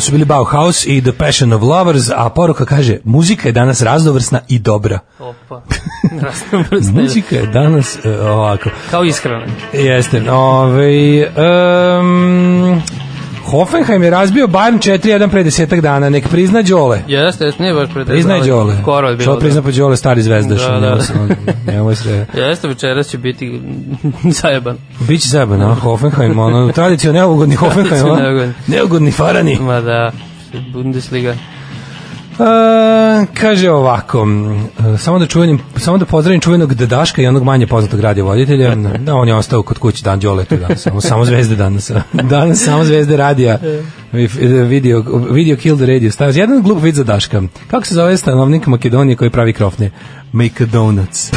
[0.00, 3.82] Ovo su bili Bauhaus i The Passion of Lovers, a poruka kaže, muzika je danas
[3.82, 4.98] raznovrsna i dobra.
[5.18, 5.62] Opa.
[6.22, 7.02] Raznovrsna.
[7.02, 8.70] Muzika je danas e, ovako.
[8.90, 9.46] Kao ishrana.
[9.72, 10.30] Jeste.
[10.30, 12.82] Ovaj um,
[13.50, 16.08] Hoffenheim je razbio Bayern 4-1 pre desetak dana.
[16.10, 17.00] Nek prizna Đole.
[17.08, 18.76] Jeste, jeste, nije baš pre Priznaj Đole.
[18.82, 19.24] Skoro je bilo.
[19.24, 20.60] Što prizna pa Đole, stari zvezdaš.
[20.60, 20.80] Da, da.
[20.80, 21.14] Nemoj se-
[21.66, 22.26] Nemoj se...
[22.36, 23.60] Jeste, večeras će biti
[24.42, 24.76] zajeban.
[25.00, 28.52] Biće zajeban, a Hoffenheim, ono, tradicio neugodni Hoffenheim, neugodni.
[28.66, 29.56] neugodni farani.
[29.56, 30.12] Ma da,
[30.72, 31.34] Bundesliga.
[32.38, 34.26] E, kaže ovako,
[34.98, 38.74] samo da čuvenim, samo da pozdravim čuvenog Dedaška i onog manje poznatog radio voditelja.
[38.74, 41.90] Da, on je ostao kod kuće dan Đole tu danas, samo, samo zvezde danas.
[42.12, 43.58] Danas samo zvezde radija.
[44.68, 46.36] Video, video kill the radio stars.
[46.36, 47.42] Jedan glup vid za Daška.
[47.70, 49.90] Kako se zove stanovnik Makedonije koji pravi krofne?
[50.32, 51.30] Make a donuts.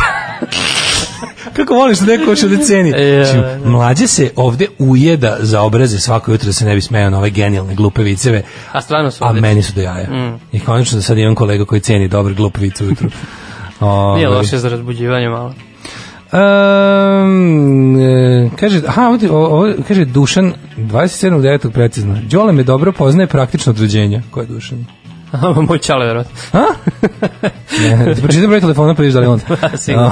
[1.56, 2.94] Kako voliš da neko hoće da ceni?
[3.24, 3.70] Znači, da.
[3.70, 7.30] Mlađe se ovde ujeda za obraze svako jutro da se ne bi smejao na ove
[7.30, 10.10] genijalne glupe viceve, A stvarno su a meni su do jaja.
[10.10, 10.40] Mm.
[10.52, 13.10] I konačno da sad imam kolega koji ceni dobre glupe vice ujutru.
[14.16, 14.38] Nije Ovaj.
[14.38, 15.54] loše za razbuđivanje malo.
[16.34, 21.72] Um, e, kaže, aha, ovdje, ovo, kaže Dušan, 27.9.
[21.72, 22.18] precizno.
[22.30, 24.22] Đole me dobro poznaje praktično od rođenja.
[24.32, 24.86] Ko je Dušan?
[25.68, 26.32] Moj čale, verovatno.
[27.80, 29.40] Ne, ti pročitam broj telefona pa vidiš da li je on.
[29.78, 30.12] sigurno.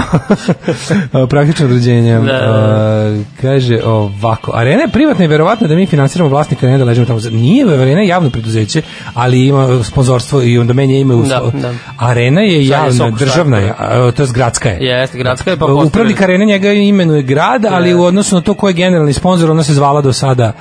[1.14, 2.19] A, Praktično od rođenja.
[2.19, 3.23] Da, da, da.
[3.41, 7.19] Kaže ovako, arena je privatna i verovatno da mi finansiramo vlasnika arene da ležimo tamo.
[7.31, 8.81] Nije, arena je javno preduzeće,
[9.14, 11.73] ali ima sponzorstvo i onda menja ime u Da, da.
[11.98, 14.77] Arena je je javna, Soko državna je, a, to je gradska je.
[14.85, 18.68] Jeste, gradska je pa Upravnik arene njega imenuje grad, ali u odnosu na to ko
[18.68, 20.53] je generalni sponsor, ona se zvala do sada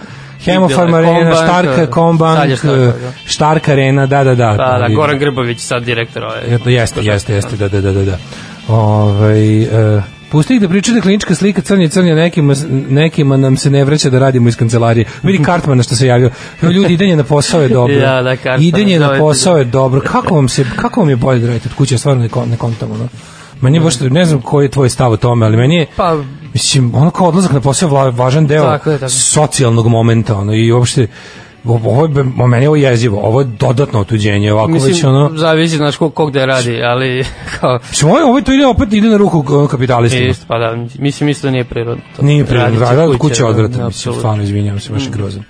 [0.44, 2.92] Hemofarm Bila je arena, Combank, Štarka, Combank, Štarka, da.
[3.26, 4.50] Štark arena, da, da, da.
[4.50, 6.40] Da, da, Ali- Goran Grbović sad direktor ove.
[6.50, 8.04] Jeste, jeste, jeste, jeste, da, da, da, da.
[8.04, 8.18] da.
[8.68, 12.54] Ovaj, e, pusti ih da pričaju da klinička slika crnje crnje, nekima,
[12.88, 15.06] nekima nam se ne vraća da radimo iz kancelarije.
[15.22, 16.30] Vidi Kartmana što se javio.
[16.62, 17.94] Ljudi, idenje na posao je dobro.
[17.94, 20.00] Ja, da, Kartmana, idenje na posao je dobro.
[20.00, 21.98] Kako vam, se, kako vam je bolje da radite od kuće?
[21.98, 23.08] Stvarno ne, ne kontam, ono.
[23.60, 26.16] Meni baš, ne znam koji je tvoj stav o tome, ali meni je, Pa,
[26.52, 30.72] mislim, ono kao odlazak na posao važan deo Tako je, tako socijalnog momenta, ono, i
[30.72, 31.06] uopšte,
[31.64, 35.76] ovo je, meni je ovo jezivo, ovo je dodatno otuđenje, ovako već mislim, ono, zavisi,
[35.76, 37.24] znaš, ko, ko gde radi, ali
[37.60, 37.78] kao...
[37.90, 40.28] Mislim, ovo, ovo to ide opet ide na ruku kapitalistima.
[40.28, 42.02] Isto, pa da, mislim, isto da nije prirodno.
[42.16, 42.22] To.
[42.22, 44.20] Nije prirodno, kuće da, odvratan, mislim, apsolutno.
[44.20, 45.42] stvarno izvinjavam se, baš je grozan.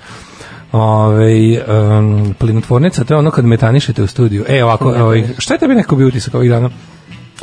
[0.72, 1.62] Ove,
[1.98, 4.44] um, plinotvornica, to je ono kad metanišete u studiju.
[4.48, 6.70] E, ovako, ovaj, šta je tebi neko bio utisak ovih dana?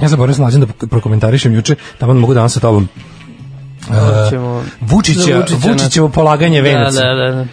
[0.01, 2.88] Ja zaboravim se mlađem da prokomentarišem juče, tamo mogu danas sa tobom.
[3.89, 7.01] Hoćemo- Uh, Vučića, Vučića, Vučićevo polaganje venaca.
[7.01, 7.45] Da, da, da.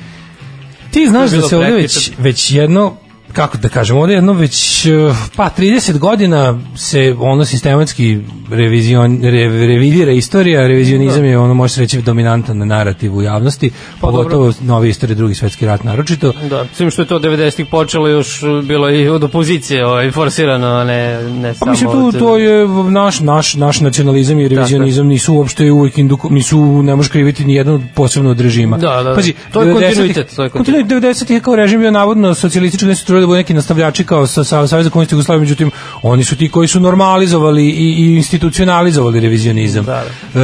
[0.91, 1.75] Ti znaš da se prekjuče.
[1.75, 2.97] već, već jedno
[3.35, 8.19] kako da kažem, ovde jedno već uh, pa 30 godina se ono sistematski
[8.51, 13.71] revizion, re, revidira istorija, revizionizam je ono može se reći dominantan narativ u javnosti,
[14.01, 16.33] Pa pogotovo nove istorije drugi svetski rat naročito.
[16.51, 20.85] Da, svim što je to 90-ih počelo još bilo i od opozicije ovaj, forsirano, a
[20.85, 21.71] ne, ne Pa samo...
[21.71, 26.31] mislim tu od- to je naš naš naš nacionalizam i revizionizam nisu uopšte uvijek induku,
[26.31, 28.77] nisu ne možeš kriviti ni jedan posebno od režima.
[28.77, 29.15] Da, da, da.
[29.15, 32.87] Pazi, To je 90-ih kontinuitet, to je kontinuitet 90 je kao režim bio navodno socijalistički,
[32.87, 35.71] ne su da budu neki nastavljači kao sa, sa Saveza komunista Jugoslavije, međutim
[36.03, 39.85] oni su ti koji su normalizovali i, i institucionalizovali revizionizam.
[39.85, 40.41] Da, E,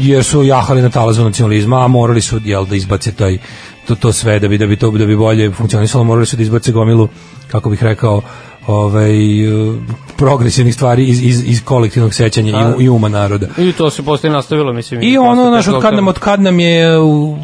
[0.00, 3.38] jer su jahali na talazu nacionalizma, a morali su jel da izbace taj
[3.86, 6.42] to, to sve da bi da bi to da bi bolje funkcionisalo, morali su da
[6.42, 7.08] izbace gomilu
[7.48, 8.22] kako bih rekao
[8.66, 9.12] ovaj
[10.16, 12.74] progresivnih stvari iz, iz, iz kolektivnog sećanja Da.
[12.78, 13.46] i, i uma naroda.
[13.58, 15.02] I to se posle nastavilo, mislim.
[15.02, 17.36] I ono, znaš, od kad nam, od kad nam je u,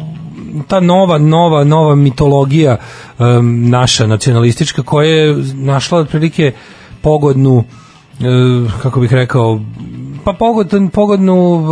[0.67, 2.77] ta nova, nova, nova mitologija
[3.19, 6.51] em, naša nacionalistička koja je našla otprilike
[7.01, 7.63] pogodnu
[8.19, 8.23] e,
[8.81, 9.59] kako bih rekao
[10.23, 11.63] pa pogodnu, pogodnu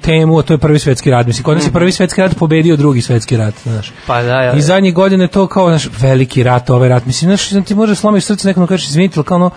[0.00, 1.26] temu, a to je prvi svetski rat.
[1.26, 3.92] Mislim, kod nas je prvi svetski rat pobedio drugi svetski rat, znaš.
[4.06, 4.52] Pa da, ja.
[4.52, 7.06] I zadnjih godina je to kao naš veliki rat, ovaj rat.
[7.06, 9.50] Mislim, znaš, ti možeš slomiš srce nekom da kažeš, izvinite, ali kao ono,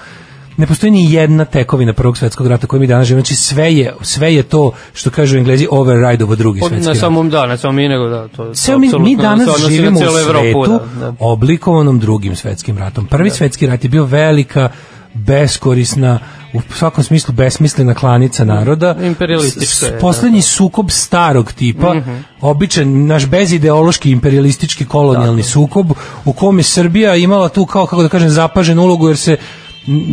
[0.58, 3.22] ne postoji ni jedna tekovina prvog svetskog rata koju mi danas živimo.
[3.22, 6.98] Znači sve je, sve je to što kažu englezi override ovo drugi Pa, svetski rat.
[6.98, 8.28] samo da, ne samo mi, nego da.
[8.28, 11.14] To, to Sve mi, mi danas na živimo u svetu da, da.
[11.20, 13.06] oblikovanom drugim svetskim ratom.
[13.06, 14.70] Prvi svetski rat je bio velika
[15.16, 16.20] beskorisna
[16.54, 18.96] u svakom smislu besmislena klanica naroda.
[19.02, 19.98] Imperialistička je, da.
[20.00, 22.12] Poslednji sukob starog tipa, Mhm.
[22.42, 25.92] običan naš bezideološki imperialistički kolonijalni sukob
[26.26, 29.38] u kome Srbija imala tu kao kako da kažem zapaženu ulogu jer se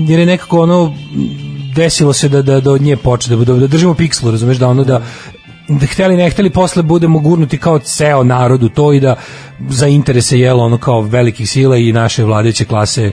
[0.08, 0.94] jer je nekako ono
[1.74, 4.68] desilo se da da da od nje počne da, da, da držimo pikslu, razumeš da
[4.68, 5.02] ono da
[5.68, 9.16] da hteli ne hteli posle budemo gurnuti kao ceo narod u to i da
[9.68, 13.12] za interese jelo ono kao velikih sila i naše vladajuće klase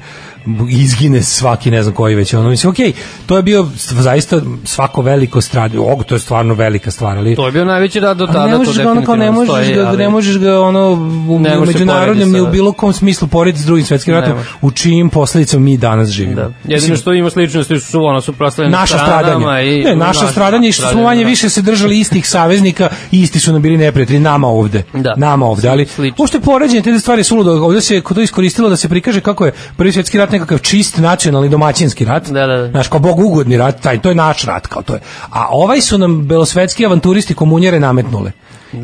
[0.70, 2.94] izgine svaki ne znam koji već ono mislim okej
[3.26, 7.46] to je bio zaista svako veliko stradanje og to je stvarno velika stvar ali To
[7.46, 9.74] je bio najveći rad do tada, ne to možeš ga ono kao ne možeš stoji,
[9.74, 10.92] ga ali- ne možeš ga ono
[11.30, 14.72] u Ne se međunarodnom ni u bilo kom smislu porediti s drugim svetskim ratom u
[14.72, 16.52] čijim posledicama mi danas živimo Da.
[16.66, 19.62] Jedino što ima sličnosti su ono suprotstavljene naša stranama stradanja.
[19.62, 21.30] i ne, naša stradanja i što smo stradanja, manje da.
[21.30, 24.84] više se držali istih saveznika i isti su nam bili neprijatelji nama ovde.
[24.94, 25.14] Da.
[25.18, 25.88] Nama ovde, ali
[26.18, 27.52] uopšte poređenje te stvari su ludo.
[27.52, 30.98] Ovde se kod to iskoristilo da se prikaže kako je prvi svjetski rat nekakav čist
[30.98, 32.30] nacionalni domaćinski rat.
[32.30, 32.68] Da, da, da.
[32.68, 35.02] Znaš, kao bog ugodni rat, taj, to je naš rat, kao to je.
[35.30, 38.32] A ovaj su nam belosvetski avanturisti komunjere nametnule.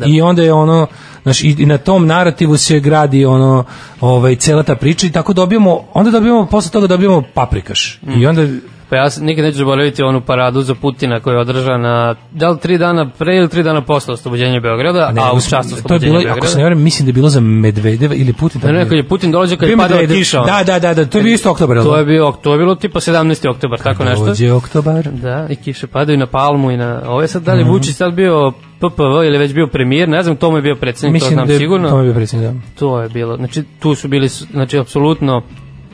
[0.06, 0.86] I onda je ono,
[1.22, 3.64] znaš, i, i na tom narativu se gradi ono,
[4.00, 8.00] ovaj, cela ta priča i tako dobijamo, onda dobijamo, posle toga dobijamo paprikaš.
[8.16, 8.46] I onda
[8.90, 12.78] Pa ja nikad neću zaboraviti onu paradu za Putina koja je održana da li tri
[12.78, 15.78] dana pre ili tri dana posle oslobođenja Beograda, Ne, a u mislim, čast to je
[15.78, 16.38] oslobođenja bilo, Beograda.
[16.38, 18.60] ako se ne varam, mislim da je bilo za Medvedeva ili Putin.
[18.64, 20.40] Ne, ne, kad je Putin dolazio, kad je padala kiša.
[20.40, 21.98] Da, da, da, da, to je bio isto oktobar, To da?
[21.98, 23.48] je bio, to je bilo tipa 17.
[23.48, 24.24] oktobar, tako nešto.
[24.26, 25.04] Dođe oktobar.
[25.04, 27.02] Da, i kiše padaju na Palmu i na...
[27.06, 27.70] Ovo je sad dalje Mhm.
[27.70, 28.92] Vučić sad bio PPV
[29.24, 31.52] ili već bio premijer, ne znam, to mu je bio predsjednik, to Mislim znam da
[31.52, 31.88] je, sigurno.
[31.88, 32.60] to mi je bio predsjednik, da.
[32.74, 35.42] To je bilo, znači tu su bili, znači apsolutno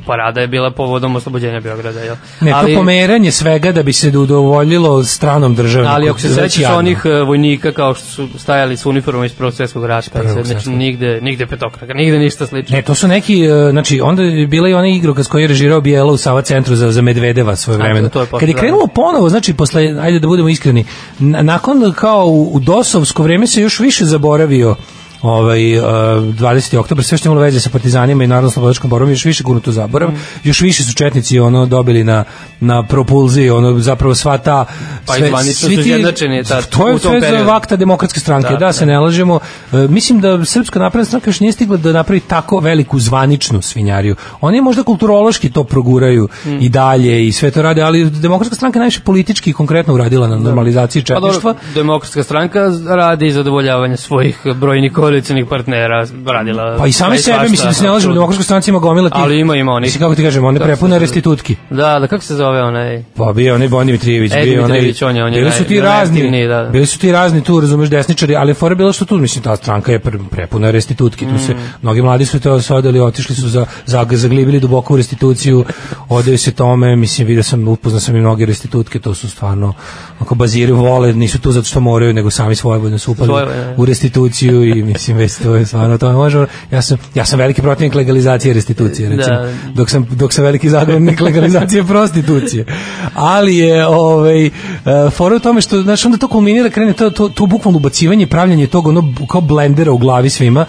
[0.06, 2.16] parada je bila povodom oslobođenja Beograda, jel?
[2.40, 5.94] Ne, to pomeranje svega da bi se udovoljilo stranom državniku.
[5.94, 9.32] Ali ako se Već sećaš onih e, vojnika kao što su stajali s uniformom iz
[9.32, 12.76] Prvog svjetskog rata, Prvog znači nigde, nigde petokraka, nigde ništa slično.
[12.76, 15.80] Ne, to su neki, e, znači, onda je bila i ona igrokaz koji je režirao
[15.80, 18.08] Bijela u Sava centru za, za Medvedeva svoje vremena.
[18.40, 18.60] Kad je da.
[18.60, 20.84] krenulo ponovo, znači, posle, ajde da budemo iskreni,
[21.18, 24.76] na- nakon kao u, u Dosovsko vreme se još više zaboravio
[25.24, 26.78] ovaj uh, 20.
[26.78, 30.10] oktobar sve što imalo veze sa partizanima i narodno slobodačkom borbom još više gurnuto zaborav
[30.10, 30.16] Mm.
[30.44, 32.24] još više su četnici ono dobili na
[32.60, 34.64] na propulziji ono zapravo sva ta
[35.06, 38.72] Pa i zvanično su izjednačeni tad, to je sve za vakta demokratske stranke da, Da,
[38.72, 39.40] se ne lažemo
[39.72, 44.16] E, mislim da srpska napredna stranka još nije stigla da napravi tako veliku zvaničnu svinjariju
[44.40, 46.58] oni možda kulturološki to proguraju Mm.
[46.60, 50.36] i dalje i sve to rade ali demokratska stranka najviše politički i konkretno uradila na
[50.38, 56.92] normalizaciji Pa dobro, četništva demokratska stranka radi zadovoljavanje svojih brojnih koalicijnih partnera, radila Pa i
[56.92, 58.14] same sebe, svašta, mislim da se ne lažemo, apsolutno.
[58.14, 59.18] demokratska stranca ima gomila tih.
[59.18, 59.86] Ali ima, ima onih.
[59.86, 60.98] Mislim, kako ti kažem, one se prepune zove?
[60.98, 61.56] restitutki.
[61.70, 63.02] Da, da, kako se zove onaj?
[63.16, 65.80] Pa bio onaj Boni Mitrijević, E, bio onaj, on je- on je bili su ti
[65.80, 66.68] razni, da, da.
[66.70, 69.56] bili su ti razni tu, razumeš, desničari, ali fora je bilo što tu, mislim, ta
[69.56, 71.58] stranka je pre- prepuna restitutki, tu se, Mm.
[71.82, 75.64] mnogi mladi su to se odeli, otišli su za, za, zaglibili duboko u restituciju,
[76.08, 79.72] odaju se tome, mislim, vidio sam, upoznao sam i mnoge restitutke, to su stvarno,
[80.18, 83.32] ako baziraju, vole, nisu tu zato što moraju, nego sami svojevoljno su upali
[83.76, 87.62] u restituciju i mislim, već to je stvarno, to možemo, ja sam, ja sam veliki
[87.62, 89.16] protivnik legalizacije restitucije, Da.
[89.16, 89.36] recimo,
[89.74, 92.64] dok sam dok sam veliki zagovornik legalizacije prostitucije.
[93.14, 94.52] Ali je ovaj uh,
[95.12, 98.26] fora u tome što znaš onda to kulminira krene to to to bukvalno ubacivanje i
[98.26, 100.66] pravljenje tog ono kao blendera u glavi svima.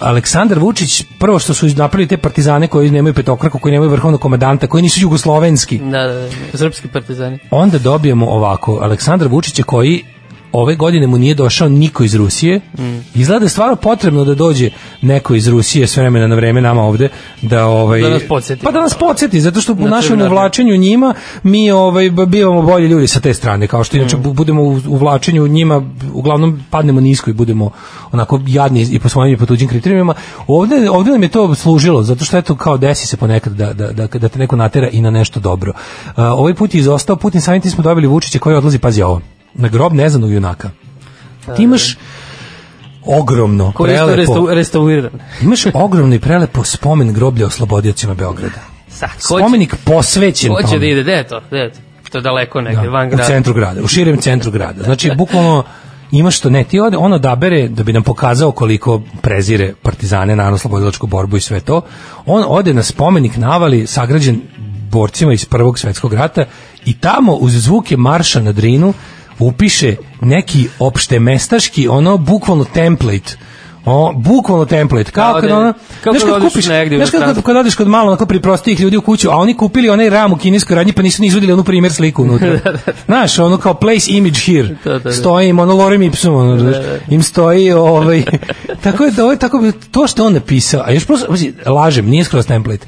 [0.00, 4.66] Aleksandar Vučić prvo što su napravili te partizane koji nemaju petokraku, koji nemaju vrhovnog komandanta,
[4.66, 5.78] koji nisu jugoslovenski.
[5.78, 7.38] Da, da, da, srpski partizani.
[7.50, 10.04] Onda dobijemo ovako Aleksandar Vučića koji
[10.52, 12.60] ove godine mu nije došao niko iz Rusije.
[12.78, 12.82] Mm.
[13.14, 14.70] Izgleda da je stvarno potrebno da dođe
[15.02, 17.08] neko iz Rusije s vremena na vreme nama ovde
[17.42, 18.64] da ovaj Da nas podsjeti.
[18.64, 22.86] Pa da nas podsjeti zato što u Na našem uvlačenju njima mi ovaj bivamo bolji
[22.86, 24.20] ljudi sa te strane kao što inače Mm.
[24.20, 25.82] bu- budemo u uvlačenju njima
[26.12, 27.70] uglavnom padnemo nisko i budemo
[28.12, 30.14] onako jadni i po svojim i po tuđim kriterijumima.
[30.46, 33.86] Ovde ovde nam je to služilo zato što eto kao desi se ponekad da da
[33.88, 35.72] da, da te neko natera i na nešto dobro.
[36.16, 39.20] A, ovaj put je izostao Putin samim tim smo dobili Vučića koji odlazi pazi ovo
[39.54, 40.70] na grob neznanog junaka.
[41.56, 41.96] Ti imaš
[43.04, 45.10] ogromno, Koji prelepo, restau- restauriran.
[45.42, 48.60] imaš ogromno i prelepo spomen groblja oslobodiocima Beograda.
[48.90, 50.78] Će- Spomenik posvećen Ko će tome.
[50.78, 51.40] da ide, gde je to?
[51.48, 51.78] Gde je to?
[52.10, 53.24] To je daleko negde, van u grada.
[53.24, 54.82] centru grada, u širem centru grada.
[54.82, 55.64] Znači, bukvalno
[56.10, 60.58] imaš to, ne, ti ode, on odabere da bi nam pokazao koliko prezire partizane, naravno
[60.58, 61.82] slobodilačku borbu i sve to,
[62.26, 64.40] on ode na spomenik navali sagrađen
[64.90, 66.44] borcima iz prvog svetskog rata
[66.84, 68.94] i tamo uz zvuke marša na Drinu
[69.40, 73.36] upiše neki opšte mestaški, ono bukvalno template
[73.84, 75.72] O, bukvalno template, kao Kao kad da- ono,
[76.04, 78.80] kao znaš kad odeš kupiš, negdje znaš kad, kad, kad odeš kod malo onako priprostijih
[78.80, 81.52] ljudi u kuću, a oni kupili onaj ram u kineskoj radnji, pa nisu ni izvodili
[81.52, 82.58] onu primjer sliku unutra.
[83.06, 84.76] Znaš, ono kao place image here.
[84.84, 85.12] Da, da, da.
[85.12, 86.76] Stoji im ono lorem ipsum, ono, znaš,
[87.08, 88.24] im stoji ovaj,
[88.84, 91.34] tako je, da ovo je tako, to što on napisao, a još prosto,
[91.66, 92.86] lažem, nije skroz template.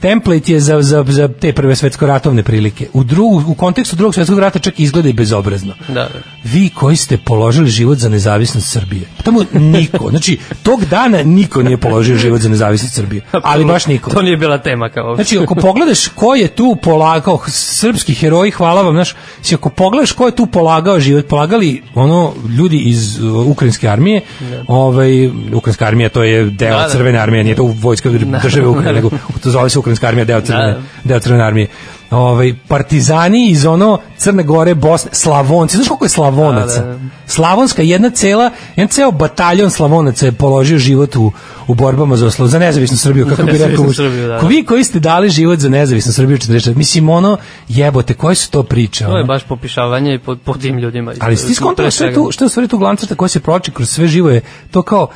[0.00, 2.88] Template je za, za, za te prve svetsko-ratovne prilike.
[2.92, 5.74] U, drugu, u kontekstu drugog svetskog rata čak izgleda i bezobrazno.
[5.88, 6.08] Da, da.
[6.44, 9.02] Vi koji ste položili život za nezavisnost Srbije.
[9.24, 13.22] Tamo niko, znači tog dana niko nije položio život za nezavisnost Srbije.
[13.42, 14.10] Ali baš niko.
[14.10, 18.82] To nije bila tema kao Znači, ako pogledaš ko je tu polagao, srpski heroji, hvala
[18.82, 23.46] vam, znaš, znači, ako pogledaš ko je tu polagao život, polagali ono ljudi iz uh,
[23.46, 24.20] ukrajinske armije,
[24.66, 26.88] ovaj, ukrajinska armija to je deo Da, da.
[26.88, 28.10] crvene armije, nije to vojska
[28.42, 29.10] države Ukrajine, nego
[29.42, 30.80] to zove se ukrajinska armija, deo crvene, Da.
[31.04, 31.66] deo crvene armije.
[32.10, 36.80] Ovaj, partizani iz ono Crne Gore, Bosne, Slavonci, znaš koliko je Slavonaca?
[36.80, 36.98] Da, da.
[37.26, 41.32] Slavonska, jedna cela, jedan ceo bataljon Slavonaca je položio život u,
[41.66, 43.92] u borbama za, oslo- za nezavisnu Srbiju, kako bi rekao.
[43.92, 44.38] Srbiju, da.
[44.38, 47.36] Ko vi koji ste dali život za nezavisnu Srbiju 44, mislim ono,
[47.68, 49.04] jebote, koje su to priče?
[49.04, 49.18] To ono?
[49.18, 51.12] je baš popišavanje po, po tim ljudima.
[51.20, 53.70] Ali skontao Pre sve tu, što je u stvari tu glavna crta koja se proči
[53.70, 54.40] kroz sve živo je
[54.70, 55.08] to kao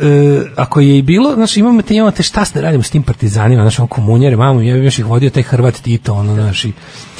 [0.00, 3.02] e, ako je i bilo, znači imamo te, imamo te šta da radimo s tim
[3.02, 6.72] partizanima, znači on komunjere, mamo, ja bih još ih vodio taj Hrvat Tito, ono, znači,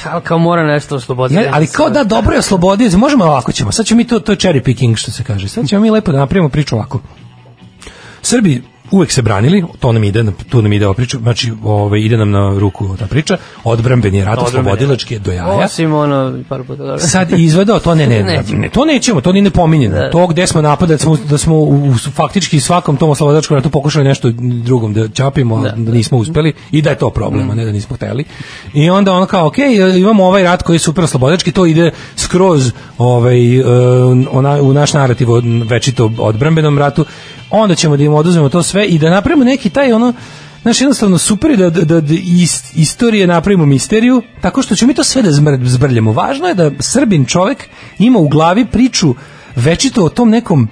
[0.05, 1.43] Ali kao mora nešto osloboditi.
[1.43, 4.33] ja, ali kao da dobro je oslobodio, možemo ovako ćemo, sad ćemo mi to, to
[4.33, 7.01] je cherry picking što se kaže, sad ćemo mi lepo da napravimo priču ovako.
[8.23, 12.17] Srbi uvek se branili, to nam ide, tu nam ide ova priča, znači ovaj, ide
[12.17, 15.65] nam na ruku ta priča, odbrambeni rat, Odbrambeni oslobodilački je do jaja.
[15.65, 16.99] Osim ono, par puta dobro.
[16.99, 19.95] Sad izvedao to ne ne, ne, ne to nećemo, to ni ne pominjemo.
[19.95, 20.11] Da.
[20.11, 23.71] To gde smo napadali, da smo, da smo u, u faktički svakom tom oslobodilačkom ratu
[23.71, 27.51] pokušali nešto drugom da čapimo, a da, nismo uspeli i da je to problem, Mm.
[27.51, 28.25] a ne da nismo hteli.
[28.75, 29.59] I onda ono kao, ok,
[29.99, 33.65] imamo ovaj rat koji je super oslobodilački, to ide skroz ovaj, e,
[34.31, 37.05] ona, u naš narativ o večito odbrambenom ratu,
[37.51, 40.13] onda ćemo da im oduzmemo to sve i da napravimo neki taj ono,
[40.63, 44.87] Znaš, jednostavno super je da, da, da, da iz istorije napravimo misteriju, tako što ćemo
[44.89, 46.13] mi to sve da zmr, zbrljamo.
[46.13, 47.69] Važno je da Srbin čovek
[47.99, 49.15] ima u glavi priču
[49.57, 50.69] večito o tom nekom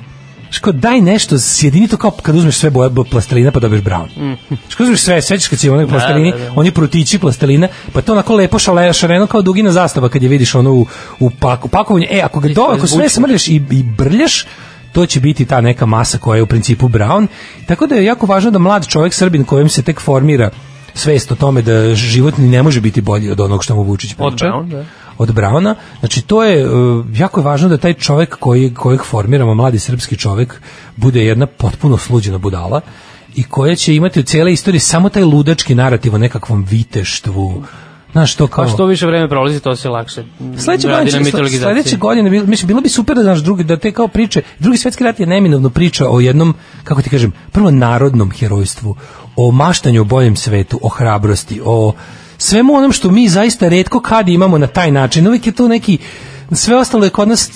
[0.51, 4.37] Ško, daj nešto, sjedini to kao kad uzmeš sve boje bo- plastelina pa dobiješ brown.
[4.69, 6.53] Ško uzmeš sve, sećaš kad si onaj Da, plastelini, da, da.
[6.57, 10.55] oni prutići plastelina, pa to onako lepo šale, šareno kao dugina zastava kad je vidiš
[10.55, 10.87] ono u,
[11.21, 12.07] u pak, u pakovanju.
[12.11, 14.47] E, ako, ga do, ako sve smrljaš i, i brljaš,
[14.93, 17.27] to će biti ta neka masa koja je u principu brown.
[17.67, 20.51] Tako da je jako važno da mlad čovjek Srbin kojem se tek formira
[20.95, 24.15] svest o tome da život ni ne može biti bolji od onog što mu Vučić
[24.15, 24.27] priča.
[24.27, 24.85] Od Brown, da.
[25.19, 25.75] Od Brauna.
[26.01, 30.17] Znači to je uh, jako je važno da taj čovjek koji kojeg formiramo mladi srpski
[30.17, 30.61] čovjek
[30.97, 32.81] bude jedna potpuno sluđena budala
[33.35, 37.65] i koja će imati u cijele istorije samo taj ludački narativ o nekakvom viteštvu.
[38.13, 38.65] Znaš, to kao...
[38.65, 40.25] Pa što više vreme prolazi, to se lakše
[40.59, 41.75] Sledeće radi godine, na mitologizaciji.
[41.75, 45.05] sledeće godine, mislim, bilo bi super da, znaš, drugi, da te kao priče, drugi svetski
[45.05, 46.55] rat je neminovno priča o jednom,
[46.85, 48.97] kako ti kažem, prvo narodnom herojstvu,
[49.37, 51.93] o maštanju o boljem svetu, o hrabrosti, o
[52.39, 55.27] svemu onom što mi zaista redko kad imamo na taj način.
[55.27, 55.99] Uvijek je to neki,
[56.53, 57.51] sve ostalo je kod nas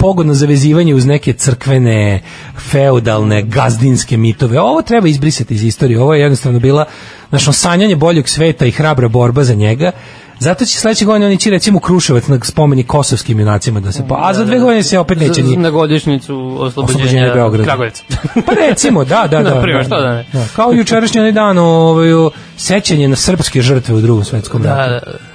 [0.00, 2.22] pogodno za vezivanje uz neke crkvene,
[2.70, 4.60] feudalne, gazdinske mitove.
[4.60, 6.00] Ovo treba izbrisati iz istorije.
[6.00, 6.84] Ovo je jednostavno bila
[7.30, 9.92] našo sanjanje boljeg sveta i hrabra borba za njega.
[10.38, 14.16] Zato će sledeće godine oni će recimo Kruševac na spomenik kosovskim junacima da se pa,
[14.28, 17.64] a za dve godine se opet neće ni Na godišnicu oslobođenja, Oslobođenja Beograda.
[17.64, 18.02] Kragujevca.
[18.46, 19.54] Pa recimo, da, da, da.
[19.54, 20.26] Na primjer, da, što da ne?
[20.32, 22.08] Da, kao jučerašnji onaj dan ovaj,
[22.56, 25.06] sećanje na srpske žrtve u drugom svetskom Da, ratu.
[25.06, 25.29] da.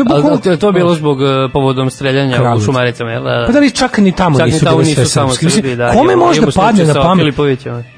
[0.00, 2.60] To je bukvalno- to, to je bilo zbog eh, povodom streljanja u.
[2.60, 3.22] Šumaricama, jel?
[3.24, 5.92] Da, Pa da li čak ni tamo Čak ni nisu nisu sve samo Srbi, da,
[5.92, 7.34] Kome da imamo padne na pamet?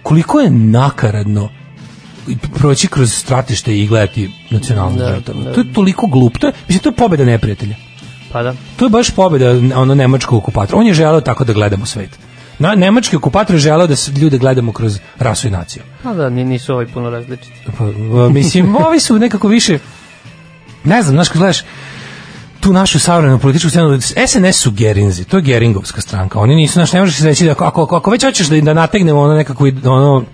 [0.03, 1.49] Koliko je nakaradno
[2.55, 5.35] proći kroz stratište i gledati nacionalnu Da, žrtvu.
[5.35, 5.53] da.
[5.53, 6.39] To je toliko glup.
[6.39, 7.75] To je, mislim, to je pobeda neprijatelja.
[8.33, 8.55] Pa da.
[8.77, 10.79] To je baš pobeda ono nemačkog okupatora.
[10.79, 12.11] On je želeo tako da gledamo svet.
[12.59, 15.83] Na, nemački okupator je želeo da se ljude gledamo kroz rasu i naciju.
[16.03, 17.53] Pa da, ni- nisu ovi puno različiti.
[17.79, 17.85] Pa,
[18.29, 19.79] mislim, ovi su nekako više
[20.85, 21.65] ne znam, znaš, kad gledaš
[22.61, 26.41] tu našu savremenu političku scenu, SNS su Gerinzi, to je Geringovska stranka.
[26.41, 29.21] Oni nisu, znaš, ne možeš reći da ako, ako, ako već hoćeš da, da nategnemo
[29.21, 30.25] ono nekakvu ono,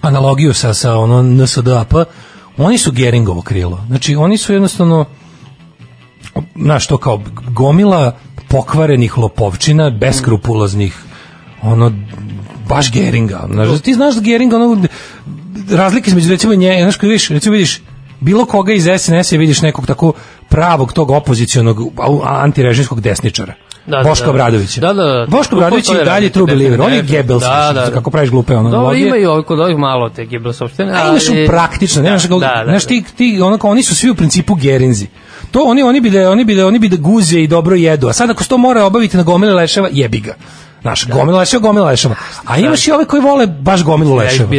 [0.00, 1.94] analogiju sa, sa ono NSDAP,
[2.56, 3.84] oni su Geringovo krilo.
[3.88, 5.04] Znači, oni su jednostavno
[6.56, 8.16] znaš, to kao gomila
[8.48, 10.96] pokvarenih lopovčina, beskrupuloznih,
[11.62, 11.92] ono,
[12.68, 13.48] baš Geringa.
[13.52, 14.86] Znaš, ti znaš da Geringa, ono,
[15.70, 17.82] razlike između, recimo, nje, znaš, kad vidiš, recimo vidiš,
[18.20, 20.12] bilo koga iz SNS-a vidiš nekog tako
[20.48, 21.78] pravog tog opozicionog
[22.24, 23.54] antirežimskog desničara.
[23.86, 24.30] Da, da, Boško da.
[24.30, 24.80] Obradovića.
[24.80, 25.26] Da, da, da.
[25.28, 26.80] Boško To- Obradović to je je dalje true believer.
[26.80, 27.02] On je.
[27.02, 27.90] Goebbels, Da, da, da.
[27.90, 29.06] kako praviš glupe Dobro, analogije.
[29.06, 30.92] ima i ovih kod ovih malo te Goebbels opštine.
[30.92, 33.94] A imaš u praktično, nemaš da, da, da, znaš ti ti ono kao oni su
[33.94, 35.06] svi u principu gerinzi.
[35.50, 38.08] To oni oni bi da oni bi da oni bi da guze i dobro jedu.
[38.08, 40.34] A sad ako se to mora obaviti na gomile leševa, jebi ga.
[40.82, 42.14] Znaš, gomila leševa, gomila leševa.
[42.44, 44.50] A imaš i ove koji vole baš gomilu leševa.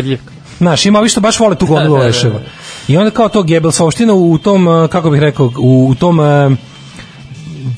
[0.58, 2.40] Znaš, ima ovi što baš vole tu gomilu Da, da, da, leševa.
[2.88, 6.26] I onda kao to Gebelsovština u tom, uh, kako bih rekao, u, u tom uh,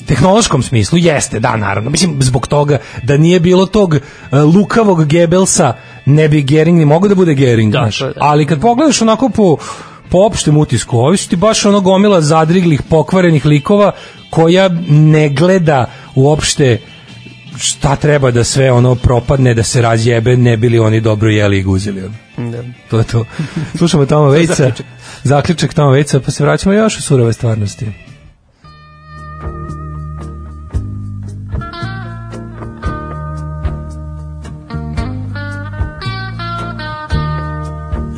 [0.06, 1.90] tehnološkom smislu jeste, da, naravno.
[1.90, 5.74] Mislim, zbog toga da nije bilo tog uh, lukavog Gebelsa,
[6.06, 7.98] ne bi Gering ni mogao da bude Gering, Da, znaš.
[7.98, 8.12] da.
[8.20, 9.56] Ali kad pogledaš onako po,
[10.08, 13.92] po opštem utisku, ovi su ti baš ono gomila zadriglih, pokvarenih likova
[14.30, 16.80] koja ne gleda uopšte
[17.58, 21.62] šta treba da sve ono propadne, da se razjebe, ne bili oni dobro jeli i
[21.62, 22.10] guzili.
[22.36, 22.62] Da.
[22.90, 23.24] To je to.
[23.78, 24.54] Slušamo tamo Vejca.
[24.54, 24.86] Zaključak.
[25.22, 27.86] Zaključak tamo Vejca, pa se vraćamo još u surove stvarnosti.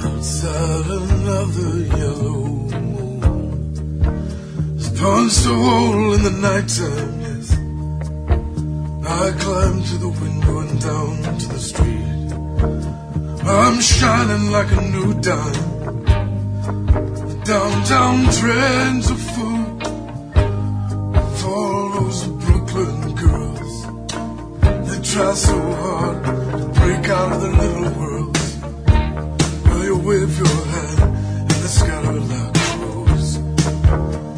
[0.04, 3.52] Outside another yellow moon
[4.76, 7.19] has punched a hole in the nighttime, yes.
[9.20, 12.32] I climb to the window and down to the street.
[13.47, 15.68] I'm shining like a new dime.
[17.44, 19.62] Downtown trends are full
[21.18, 23.74] of all those Brooklyn girls.
[24.88, 28.59] They try so hard to break out of their little worlds.
[29.66, 33.28] Well, you wave your hand and they scatter like crows.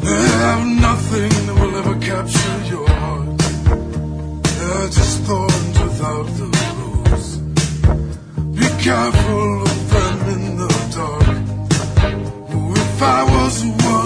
[0.07, 2.92] They have nothing that will ever capture your
[4.83, 7.37] are just thorns without the rose.
[8.59, 11.37] Be careful of them in the dark.
[12.51, 14.02] Oh, if I was one.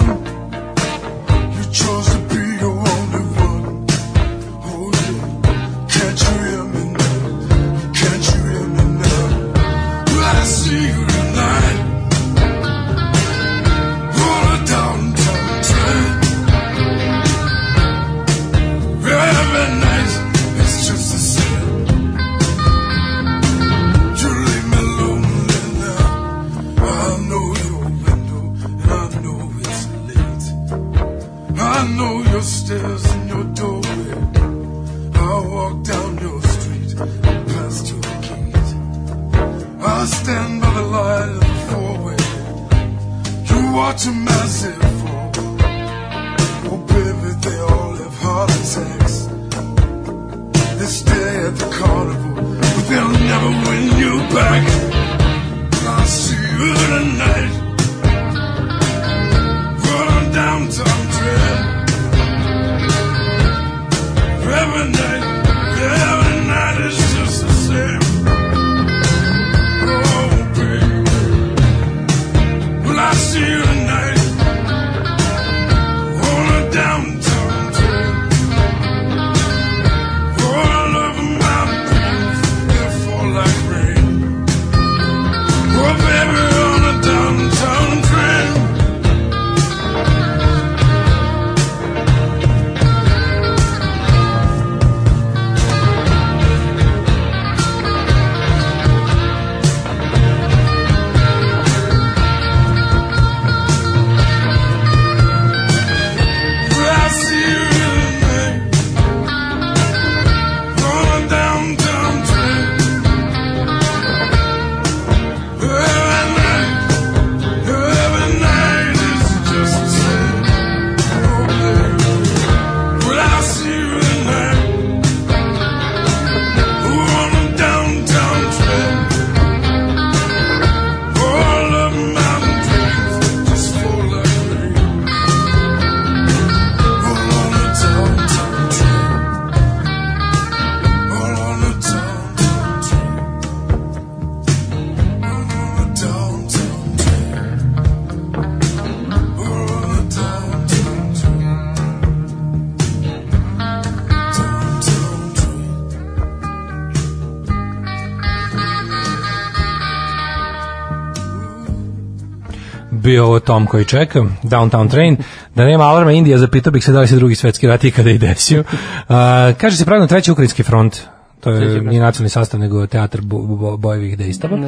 [163.18, 165.16] Bio ovo Tom koji čeka, Downtown Train,
[165.54, 168.18] da nema alarma Indija, zapitao bih se da li se drugi svetski rat ikada i
[168.18, 168.60] desio.
[168.60, 169.16] Uh,
[169.60, 171.00] kaže se pravilno treći ukrajinski front,
[171.40, 174.58] to je nije nacionalni sastav, nego teatar bo, bo, bojevih dejstava.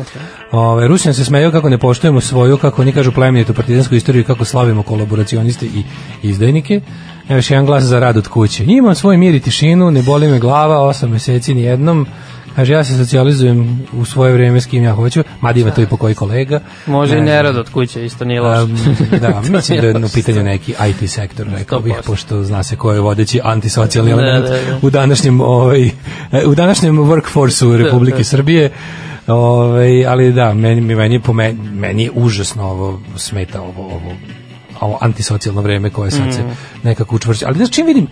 [0.53, 4.45] Ove, Rusija se smeju kako ne poštujemo svoju, kako oni kažu plemenitu partizansku istoriju, kako
[4.45, 5.83] slavimo kolaboracioniste i
[6.23, 6.81] izdajnike.
[7.29, 8.65] Evo još jedan glas za rad od kuće.
[8.65, 12.07] Imam svoj mir i tišinu, ne boli me glava, osam meseci ni jednom.
[12.57, 15.87] Kaže, ja se socijalizujem u svoje vreme s kim ja hoću, mada ima to i
[15.87, 16.61] po koji kolega.
[16.87, 18.63] Može i nerad od kuće, isto nije loše.
[18.63, 18.79] Um,
[19.21, 22.07] da, mislim da je u pitanju neki IT sektor, rekao bih, 100%.
[22.07, 24.79] pošto zna se ko je vodeći antisocijalni Da, element da, da.
[24.83, 25.91] u današnjem ovaj
[26.47, 28.25] u današnjem workforceu Republike da.
[28.25, 28.71] Srbije.
[29.27, 34.13] Ovaj, ali da, meni mi meni po meni, meni je užasno ovo smeta ovo ovo
[34.81, 36.57] ovo antisocijalno vreme koje sad se Mm.
[36.83, 37.47] nekako učvršća.
[37.47, 38.07] Ali znaš čim vidim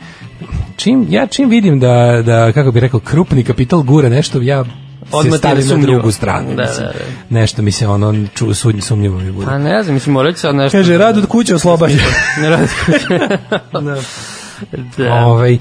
[0.76, 4.64] čim ja čim vidim da da kako bih rekao krupni kapital gura nešto ja
[5.12, 6.54] Odmah se stavim na drugu stranu.
[6.54, 6.86] Da, mislim.
[6.86, 7.40] da, da.
[7.40, 9.46] Nešto mi se ono ču, sud- sumnjivo mi bude.
[9.46, 10.78] Pa ne znam, mislim, morat ću sad nešto...
[10.78, 11.98] Kaže, rad od kuće oslobađa.
[12.40, 13.18] ne rad od kuće.
[13.84, 13.96] da.
[15.24, 15.58] Ovaj e,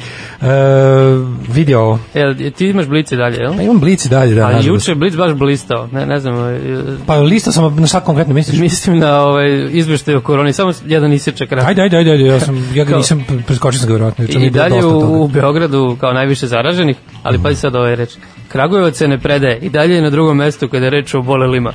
[1.53, 1.99] vidi ovo.
[2.13, 3.55] Jel, ti imaš blici dalje, jel?
[3.55, 4.47] Pa imam blici dalje, da.
[4.47, 6.59] Ali juče je blic baš blistao, ne, ne znam, ovaj,
[7.05, 8.59] Pa lista sam na šta konkretno misliš?
[8.59, 11.51] mislim na ovaj, izveštaj o koroni, samo jedan isječak.
[11.51, 14.85] Ajde, ajde, ajde, ajde, ja sam ja ga nisam preskočio sam ga verovatno, I dalje
[14.85, 18.09] u, u Beogradu kao najviše zaraženih, ali pazi sad ovaj reč.
[18.47, 21.73] Kragujevac se ne predaje i dalje je na drugom mestu kada je reč o bolelima.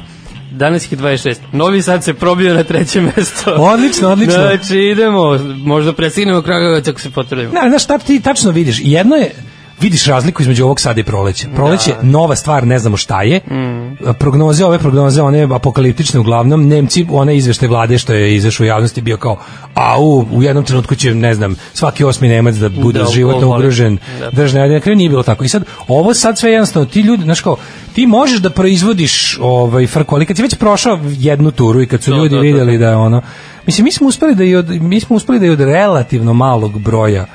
[0.53, 1.37] Danas je 26.
[1.53, 3.55] Novi Sad se probio na treće mesto.
[3.73, 4.35] Odlično, odlično.
[4.35, 7.53] Znači idemo, možda presignemo Kragujevac ako se potrudimo.
[7.53, 8.81] Ne, znaš šta ti tačno vidiš?
[8.83, 9.33] Jedno je
[9.81, 11.49] vidiš razliku između ovog sada i proleća.
[11.55, 13.41] Proleće je nova stvar, ne znamo šta je.
[14.19, 16.69] Prognoze, ove prognoze, one apokaliptične uglavnom.
[16.69, 19.39] Nemci, one izvešte vlade što je izašao u javnosti bio kao,
[19.75, 23.57] a u, u jednom trenutku će, ne znam, svaki osmi Nemac da bude Da, životno
[23.57, 23.99] ugrožen.
[24.21, 24.31] Da.
[24.31, 25.45] Držne, na kraju nije bilo tako.
[25.45, 27.57] I sad, ovo sad sve jednostavno, ti ljudi, znaš kao,
[27.95, 32.03] ti možeš da proizvodiš ovaj frku, ali kad si već prošao jednu turu i kad
[32.03, 32.79] su To, ljudi to, to, vidjeli to.
[32.79, 33.23] da je ono,
[33.67, 36.79] mislim, mi smo uspeli da i od, mi smo uspeli da i od relativno malog
[36.81, 37.27] broja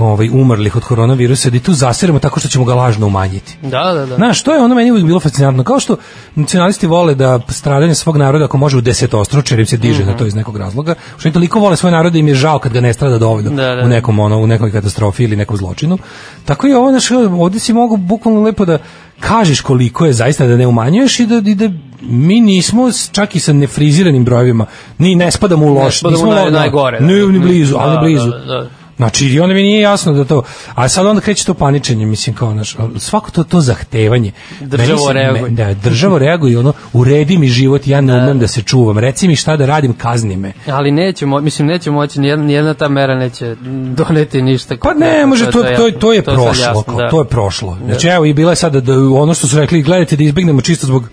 [0.00, 3.56] ovaj umrlih od koronavirusa da i tu zasiremo tako što ćemo ga lažno umanjiti.
[3.62, 4.16] Da, da, da.
[4.16, 5.64] Znaš, to je ono meni uvijek bilo fascinantno.
[5.64, 5.96] Kao što
[6.34, 10.10] nacionalisti vole da stradanje svog naroda ako može u desetostruče, jer im se diže Mhm.
[10.10, 12.58] na to iz nekog razloga, što oni toliko vole svoj narod da im je žao
[12.58, 13.82] kad ga ne strada dovoljno Da, da.
[13.82, 15.98] u nekom ono, u nekoj katastrofi ili nekom zločinu.
[16.44, 18.78] Tako i ovo, znaš, ovdje si mogu bukvalno lepo da
[19.20, 21.68] kažeš koliko je zaista da ne umanjuješ i da, i da
[22.02, 22.82] mi nismo
[23.12, 24.66] čak i sa nefriziranim brojevima,
[24.98, 27.06] ni ne spadamo u loš, spadamo nismo u naj- lo- najgore, da.
[27.06, 28.30] Ne, ni blizu, ali Da, ne blizu.
[28.30, 28.68] da, da.
[28.98, 30.42] Znači, i onda mi nije jasno da to,
[30.74, 34.32] a sad onda kreće to paničenje, mislim, kao, naš, svako to, to zahtevanje.
[34.60, 35.50] Državo reaguje.
[35.50, 39.36] Da, državo reaguje, ono, uredi mi život, ja ne umem da se čuvam, reci mi
[39.36, 40.52] šta da radim, kazni me.
[40.66, 43.56] Ali neće, mislim, neće moći, nijedna, nijedna ta mera neće
[43.94, 44.76] doneti ništa.
[44.82, 47.10] Pa ne, može, to, to, to, to je sad prošlo, jasno, kao, da.
[47.10, 47.78] to je prošlo.
[47.84, 50.86] Znači, evo, i bila je sada da, ono što su rekli, gledajte da izbegnemo čisto
[50.86, 51.08] zbog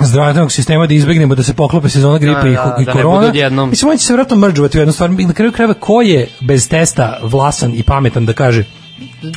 [0.00, 3.02] zdravstvenog sistema da izbegnemo da se poklope sezona gripe Da, i, da, i da ne
[3.02, 3.28] korona.
[3.28, 3.70] odjednom.
[3.70, 5.10] Mislim, on će se vjerojatno mržovati u jednu stvar.
[5.10, 8.64] Na kraju krajeva, ko je bez testa vlasan i pametan da kaže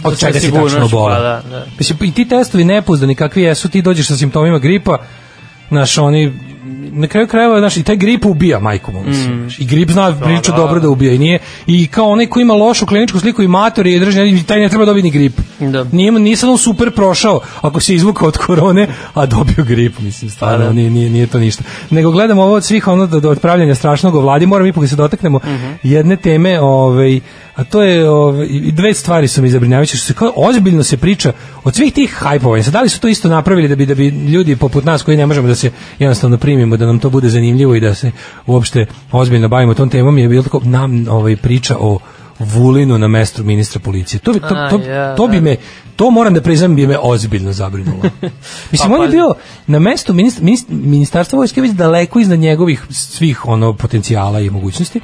[0.03, 1.13] od Sa čega si tačno boli.
[1.15, 1.65] pa da, da.
[1.77, 4.97] Mislim, i ti testovi nepouzdani kakvi jesu, ti dođeš sa simptomima gripa,
[5.69, 6.33] znaš, oni,
[6.91, 9.35] na kraju krajeva, znaš, i taj grip ubija majku mu, mislim.
[9.35, 9.49] Mm.
[9.59, 10.57] I grip zna priču da.
[10.57, 13.87] dobro da ubija i nije, i kao onaj ko ima lošu kliničku sliku i mator
[13.87, 15.33] i drži, taj ne treba dobiti ni grip.
[15.61, 15.83] Da.
[15.83, 20.57] Nije, nisam on super prošao ako se izvukao od korone, a dobio grip, mislim, stvarno,
[20.57, 20.73] Pa da.
[20.73, 21.63] nije, nije, nije to ništa.
[21.89, 24.87] Nego gledamo ovo od svih ono do, do otpravljanja strašnog o vladi, moram ipak da
[24.87, 25.71] se dotaknemo Mhm.
[25.83, 27.19] jedne teme, ovaj,
[27.57, 28.05] a to je
[28.49, 32.13] i dve stvari su mi zabrinjavajuće, što se kao ozbiljno se priča od svih tih
[32.13, 32.63] hajpovanja.
[32.63, 35.17] Sad, da li su to isto napravili da bi, da bi ljudi poput nas koji
[35.17, 38.11] ne možemo da se jednostavno primimo, da nam to bude zanimljivo i da se
[38.45, 41.99] uopšte ozbiljno bavimo tom temom, je bilo tako nam ovaj, priča o
[42.39, 44.19] Vulinu na mestu ministra policije.
[44.19, 45.41] To bi, to, to, ja, to bi da.
[45.41, 45.55] me,
[45.95, 48.03] to moram da priznam bi me ozbiljno zabrinulo.
[48.71, 49.17] Mislim, Pa, on je pazi.
[49.17, 49.33] bio
[49.67, 54.99] na mestu ministra, ministarstva vojske već daleko iznad njegovih svih ono potencijala i mogućnosti.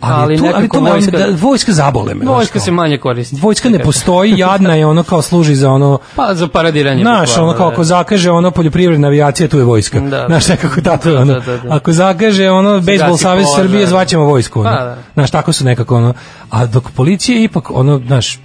[0.00, 2.24] Ali, Ali tu, ali to vojska- da, vojska zabole me.
[2.26, 3.36] Vojska se manje koristi.
[3.36, 7.02] Vojska ne postoji, jadna je, ono kao služi za ono Pa za paradiranje.
[7.02, 7.72] Znaš, ono kao da.
[7.72, 10.00] ako zakaže ono poljoprivredna avijacija, tu je vojska.
[10.00, 10.26] Da.
[10.26, 11.32] Znaš, nekako tako Da, ono.
[11.32, 11.74] da, da, da.
[11.74, 13.60] Ako zakaže ono bejsbol savez požar.
[13.60, 14.60] Srbije, zvaćemo vojsku.
[14.60, 14.70] Ono.
[14.70, 14.96] Pa, da.
[15.14, 16.14] Znaš, tako su nekako ono.
[16.50, 18.38] A dok policija ipak ono, znaš,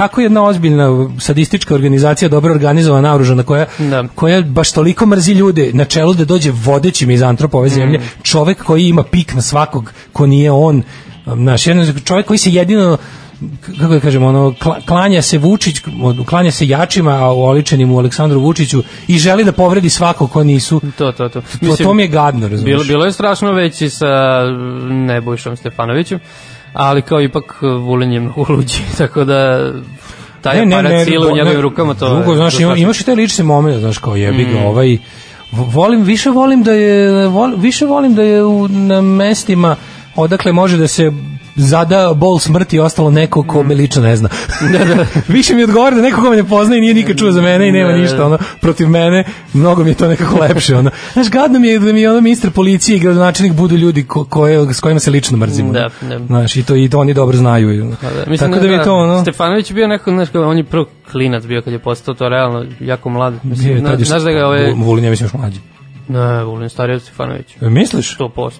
[0.00, 0.86] tako jedna ozbiljna
[1.18, 4.04] sadistička organizacija, dobro organizovana, naoružana, koja, Da.
[4.14, 8.02] koja baš toliko mrzi ljude na čelu da dođe vodeći mizantrop ove zemlje, Mm.
[8.22, 10.82] čovek koji ima pik na svakog ko nije on,
[11.26, 12.96] znaš, jedan čovjek koji se jedino
[13.80, 15.76] kako da kažemo, ono, kla- klanja se Vučić,
[16.26, 20.80] klanja se jačima, a oličenim u Aleksandru Vučiću i želi da povredi svakog ko nisu.
[20.98, 21.40] To, to, to.
[21.40, 22.64] To, to mi je gadno, razumiješ?
[22.66, 24.06] Bilo, bilo je strašno već i sa
[24.44, 26.18] mm, Nebojšom Stefanovićem,
[26.72, 29.70] ali kao ipak Vulin je mnogo luđi, tako da
[30.40, 33.14] taj aparat sile u njegovim ne, rukama to drugo, je znaš, ima, imaš i taj
[33.14, 34.64] lični moment, znaš, kao jebi ga, Mm.
[34.64, 34.98] ovaj,
[35.52, 39.76] vo- volim, više volim da je, vol, više volim da je u, na mestima
[40.20, 41.12] odakle može da se
[41.56, 44.28] zada bol smrti i ostalo neko ko me lično ne zna.
[45.28, 47.68] Više mi odgovara da neko ko me ne pozna i nije nikad čuo za mene
[47.68, 48.02] i nema Da, da.
[48.02, 49.24] ništa ono, protiv mene,
[49.54, 50.76] mnogo mi je to nekako lepše.
[50.76, 50.90] Ono.
[51.12, 54.24] Znaš, gadno mi je da mi je ono ministar policije i gradonačelnik budu ljudi ko,
[54.24, 55.72] koje, s kojima se lično mrzimo.
[55.72, 56.18] Da, da.
[56.26, 57.82] Znaš, i to, i to oni dobro znaju.
[57.82, 57.96] ono.
[58.00, 59.22] Pa da, mislim Tako da mi je to ono...
[59.22, 62.64] Stefanović je bio neko, znaš, on je prvo klinac bio kad je postao to realno
[62.80, 63.34] jako mlad.
[63.42, 64.72] Mislim, je znaš da ga ove...
[64.72, 65.60] Vu- Vulin, ja mislim još mlađi.
[66.08, 67.54] Ne, Vulin stariji od Stefanovića.
[67.60, 68.18] E, Misliš?
[68.18, 68.50] 100%.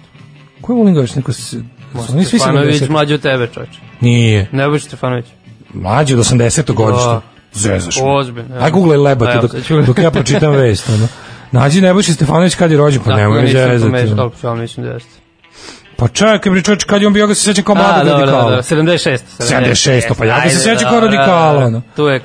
[0.61, 1.15] Ko je Vulin Gavić?
[1.15, 1.57] Neko se...
[1.93, 2.91] Možda Oni svi se Stefanović 90.
[2.91, 3.79] mlađi od tebe, čovječe.
[4.01, 4.49] Nije.
[4.53, 5.27] Nebojša Stefanović.
[5.75, 6.73] Mlađi od 80.
[6.75, 7.09] godište.
[7.09, 7.21] Da.
[7.53, 8.03] Zezaš me.
[8.05, 8.57] Ozbiljno.
[8.61, 10.89] Aj googlaj lebati Evo, dok, dok ja pročitam vest.
[10.89, 11.09] Ono.
[11.53, 13.83] Nađi Nebojša Stefanović kad je rođen, pa Tako nemoj mi nisam zezati.
[13.83, 14.17] pomešao, ono.
[14.17, 15.20] dobro, ja mislim da jeste.
[16.01, 18.43] Pa čekaj, bre čovječ, kad je on bio, ga se sećam kao mladog radikala.
[18.43, 19.19] dobro, 76.
[19.39, 21.67] 76, pa ja ga se Ajde, sećam kao radikala.
[21.67, 21.83] Ono.
[21.97, 22.21] Tu je,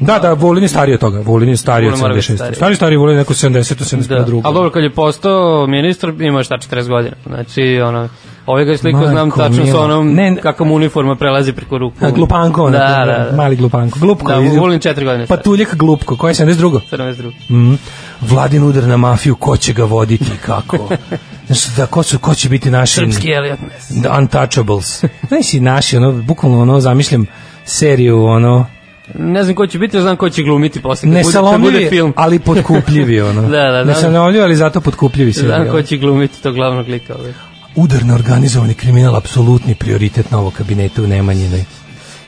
[0.00, 1.20] Da, da, Vulin je stariji od toga.
[1.20, 2.36] Vulin je stariji od Vulin mora biti 76.
[2.36, 2.54] stariji.
[2.54, 4.08] Stari, stari Vulin je neko 70, 71.
[4.08, 7.16] Da, ali dobro, kad je postao ministar, ima šta 40 godina.
[7.26, 8.08] Znači, ono,
[8.48, 10.40] ovaj ga sliku Majko znam tačno sa onom, Ne, ne.
[10.40, 11.96] kako mu uniforma prelazi preko ruku.
[12.06, 13.36] A, glupanko, ono, da, da, da.
[13.36, 13.98] mali glupanko.
[13.98, 14.32] Glupko.
[14.32, 15.26] Da, Vulin 4 godine.
[15.26, 16.80] Patuljak glupko, koja je 72.
[16.92, 17.32] 72.
[17.50, 17.78] Mm.
[18.20, 20.88] Vladin udar na mafiju, ko će ga voditi, kako?
[21.46, 22.94] Znaš, da, ko, su, ko će biti naši...
[22.94, 24.02] Srpski Elliot Ness.
[24.02, 25.04] The Untouchables.
[25.28, 27.26] Znaš si naši, ono, bukvalno ono, zamišljam
[27.64, 28.66] seriju, ono,
[29.14, 31.08] Ne znam ko će biti, znam ko će glumiti posle.
[31.08, 32.12] nesalomljivi, bude film.
[32.16, 33.42] ali potkupljivi, ono.
[33.48, 33.84] Da, da, da.
[33.84, 35.74] Nesalomljivi, ali zato potkupljivi Znam serijal.
[35.74, 37.14] ko će glumiti tog glavnog lika.
[37.14, 37.32] Ovaj.
[37.76, 41.64] Udar na organizovani kriminal, apsolutni prioritet novog kabineta u Nemanjinoj.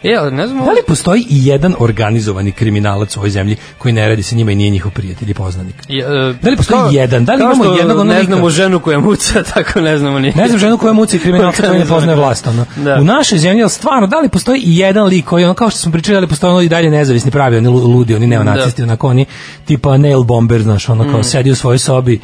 [0.03, 0.59] E, ali ne znam...
[0.59, 4.53] Da li postoji i jedan organizovani kriminalac u ovoj zemlji koji ne radi sa njima
[4.53, 5.75] i nije njihov prijatelj i poznanik?
[5.89, 7.25] Je, e, Da li postoji kao- jedan?
[7.25, 10.33] Da li imamo što jednog onog Ne znamo ženu koja muca, tako ne znamo ni.
[10.33, 12.47] Ne znam ženu koja muci kriminalca koji ne poznaje vlast.
[12.47, 12.65] Ono.
[12.77, 12.95] Da.
[12.95, 15.79] U našoj zemlji, ali stvarno, da li postoji i jedan lik koji, ono, kao što
[15.79, 18.83] smo pričali, da li postoji ono i dalje nezavisni pravi, oni lu- ludi, oni neonacisti,
[18.83, 19.25] onako oni,
[19.65, 21.25] tipa nail bomber, znaš, ono kao Mm.
[21.25, 22.21] sedi u svojoj sobi,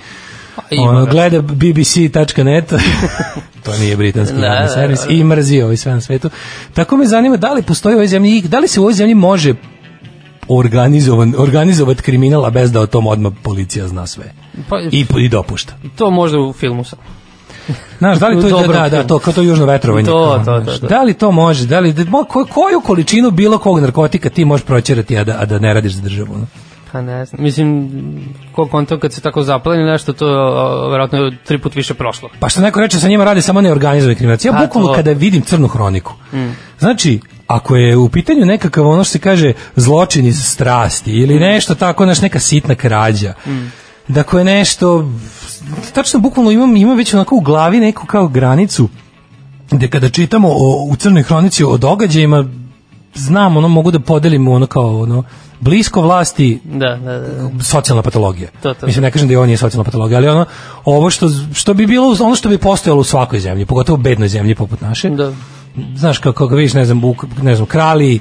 [0.89, 2.73] ono, gleda bbc.net,
[3.65, 5.13] to nije britanski Da, javni da, servis, da.
[5.13, 6.31] i mrzi ovaj sve na svetu.
[6.75, 9.15] Tako me zanima, da li postoji u ovoj zemlji, da li se u ovoj zemlji
[9.15, 9.55] može
[10.49, 14.25] organizovan, organizovat kriminal, a bez da o tom odmah policija zna sve.
[14.69, 15.75] Pa, I, i dopušta.
[15.97, 16.99] To možda u filmu sam.
[17.99, 20.07] Znaš, da li to je, da, da, to, kao to južno vetrovanje.
[20.07, 20.87] To, to, to, to.
[20.87, 24.67] Da li to može, da li, da, ko- koju količinu bilo kog narkotika ti možeš
[24.67, 26.35] proćerati, a da, a da ne radiš za državu?
[26.35, 26.47] ono?
[26.93, 27.43] Pa ne znam.
[27.43, 27.91] Mislim,
[28.53, 32.29] ko konto kad se tako zapleni nešto, to a, verovatno je tri put više prošlo.
[32.41, 34.49] Pa što neko reče, sa njima radi samo neorganizovani kriminalci.
[34.49, 34.95] Ja A, bukvalno to.
[34.95, 36.51] kada vidim crnu hroniku, Mm.
[36.79, 41.75] Znači, ako je u pitanju nekakav ono što se kaže zločin iz strasti ili nešto
[41.75, 43.35] tako, znaš, neka sitna krađa,
[44.09, 45.11] da ako je nešto,
[45.95, 48.89] tačno bukvalno imam, imam već onako u glavi neku kao granicu,
[49.71, 52.45] gde kada čitamo o, u crnoj hronici o događajima,
[53.17, 55.25] znam, ono, mogu da podelim ono kao, ono,
[55.61, 57.65] blisko vlasti Da, da, da.
[57.65, 58.49] socijalna patologija.
[58.63, 60.45] To, to, Mislim, ne kažem da je on nije socijalna patologija, ali ono,
[60.85, 64.29] ovo što, što bi bilo, ono što bi postojalo u svakoj zemlji, pogotovo u bednoj
[64.29, 65.11] zemlji poput naše.
[65.11, 65.33] Da.
[65.97, 68.21] Znaš, kako, kako vidiš, ne znam, buk, ne znam, krali,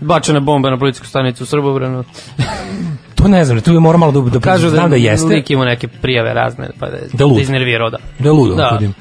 [0.00, 2.04] Bačena bomba na policijsku stanicu u Srbobranu.
[3.14, 5.50] to ne znam, tu je mora malo da, da, Kažu da, znam da jeste, lik
[5.50, 7.36] ima neke prijave razne, pa da, Da lud.
[7.36, 7.98] da iznervirao, da.
[8.18, 8.68] da je ludo, Da.
[8.72, 8.94] kudim.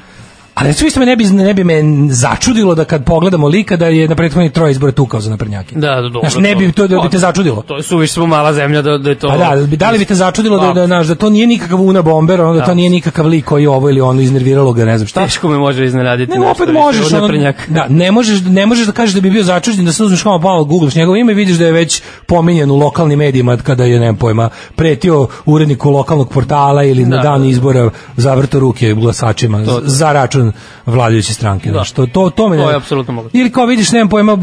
[0.60, 1.74] Ali recimo isto me ne bi, ne bi me
[2.10, 5.76] začudilo da kad pogledamo lika da je na prethodnih troje izbore tukao za naprednjake.
[5.76, 6.20] Da, da, dobro.
[6.20, 7.62] Znaš, ne bi to da bi te začudilo.
[7.62, 9.28] To je suviš smo mala zemlja da, da je to...
[9.28, 12.02] Pa da, da li bi te začudilo da, da, znaš, da to nije nikakav Una
[12.02, 12.74] Bomber, ono da, to Da.
[12.74, 15.24] nije nikakav lik koji ovo ili ono iznerviralo ga, ne znam šta.
[15.26, 18.92] Teško me može iznenaditi Ne, opet više možeš, ono, da, ne možeš, ne možeš da
[18.92, 21.58] kažeš da bi bio začuđen da se uzmeš kao malo googlaš njegovo ime i vidiš
[21.58, 26.84] da je već pominjan u lokalnim medijima kada je, nemam pojma, pretio uredniku lokalnog portala
[26.84, 27.50] ili na Da, dan da, da.
[27.50, 29.90] izbora zavrto ruke glasačima To, da.
[29.90, 30.49] za račun
[30.86, 31.70] vladajuće stranke.
[31.70, 31.74] Da.
[31.74, 33.38] Znaš, to, to, me To je apsolutno moguće.
[33.38, 34.38] Ili kao vidiš, nemam pojma,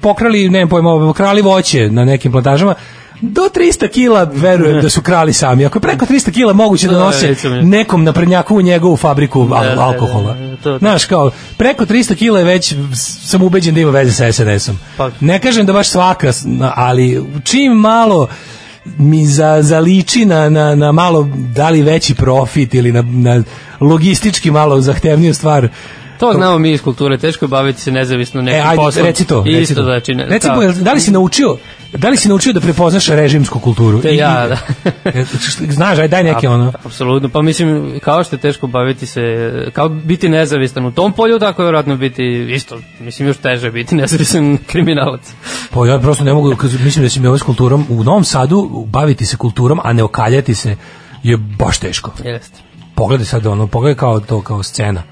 [0.00, 2.74] pokrali, nemam pojma, krali voće na nekim plantažama,
[3.20, 5.66] do 300 kila verujem da su krali sami.
[5.66, 9.60] Ako je preko 300 kila moguće da Da, nose nekom naprednjaku u njegovu fabriku al-
[9.60, 10.36] Da, da, da, alkohola.
[10.78, 12.74] Znaš, kao, preko 300 kila je već,
[13.24, 14.78] sam ubeđen da ima veze sa SNS-om.
[14.96, 16.32] Pa- Ne kažem da baš svaka,
[16.74, 18.28] ali čim malo
[18.98, 23.42] mi za, zaliči na, na, na malo da li veći profit ili na, na
[23.80, 25.68] logistički malo zahtevniju stvar
[26.22, 29.06] To znamo mi iz kulture, teško je baviti se nezavisno nekim E, ajde, poslom.
[29.06, 29.44] reci to.
[29.46, 29.82] Isto Reci to.
[29.82, 30.26] da čine.
[30.26, 30.54] Reci, da.
[30.54, 31.56] po- da li si naučio
[31.92, 34.00] da li si naučio da prepoznaš režimsku kulturu?
[34.00, 34.56] Te I- ja, da.
[35.04, 35.24] E,
[35.68, 36.72] Znaš, aj daj neke ono.
[36.76, 39.20] Apsolutno, pa mislim, kao što je teško baviti se,
[39.72, 43.94] kao biti nezavistan u tom polju, tako je vjerojatno biti isto, mislim još teže biti
[43.94, 45.32] nezavisan kriminalac.
[45.70, 48.86] Pa ja prosto ne mogu, mislim da si mi ovo s kulturom, u Novom Sadu
[48.86, 50.76] baviti se kulturom, a ne okaljati se
[51.22, 52.10] je baš teško.
[52.24, 52.58] Jeste.
[52.94, 55.02] Pogledaj sad ono, pogledaj kao to, kao scena.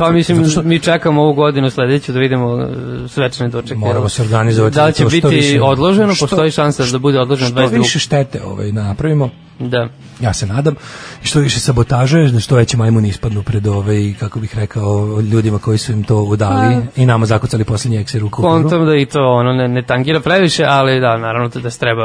[0.00, 2.66] Pa mislim, što- mi čekamo ovu godinu sledeću da vidimo e,
[3.08, 3.74] svečane dočeke.
[3.74, 6.14] Moramo se organizovati Da li će što biti više- odloženo?
[6.14, 7.78] što- Postoji šansa da bude odloženo Što 22.
[7.78, 9.30] više štete ovaj, napravimo,
[9.60, 9.88] Da.
[10.20, 10.74] ja se nadam,
[11.22, 15.58] i što više sabotaže, da što veće majmuni ispadnu pred ove, kako bih rekao, ljudima
[15.58, 18.30] koji su im to udali i nama zakucali posljednji ekser u.
[18.30, 22.02] Kontam da i to ono ne, ne tangira previše, ali da, naravno da se treba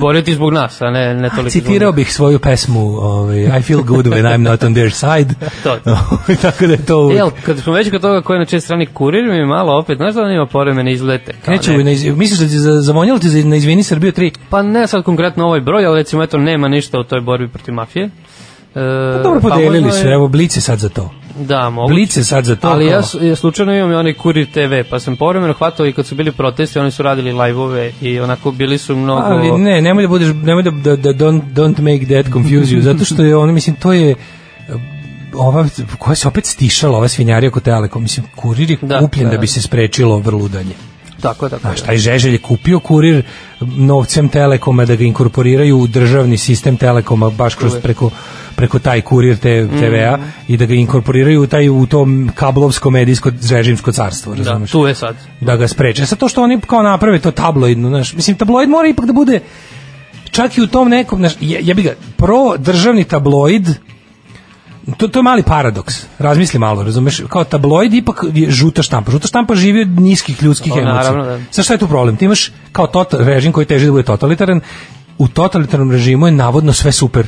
[0.00, 4.06] boriti zbog nas, a ne, ne toliko Citirao bih svoju pesmu ovaj, I feel good
[4.06, 5.34] when I'm not on their side.
[5.62, 5.76] To.
[6.42, 7.18] Tako da je to uvijek.
[7.18, 9.96] Jel, kad smo već kod toga ko je na čej strani kurir, mi malo opet,
[9.96, 11.32] znaš da on ima povremene izlete?
[11.44, 14.36] Kreću, ne- na iz, misliš da ti za, zavonjalo ti za, na Izvini Srbiju 3?
[14.50, 17.74] Pa ne sad konkretno ovaj broj, ali recimo eto nema ništa u toj borbi protiv
[17.74, 18.04] mafije.
[18.04, 18.10] E,
[19.16, 21.10] Pa dobro podelili možda su, evo Blic je sad za to.
[21.38, 21.94] Da, moguće.
[21.94, 22.68] Blic je sad za to.
[22.68, 26.06] Ali ja, ja slučajno imam i onaj Kurir TV, pa sam povremeno hvatao i kad
[26.06, 29.20] su bili protesti, oni su radili live-ove i onako bili su mnogo...
[29.20, 32.80] Ali ne, nemoj da budeš, nemoj da, da, da don't, don't make that confuse you,
[32.80, 34.16] zato što je ono, mislim, to je eh,
[35.34, 35.66] ova,
[35.98, 39.38] koja se opet stišala, ova svinjarija kod Telekom, mislim, kurir je Da, kupljen da, da.
[39.38, 40.74] bi se sprečilo vrludanje.
[41.20, 41.60] Tako tako.
[41.60, 43.22] Znaš, taj Žeželj je kupio kurir
[43.60, 48.10] novcem Telekoma da ga inkorporiraju u državni sistem Telekoma baš kroz preko
[48.56, 50.28] preko taj kurir te, TV-a Mhm.
[50.48, 54.70] i da ga inkorporiraju u taj u tom kablovsko medijsko režimsko carstvo, Da, razumeš?
[54.70, 55.16] tu je sad.
[55.40, 56.06] da ga spreče.
[56.06, 59.40] Sad to što oni kao naprave to tabloidno, znaš, mislim tabloid mora ipak da bude
[60.30, 63.68] čak i u tom nekom, znaš, je, jebi ga, pro državni tabloid
[64.96, 66.06] to, to je mali paradoks.
[66.18, 67.22] Razmisli malo, razumeš?
[67.28, 69.10] Kao tabloid ipak je žuta štampa.
[69.10, 70.94] Žuta štampa živi od niskih ljudskih O, emocija.
[70.94, 71.38] naravno, da.
[71.50, 72.16] Sad šta je tu problem?
[72.16, 74.60] Ti imaš kao tota, režim koji teži da bude totalitaran,
[75.18, 77.26] u totalitarnom režimu je navodno sve super.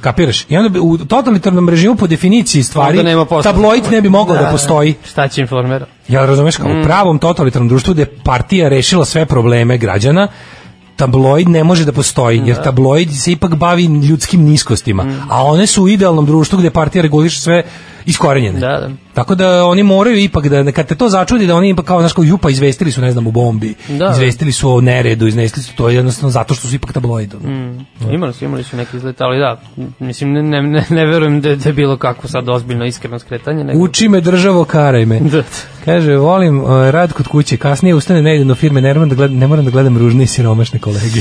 [0.00, 0.46] Kapiraš?
[0.48, 3.52] I onda bi u totalitarnom režimu po definiciji stvari Onda nema posla.
[3.52, 4.94] tabloid ne bi mogao da, postoji.
[5.06, 5.86] Šta će informera?
[6.08, 6.80] Ja razumeš kao Mm.
[6.80, 10.28] u pravom totalitarnom društvu gde partija rešila sve probleme građana,
[11.00, 15.82] tabloid ne može da postoji, jer tabloid se ipak bavi ljudskim niskostima, a one su
[15.82, 17.62] u idealnom društvu gde partija reguliše sve
[18.06, 18.60] iskorenjene.
[18.60, 18.90] Da, da.
[19.14, 22.12] Tako da oni moraju ipak da kad te to začudi da oni ipak kao znaš
[22.12, 24.10] kao jupa izvestili su ne znam u bombi, Da.
[24.12, 27.34] izvestili su o neredu, izvestili su to jednostavno zato što su ipak tabloid.
[27.34, 27.54] ono.
[27.54, 27.86] Mm.
[28.10, 29.60] Imali su, imali su neki izlet, ali da,
[29.98, 33.64] mislim, ne, ne, ne, ne verujem da, da je bilo kako sad ozbiljno iskreno skretanje.
[33.64, 33.82] Nego...
[33.82, 35.20] Uči me državo, karaj me.
[35.20, 35.42] Da.
[35.84, 39.14] Kaže, volim uh, rad kod kuće, kasnije ustane ne idem do firme, ne moram da
[39.14, 41.20] gledam, ne moram da gledam ružne i siromašne kolege.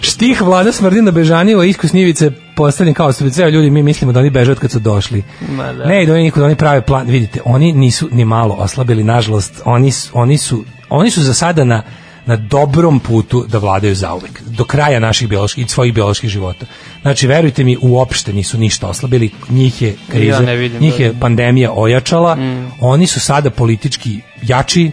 [0.00, 4.30] Štih vlada smrdina Bežanijeva, iskus njivice postavljen kao bi ceo ljudi, mi mislimo da oni
[4.30, 5.22] beže od kad su došli.
[5.48, 5.84] Ma da.
[5.84, 9.92] Ne idu oni nikud, oni prave plan, vidite, oni nisu ni malo oslabili, nažalost, oni,
[10.12, 11.82] oni, su, oni su za sada na,
[12.26, 16.66] na dobrom putu da vladaju zauvek, do kraja naših bioloških, svojih bioloških života.
[17.02, 21.14] Znači, verujte mi, uopšte nisu ništa oslabili, njih je kriza, Ja vidim njih da- je
[21.20, 22.70] pandemija ojačala, Mm.
[22.80, 24.90] oni su sada politički jači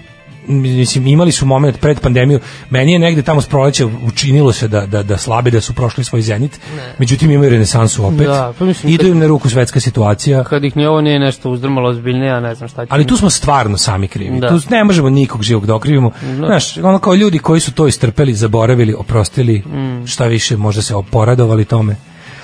[0.47, 2.39] mislim imali su moment pred pandemiju
[2.69, 6.03] meni je negde tamo s proleća učinilo se da, da, da slabe da su prošli
[6.03, 6.59] svoj zenit
[6.97, 10.77] međutim imaju renesansu opet Da, pa mislim, idu im na ruku svetska situacija Kad ih
[10.77, 12.89] ni ovo nije nešto uzdrmalo ozbiljnije, ja ne znam šta će.
[12.93, 14.39] ali tu smo stvarno sami krivi.
[14.39, 14.49] Da.
[14.49, 16.11] Tu ne možemo nikog živog da okrivimo.
[16.35, 20.07] Znaš, ono kao ljudi koji su to istrpeli, zaboravili, oprostili, Mm.
[20.07, 21.95] šta više, možda se oporadovali tome.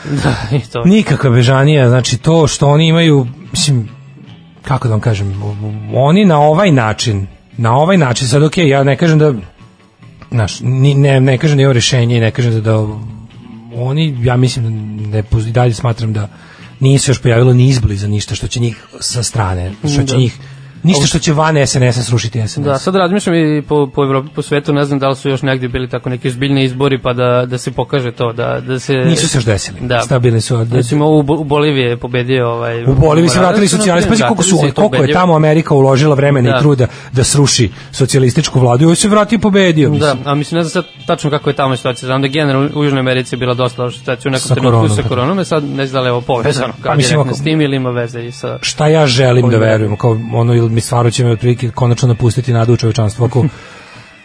[0.23, 0.83] Da, i to.
[0.85, 3.89] Nikakva bežanija, znači to što oni imaju, mislim,
[4.61, 5.33] kako da vam kažem,
[5.93, 9.33] oni na ovaj način, na ovaj način, sad ok, ja ne kažem da,
[10.31, 12.87] znaš, ni, ne, ne kažem da je ovo rešenje i ne kažem da, da
[13.75, 16.29] oni, ja mislim da ne, dalje smatram da
[16.79, 20.17] nije se još pojavilo ni izbliza ništa što će njih sa strane, što će Da.
[20.17, 20.37] njih,
[20.83, 22.65] ništa što će van SNS-a srušiti SNS.
[22.65, 25.41] Da, sad razmišljam i po, po Evropi, po svetu, ne znam da li su još
[25.41, 28.93] negdje bili tako neki zbiljni izbori pa da, da se pokaže to, da, da se...
[28.93, 29.77] Nisu se još desili.
[29.81, 30.01] Da.
[30.01, 30.57] Stabilni su.
[30.63, 32.83] Da, Recimo u, u Boliviji je pobedio ovaj...
[32.83, 34.09] U Boliviji se vratili socijalisti.
[34.09, 36.57] Pazi koliko, su, koliko je tamo Amerika uložila vremena Da.
[36.57, 38.83] i truda da sruši socijalističku vladu.
[38.83, 39.89] I ovo se vratio i pobedio.
[39.89, 40.17] Da, mislim.
[40.25, 42.07] a mislim ne znam sad tačno kako je tamo situacija.
[42.07, 44.95] Znam da generalno u Južnoj Americi je bila dosta situacija u nekom Sa trenutku koronom,
[44.95, 45.09] sa da.
[45.09, 47.75] koronom, sad ne znam da li je ovo povezano kao Pa mislim, s tim ili
[47.75, 48.57] ima veze i sa...
[48.61, 52.53] Šta ja želim da verujem, kao ono ili mi stvarno će me otprilike konačno napustiti
[52.53, 53.45] nadu u čovečanstvo ako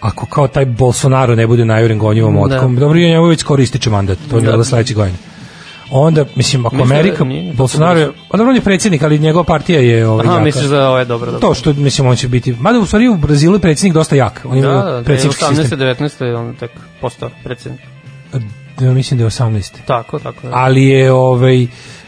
[0.01, 2.41] ako kao taj Bolsonaro ne bude najuren gonjivom Da.
[2.57, 2.77] otkom.
[2.77, 4.57] Dobro, je njemu već skoro ističe mandat, to je Da.
[4.57, 4.65] da.
[4.65, 5.19] sledeće godine.
[5.91, 9.19] Onda, mislim, ako Mislim da Amerika, nije Bolsonaro je, pa dobro, on je predsjednik, ali
[9.19, 10.45] njegova partija je ovaj, Aha, jaka.
[10.45, 11.33] misliš da ovo je dobro.
[11.33, 11.49] dobro.
[11.49, 14.41] To što, mislim, on će biti, mada u stvari u Brazilu je predsjednik dosta jak,
[14.45, 15.57] on Da, da, da, predsjednički 18.
[15.57, 15.79] sistem.
[15.79, 16.25] 19.
[16.25, 16.71] je on tek
[17.01, 17.81] postao predsjednik.
[18.79, 19.73] Da, mislim da je 18.
[19.87, 20.47] Tako, tako.
[20.47, 20.51] Da.
[20.55, 21.67] ali je ovaj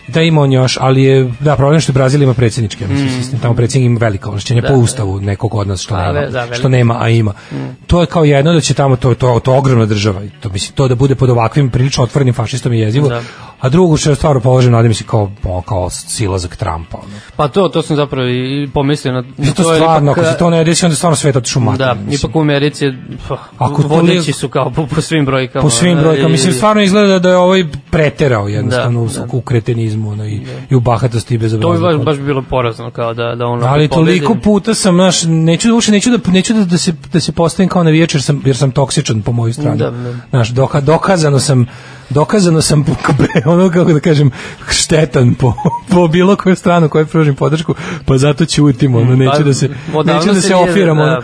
[0.08, 3.08] da ima on još, ali je da problem što Brazil ima predsjednički, Mm.
[3.10, 4.78] sistem, tamo predsjednik ima veliko ovlašćenje Da, po da.
[4.78, 6.54] ustavu nekog od nas što A, nema, da, veliko.
[6.54, 7.32] što nema, a ima.
[7.52, 7.56] Mm.
[7.86, 10.74] To je kao jedno da će tamo to to to ogromna država i to mislim
[10.74, 13.08] to da bude pod ovakvim prilično otvorenim fašistom je jezivo.
[13.08, 13.22] Da.
[13.60, 15.30] A drugo što je stvarno položen nade mislim kao
[15.62, 16.96] kao silazak Trumpa.
[16.98, 17.12] Ono.
[17.36, 19.24] Pa to, to sam zapravo i pomislio na...
[19.38, 21.62] I to, je stvarno, ipak, ako se to ne desi, onda je stvarno svet otišao
[21.62, 22.14] mater, Da, mislim.
[22.14, 22.84] ipak u Americi
[23.28, 25.62] pa, Ako to vodeći su kao po, po svim brojkama.
[25.62, 26.28] po svim brojkama.
[26.28, 30.40] i- Mislim, stvarno izgleda da je ovaj preterao jednostavno Da, u, u kretenizmu ono, i,
[30.70, 33.66] i u bahatosti i To bi baš, baš bi bilo porazno, kao da, da ono...
[33.66, 37.32] Ali toliko puta sam, znaš, neću uopšte neću da neću da, da se da se
[37.32, 39.78] postavim kao navijač jer sam jer sam toksičan po mojoj strani.
[39.78, 40.14] Da, da.
[40.30, 41.66] Znaš, doka, dokazano sam
[42.10, 42.84] dokazano sam
[43.46, 44.30] ono kako da kažem
[44.70, 45.52] štetan po,
[45.90, 47.74] po bilo koju stranu kojoj pružim podršku,
[48.04, 51.20] pa zato ćutim, ono, neću Pa, da se odavno neću da se ofiram, ono.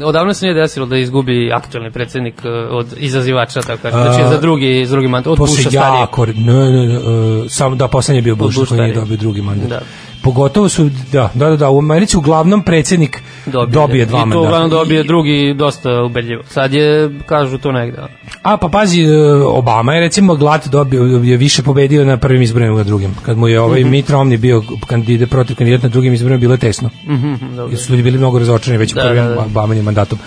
[0.00, 4.02] da, odavno se nije desilo da izgubi aktualni predsjednik eh, od izazivača, tako kažem.
[4.02, 6.00] Znači za drugi, za drugi mandat, od To Busha se starijeg.
[6.00, 9.42] jako, ne, ne, ne, e, samo da poslednji je bio Bush koji nije dobio drugi
[9.42, 9.68] mandat.
[9.68, 9.80] Da.
[10.24, 13.22] Pogotovo su, da, da, da, da, u Americi uglavnom predsjednik
[13.68, 14.40] dobije, dva I to mandata.
[14.40, 16.42] uglavnom dobije drugi dosta ubedljivo.
[16.44, 17.98] Sad je, kažu to negde.
[18.42, 19.08] A pa pazi, e,
[19.44, 23.14] Obama je recimo glat dobio, je više pobedio na prvim izborima nego na drugim.
[23.22, 23.90] Kad mu je ovaj Mhm.
[23.90, 26.90] Mitt Romney bio kandidat protiv kandidat na drugim izborima bilo je tesno.
[27.06, 27.70] Mhm, mhm, dobro.
[27.70, 29.40] Jer su ljudi bili mnogo razočarani već Da, prvim da, da.
[29.40, 30.18] Obamanim mandatom.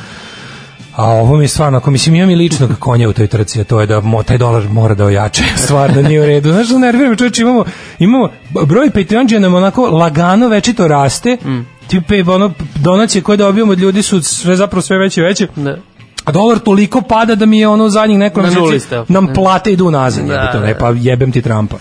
[0.98, 3.64] A ovo mi je stvarno, ako mislim imam i ličnog konja u toj trci, a
[3.64, 6.52] to je da mo, taj dolar mora da ojače, stvarno nije u redu.
[6.52, 7.66] Znaš, što nervira me čovječ, imamo,
[8.00, 8.30] imamo,
[8.66, 11.66] broj Patreonđa nam onako lagano večito raste, Mm.
[11.88, 15.78] tipe, ono, donacije koje dobijamo od ljudi su sve zapravo sve veće i veće, Da.
[16.28, 19.04] A dolar toliko pada da mi je ono zadnjih nekoliko Na nuli mjeseci ste.
[19.08, 20.66] nam plate idu nazad, Da, jebite, da.
[20.66, 21.78] ne, pa jebem ti Trumpa.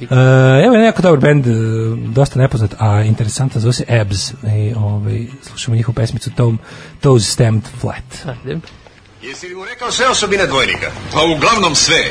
[0.00, 0.14] E,
[0.64, 1.50] evo je neko dobar bend, e,
[2.08, 4.30] dosta nepoznat, a interesantan, zove se Abs.
[4.30, 6.58] I, ovaj, slušamo njihovu pesmicu Tom,
[7.00, 8.04] Toes Stamped Flat.
[8.26, 8.58] Ajde.
[9.22, 10.90] Jesi li mu rekao sve osobine dvojnika?
[11.12, 12.04] Pa uglavnom sve.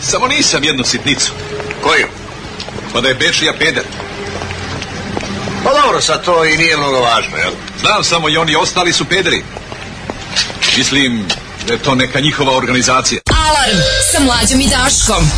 [0.00, 1.32] Samo nisam jednu sitnicu.
[1.82, 2.06] Koju?
[2.92, 3.84] Pa da je Bečija peder.
[5.64, 7.52] Pa dobro, sad to i nije mnogo važno, jel?
[7.80, 9.42] Znam samo i oni ostali su pederi.
[10.76, 11.28] Mislim
[11.66, 13.20] da je to neka njihova organizacija.
[13.48, 13.78] Alarm
[14.12, 15.30] sa mlađom i Daškom.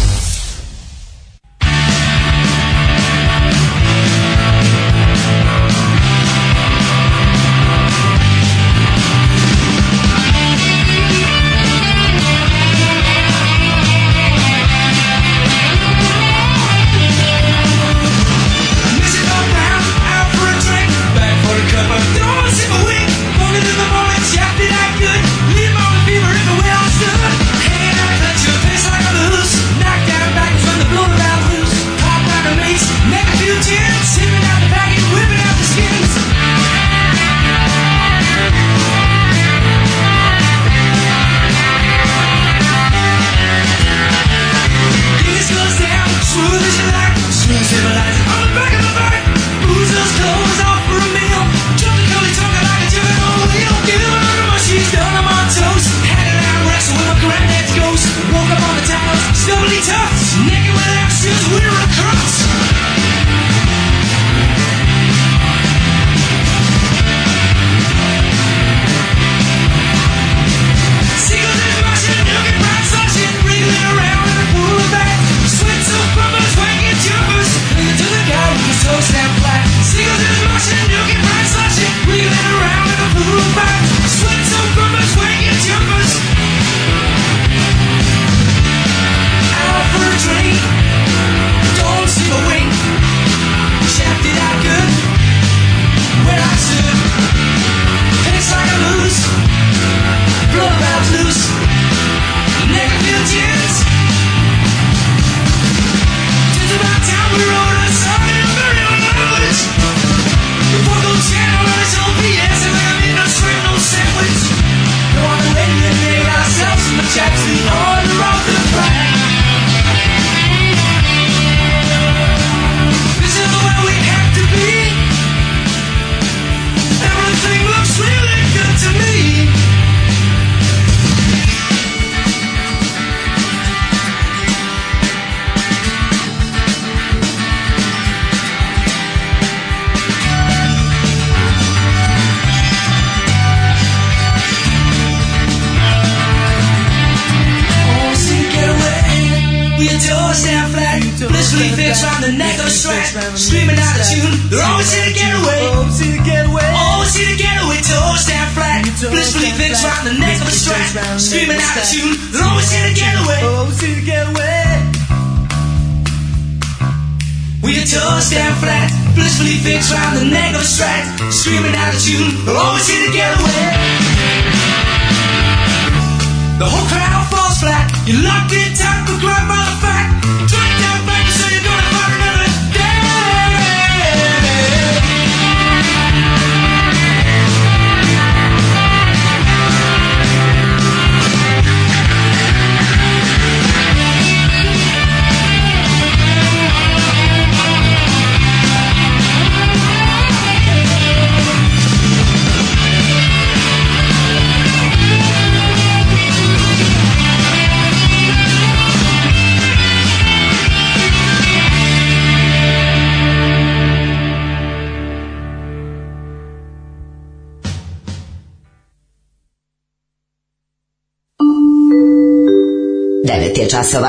[223.88, 224.08] Časova.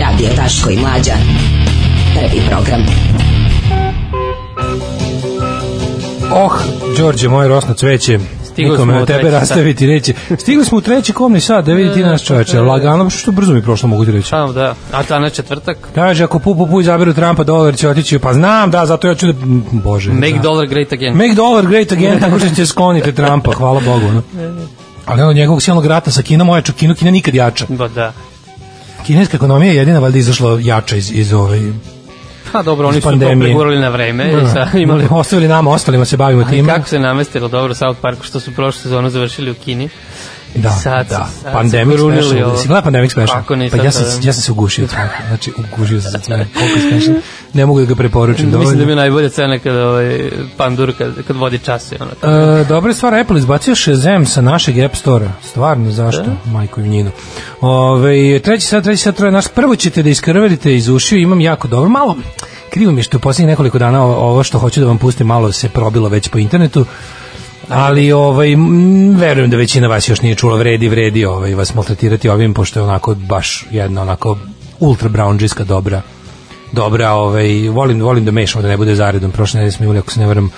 [0.00, 1.12] Radio Daško i Mlađa.
[2.14, 2.86] Prvi program.
[6.32, 6.52] Oh,
[6.98, 8.18] Đorđe, moje rosno cveće.
[8.44, 10.14] Stigli Nikome smo od tebe rastaviti reći.
[10.38, 12.60] Stigli smo u treći komni sat, da vidite nas čoveče.
[12.60, 14.28] Lagano, što brzo mi prošlo, mogu ti reći.
[14.28, 14.74] Samo da.
[14.92, 15.88] A ta na četvrtak?
[15.94, 18.18] Kaže, ako pu, pu, izaberu Trumpa, dolar će otići.
[18.18, 19.32] Pa znam, da, zato ja ću da...
[19.72, 20.12] Bože.
[20.12, 20.42] Make da.
[20.42, 21.16] dollar great again.
[21.16, 24.06] Make dollar great again, tako što će skloniti Trumpa, hvala Bogu.
[24.12, 24.22] No.
[25.06, 27.64] Ali ono njegovog silnog rata sa Kinom, ojaču Kinu, Kina nikad jača.
[27.68, 28.12] Ba da.
[29.08, 31.60] Kineska ekonomija je jedina valjda izašla jača iz, iz ove
[32.52, 33.46] Pa dobro, oni su to pandemije.
[33.48, 34.32] pregurali na vreme.
[34.46, 35.06] sad Da, imali...
[35.10, 36.72] Ostavili nama, ostalima se bavimo Ali time.
[36.72, 39.88] kako se namestilo dobro South Parku što su prošlu sezonu završili u Kini.
[40.54, 41.28] Da, sad, da.
[41.42, 42.48] sad Pandemic special.
[42.48, 42.56] ovo.
[42.56, 43.36] Si gledao Pandemic special?
[43.36, 44.26] Kako nisam, Pa ja sam, da.
[44.26, 45.08] ja sam se ugušio od smeha.
[45.28, 46.44] Znači, ugušio sam se od smeha.
[46.54, 47.14] Koliko je smešan.
[47.54, 48.84] Ne mogu da ga preporučim Mislim da dovoljno.
[48.86, 51.92] mi je najbolja cena kada ovaj, Pandur kad, kad vodi čas.
[52.00, 52.30] Ono, kad,
[52.60, 55.30] E, dobra stvar, Apple izbacio Shazam sa našeg App Store-a.
[55.42, 56.24] Stvarno, zašto?
[56.44, 57.10] Majko im njinu.
[57.60, 59.48] Ove, treći sad, treći sad, troje naš.
[59.48, 61.88] Prvo ćete da iskrvarite iz ušiju, imam jako dobro.
[61.88, 62.16] Malo,
[62.70, 65.52] krivo mi je što u posljednjih nekoliko dana ovo što hoću da vam pustim malo
[65.52, 66.84] se probilo već po internetu.
[67.68, 72.28] Ali ovaj m, verujem da većina vas još nije čula vredi vredi ovaj vas maltretirati
[72.28, 74.38] ovim pošto je onako baš jedna onako
[74.80, 76.02] ultra brownđiska dobra
[76.72, 79.30] dobra, ovaj volim volim da mešamo da ne bude zaredom.
[79.30, 80.50] Prošle nedelje smo imali ako se ne varam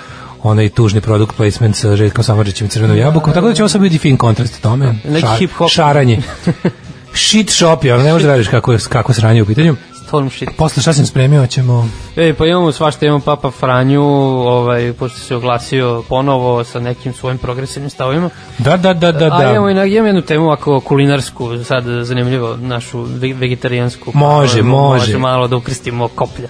[0.43, 3.81] onaj tužni product placement sa Željkom Samardžićem i Crvenom jabukom, tako da će ovo sad
[3.81, 4.95] biti fin kontrast tome.
[5.03, 5.69] Neki hip-hop.
[5.69, 6.21] Šaranje.
[7.13, 9.75] Shit shop ono ne možeš da radiš kako, je, kako je sranje u pitanju.
[10.11, 10.49] Storm shit.
[10.57, 11.89] Posle šta sam spremio, ćemo...
[12.15, 17.37] E, pa imamo svašta, imamo Papa Franju, ovaj, pošto se oglasio ponovo sa nekim svojim
[17.37, 18.29] progresivnim stavovima.
[18.57, 19.71] Da, da, da, da, A imamo, da.
[19.71, 24.11] i na- imamo jednu temu ako kulinarsku, sad zanimljivo, našu ve- vegetarijansku.
[24.13, 25.17] Može, Pa, može.
[25.17, 26.47] malo da ukristimo koplja.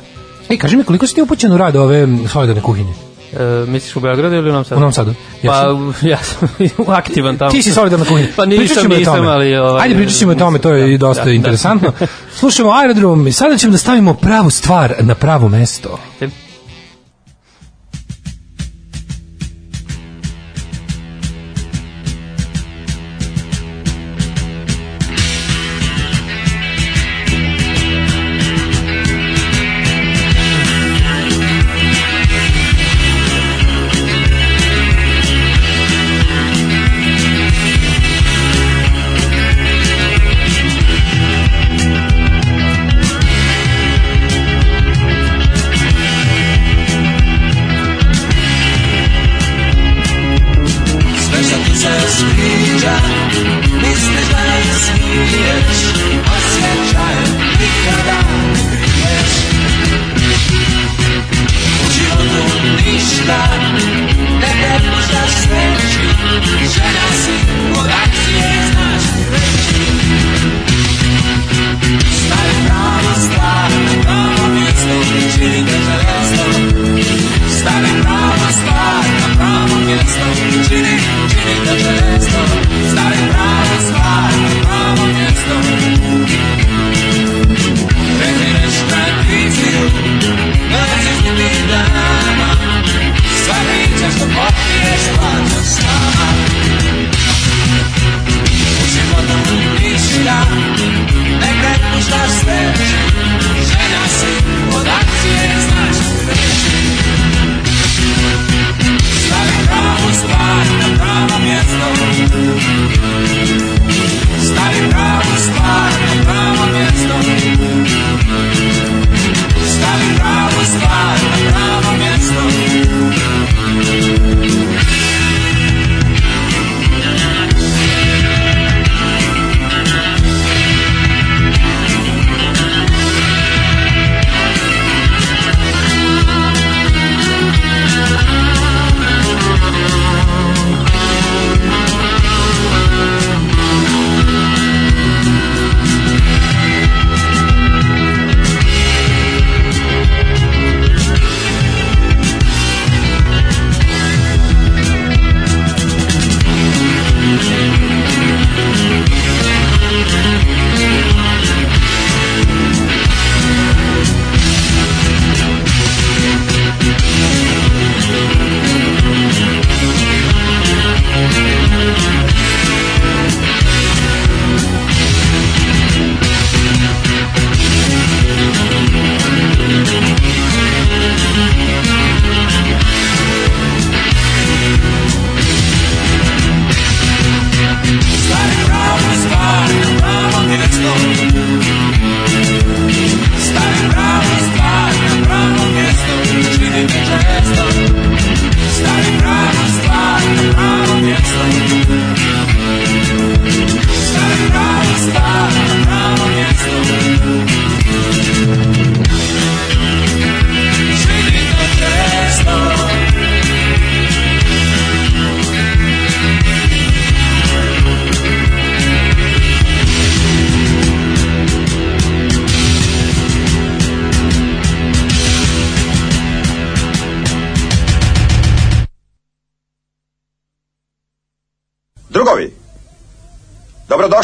[0.49, 2.93] Ej, kaži mi koliko si ti upućen u rad ove solidarne kuhinje?
[3.33, 4.77] E, misliš u Beogradu ili u Novom Sadu?
[4.77, 5.13] U Novom Sadu.
[5.45, 6.49] Pa, ja sam
[7.01, 7.51] aktivan tamo.
[7.51, 8.27] Ti si solidarna kuhinja.
[8.35, 9.27] Pa Pričat nisam, ćemo o nisam, tome.
[9.27, 9.55] ali...
[9.55, 11.31] Ovaj, Ajde, pričat ćemo o tome, to je i dosta Da, da.
[11.31, 11.91] interesantno.
[12.39, 15.99] Slušamo aerodrom i sada ćemo da stavimo pravu stvar na pravo mesto.
[16.17, 16.29] Sve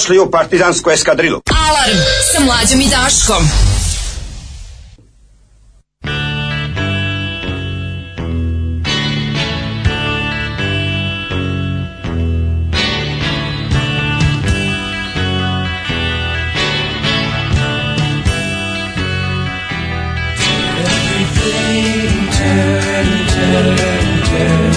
[0.08, 1.42] dobrodošli u partizansku eskadrilu.
[1.68, 1.98] Alarm
[2.34, 3.44] sa mlađom i Daškom.
[20.88, 23.98] Everything turn, turn,
[24.30, 24.72] turn.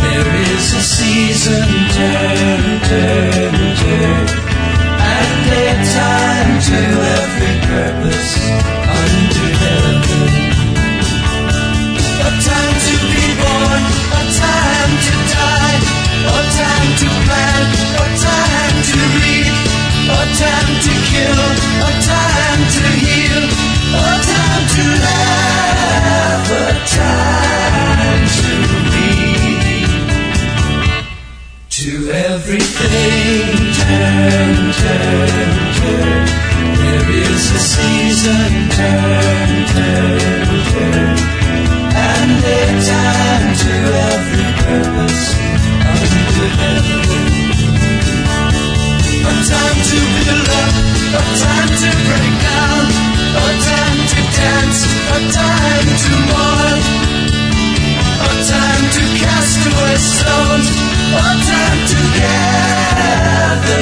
[0.00, 3.23] There is a season, turn, turn.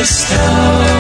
[0.03, 0.92] the stars.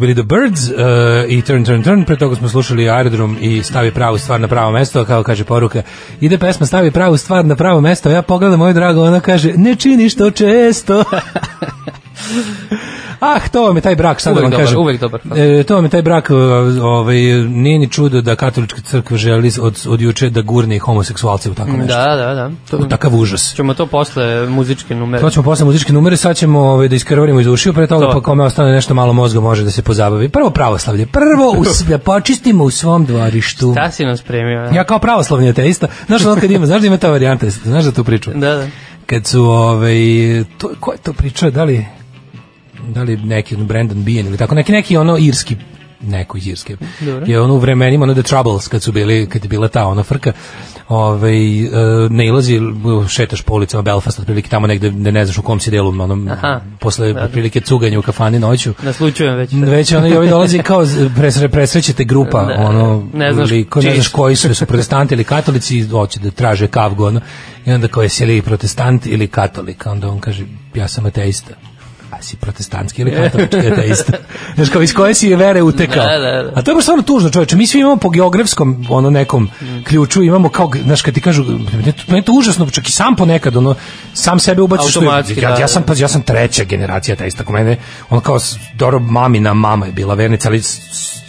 [0.00, 0.74] Bili The Birds uh,
[1.28, 2.04] i Turn, Turn, Turn.
[2.04, 5.82] Pre toga smo slušali Aerodrom i Stavi pravu stvar na pravo mesto, kao kaže poruka.
[6.20, 9.76] Ide pesma Stavi pravu stvar na pravo mesto, ja pogledam moju drago, ona kaže, ne
[9.76, 11.04] činiš to često.
[13.20, 14.80] Ah, to vam je taj brak, sad da Uvek vam dobar, kažem.
[14.80, 15.20] uvek dobar.
[15.36, 16.30] E, to vam je taj brak,
[16.82, 17.16] ovaj,
[17.46, 21.54] nije ni čudo da katolička crkva želi od, od juče da gurne i homoseksualce u
[21.54, 21.86] tako nešto.
[21.88, 22.76] Da, da, da.
[22.76, 23.54] U takav užas.
[23.54, 25.20] Ćemo to posle muzičke numere.
[25.20, 28.12] To ćemo posle muzičke numere, sad ćemo ovaj, da iskrvarimo iz ušiju, pre toga To.
[28.12, 30.28] pa kome ostane nešto malo mozga može da se pozabavi.
[30.28, 33.72] Prvo pravoslavlje, prvo u, s- da počistimo u svom dvorištu.
[33.72, 34.68] Šta si nam spremio?
[34.72, 37.92] Ja kao pravoslavni ateista, znaš ono kad ima, znaš da ima ta varijanta, znaš da
[37.92, 38.30] tu priču?
[38.30, 38.66] Da, da.
[39.06, 39.94] Kad su, ovaj,
[40.58, 41.86] to, ko je to pričao, da li,
[42.88, 45.56] da li neki ono Brandon Bean ili tako, neki, neki ono irski
[46.02, 46.76] neko iz Irske.
[47.00, 47.26] Dobro.
[47.26, 50.02] Je ono u vremenima, ono The Troubles, kad su bili, kad je bila ta ona
[50.02, 50.32] frka,
[50.88, 51.68] ovaj, e,
[52.10, 52.60] ne ilazi,
[53.08, 56.28] šetaš po ulicama Belfast, otprilike tamo negde ne, ne znaš u kom si delu, onom,
[56.28, 56.60] Aha.
[56.80, 58.74] posle otprilike cuganja u kafani noću.
[58.82, 59.52] Naslučujem već.
[59.52, 60.84] Već ono i ovi dolazi kao
[61.16, 65.24] presre, presrećete grupa, Ne, ono, ne znaš liko, ne znaš koji su, su protestanti ili
[65.24, 67.20] katolici, hoće da traže kavgu, ono,
[67.66, 70.44] i onda kao jesi li protestant ili katolik, onda on kaže,
[70.74, 71.54] ja sam ateista.
[72.20, 74.12] Si protestantski ili katolički ateista?
[74.54, 76.04] Znaš, kao iz koje si vere utekao?
[76.04, 76.52] Da, da, da.
[76.54, 77.56] A to je baš stvarno tužno, čoveče.
[77.56, 79.50] Mi svi imamo po geografskom ono nekom
[79.84, 82.88] ključu, imamo kao, znaš, kad ti kažu, meni je to- meni je to užasno, čak
[82.88, 83.74] i sam ponekad, ono,
[84.14, 84.90] sam sebe ubaciš.
[84.90, 87.44] što je- Automatski, ja, da, ja sam, pazi, ja sam treća generacija ateista.
[87.44, 87.76] Kod mene,
[88.10, 88.38] ono kao,
[88.74, 90.62] dobro, mamina mama je bila vernica, ali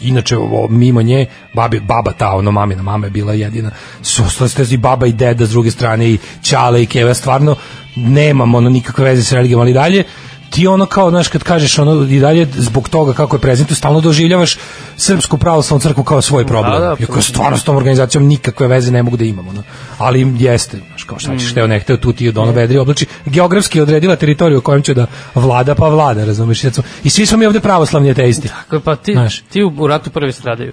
[0.02, 3.72] inače, o, mimo nje, babi, baba ta, ono, mamina mama je bila jedina.
[4.02, 7.56] Su ste i baba i deda s druge strane, i čale i keva, stvarno,
[7.96, 10.04] nemam ono nikakve veze sa religijom, ali dalje,
[10.52, 14.02] ti ono kao, znaš, kad kažeš ono i dalje zbog toga kako je prezentu, stalno
[14.02, 14.58] doživljavaš
[14.98, 16.74] Srpsku pravoslavnu crkvu kao svoj problem.
[16.74, 19.48] Da, da, Iako stvarno s tom organizacijom nikakve veze ne mogu da imam.
[19.48, 19.64] Ono.
[19.98, 23.06] Ali jeste, znaš, kao šta ćeš, hteo ne hteo, tu ti od ono vedri oblači.
[23.26, 25.06] Geografski je odredila teritoriju u kojem će da
[25.36, 26.64] vlada, pa vlada, razumeš?
[27.04, 28.48] I svi smo mi ovde pravoslavni ateisti.
[28.48, 29.40] Tako Pa ti, Znaš.
[29.40, 30.72] ti u, ratu prvi stradaju.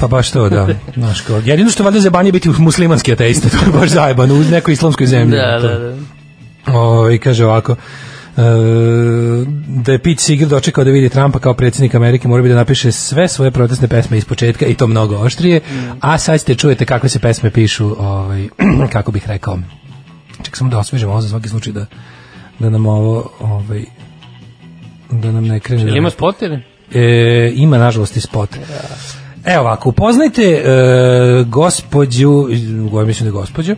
[0.00, 0.68] Pa baš to, da.
[0.94, 4.74] Znaš, kao, jedino što valjda zebanje biti muslimanski ateista, to je baš zajebano, u nekoj
[4.74, 5.36] islamskoj zemlji.
[5.36, 5.94] Da, da, da.
[6.78, 7.76] Ovaj kaže ovako
[9.66, 12.92] da je Pete Seeger dočekao da vidi Trumpa kao predsjednik Amerike, mora bi da napiše
[12.92, 15.60] sve svoje protestne pesme iz početka i to mnogo oštrije,
[16.00, 18.48] a sad ste čujete kakve se pesme pišu, ovaj,
[18.92, 19.58] kako bih rekao.
[20.42, 21.86] Ček samo da osvežem ovo za svaki slučaj da,
[22.58, 23.84] da nam ovo ovaj,
[25.10, 25.82] da nam ne krene.
[25.82, 26.62] Ili ima spot ili?
[26.94, 28.50] E, ima nažalost i spot.
[29.44, 30.64] Evo ovako, upoznajte e,
[31.46, 32.46] gospođu,
[33.06, 33.76] mislim da je gospođa,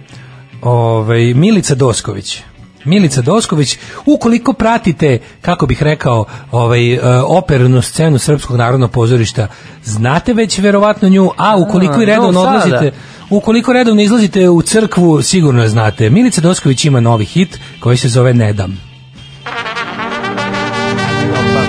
[0.63, 2.43] ovaj, Milica Dosković.
[2.85, 9.49] Milica Dosković, ukoliko pratite, kako bih rekao, ovaj, e, opernu scenu Srpskog narodnog pozorišta,
[9.85, 12.93] znate već verovatno nju, a ukoliko i redovno odlazite,
[13.31, 16.11] ukoliko redovno izlazite u crkvu, sigurno je znate.
[16.11, 18.91] Milica Dosković ima novi hit koji se zove Nedam.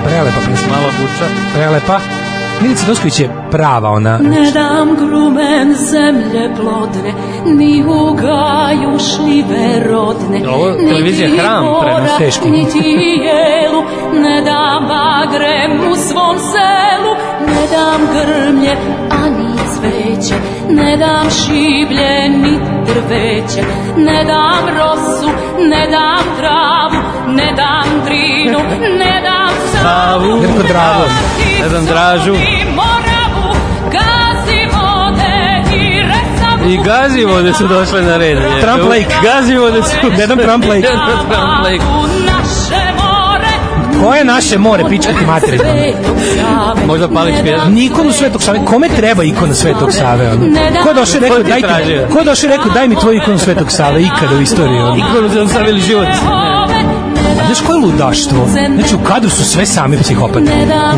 [0.05, 0.67] Prelepa pesma.
[0.71, 1.25] Malo buča.
[1.53, 1.99] Prelepa.
[2.61, 4.17] Milica Dosković je prava ona.
[4.17, 7.13] Ne dam grumen zemlje plodne,
[7.45, 12.49] ni u gaju šljive rodne, Ovo televizija niti Hram mora, prenos teški.
[12.49, 12.79] Niti
[13.27, 13.81] jelu,
[14.23, 17.13] ne dam bagrem u svom selu,
[17.47, 18.75] ne dam grmlje,
[19.23, 20.35] ani cveće,
[20.69, 23.61] ne dam šiblje, ni drveće,
[23.97, 25.29] ne dam rosu,
[25.69, 28.59] ne dam travu, ne dam drinu,
[28.99, 31.05] ne dam savu, Grko Drago.
[31.61, 32.33] Ne dam dražu.
[36.67, 38.37] I gazi vode su došle na red.
[38.37, 38.61] je.
[38.61, 39.15] Trump Lake.
[39.23, 40.09] Gazi vode su.
[40.17, 40.79] Ne dam Trump Lake.
[40.81, 40.99] Ne dam
[41.29, 41.83] Trump Lake.
[41.93, 43.47] U naše more,
[44.01, 45.63] Koje je naše more, pičkati materinu?
[45.63, 46.85] svetog Save.
[46.87, 47.69] Možda Palić pjesma.
[47.69, 48.59] Nikonu Svetog Save.
[48.65, 50.27] Kome treba ikona Svetog Save?
[50.27, 50.45] Ono?
[50.83, 52.07] Ko je došao i rekao, Ko ti daj, tražio?
[52.13, 54.79] ko je došao rekao, daj mi tvoju ikonu Svetog Save ikada u istoriji?
[54.79, 54.97] Ono?
[54.97, 56.07] Ikonu za savili život.
[56.31, 56.60] A
[57.55, 58.47] znaš koje je ludaštvo?
[58.75, 60.51] Znači u kadru su sve sami psihopate.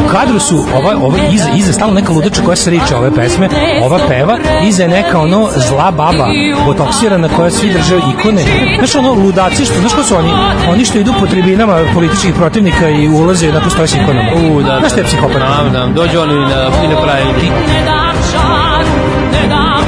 [0.05, 3.49] U kadru su ova, ova iza, iza stalno neka ludača koja sriče ove pesme,
[3.83, 6.27] ova peva, iza je neka ono zla baba,
[6.65, 8.43] botoksirana koja svi drže ikone.
[8.77, 10.29] Znaš ono ludaci što, znaš ko su oni?
[10.69, 14.29] Oni što idu po tribinama političkih protivnika i ulaze na s ikonama.
[14.33, 15.39] U, da, Znaš te psihopate?
[15.39, 17.23] Da, da, dođu oni na, i na pravi.
[17.67, 18.85] Ne dam šar,
[19.31, 19.83] ne dam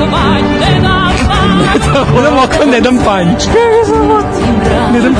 [0.00, 1.08] lokvanj, ne dam
[2.40, 3.26] mokro ne dam panj.
[3.26, 4.37] Ne dam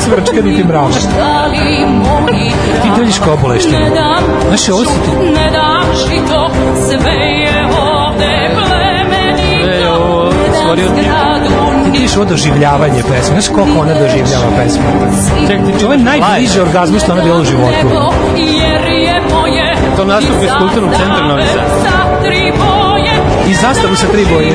[0.00, 0.88] cvrčka niti mrava.
[1.22, 2.50] Ali moji
[2.82, 3.78] Ti dođeš kao boleština.
[3.78, 5.10] Ne dam Znaš, ovo si ti...
[5.34, 6.50] Ne dam žito,
[6.86, 9.64] sve je ovde plemenito.
[9.64, 11.02] Sve je ovo stvorio ti.
[11.84, 13.40] Ti vidiš ovo doživljavanje pesme.
[13.40, 14.82] Znaš koliko ona doživljava pesme?
[15.78, 17.72] Ti Ovo je najbliže orgazmu što ona bila u životu.
[18.36, 18.80] Je
[19.96, 21.82] To nastup iz kulturnog centra Novi Sad.
[21.82, 23.12] Sa tri boje
[23.50, 24.52] I zastavu sa tri boje.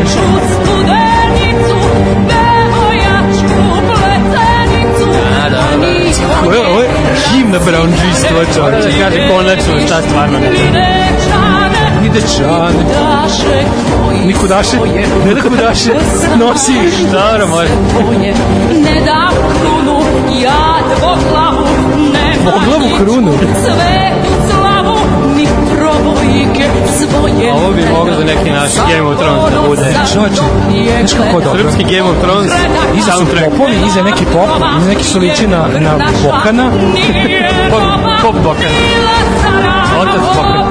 [6.46, 9.00] Ovo je, ovo je himna brownđistva, čovječe.
[9.00, 11.54] kaže konačno šta stvarno ne znam.
[12.02, 12.84] Ni dečane.
[14.26, 14.78] Ni kudaše.
[15.26, 15.94] Ne da kudaše.
[16.40, 16.74] Nosi
[17.46, 17.46] može.
[17.46, 17.70] svoje
[18.84, 20.00] Ne dam krunu,
[20.44, 21.68] ja dvoglavu
[22.14, 23.32] Ne Dvoglavu krunu?
[23.38, 24.63] Svetu slavu
[25.36, 26.64] Ni probojike
[26.98, 29.96] svoje Ovo bi moglo za neki naš Game of Thrones da bude.
[30.14, 30.42] Čovječe,
[31.00, 31.62] znaš kako dobro?
[31.62, 32.52] Srpski Game of Thrones
[32.96, 33.50] Iza su soundtrack.
[33.50, 36.72] popovi, iza neki pop, iza neki su liči na, na Bokana.
[37.72, 37.84] Pop,
[38.22, 38.74] pop Bokan.
[40.02, 40.64] Otac Bokan.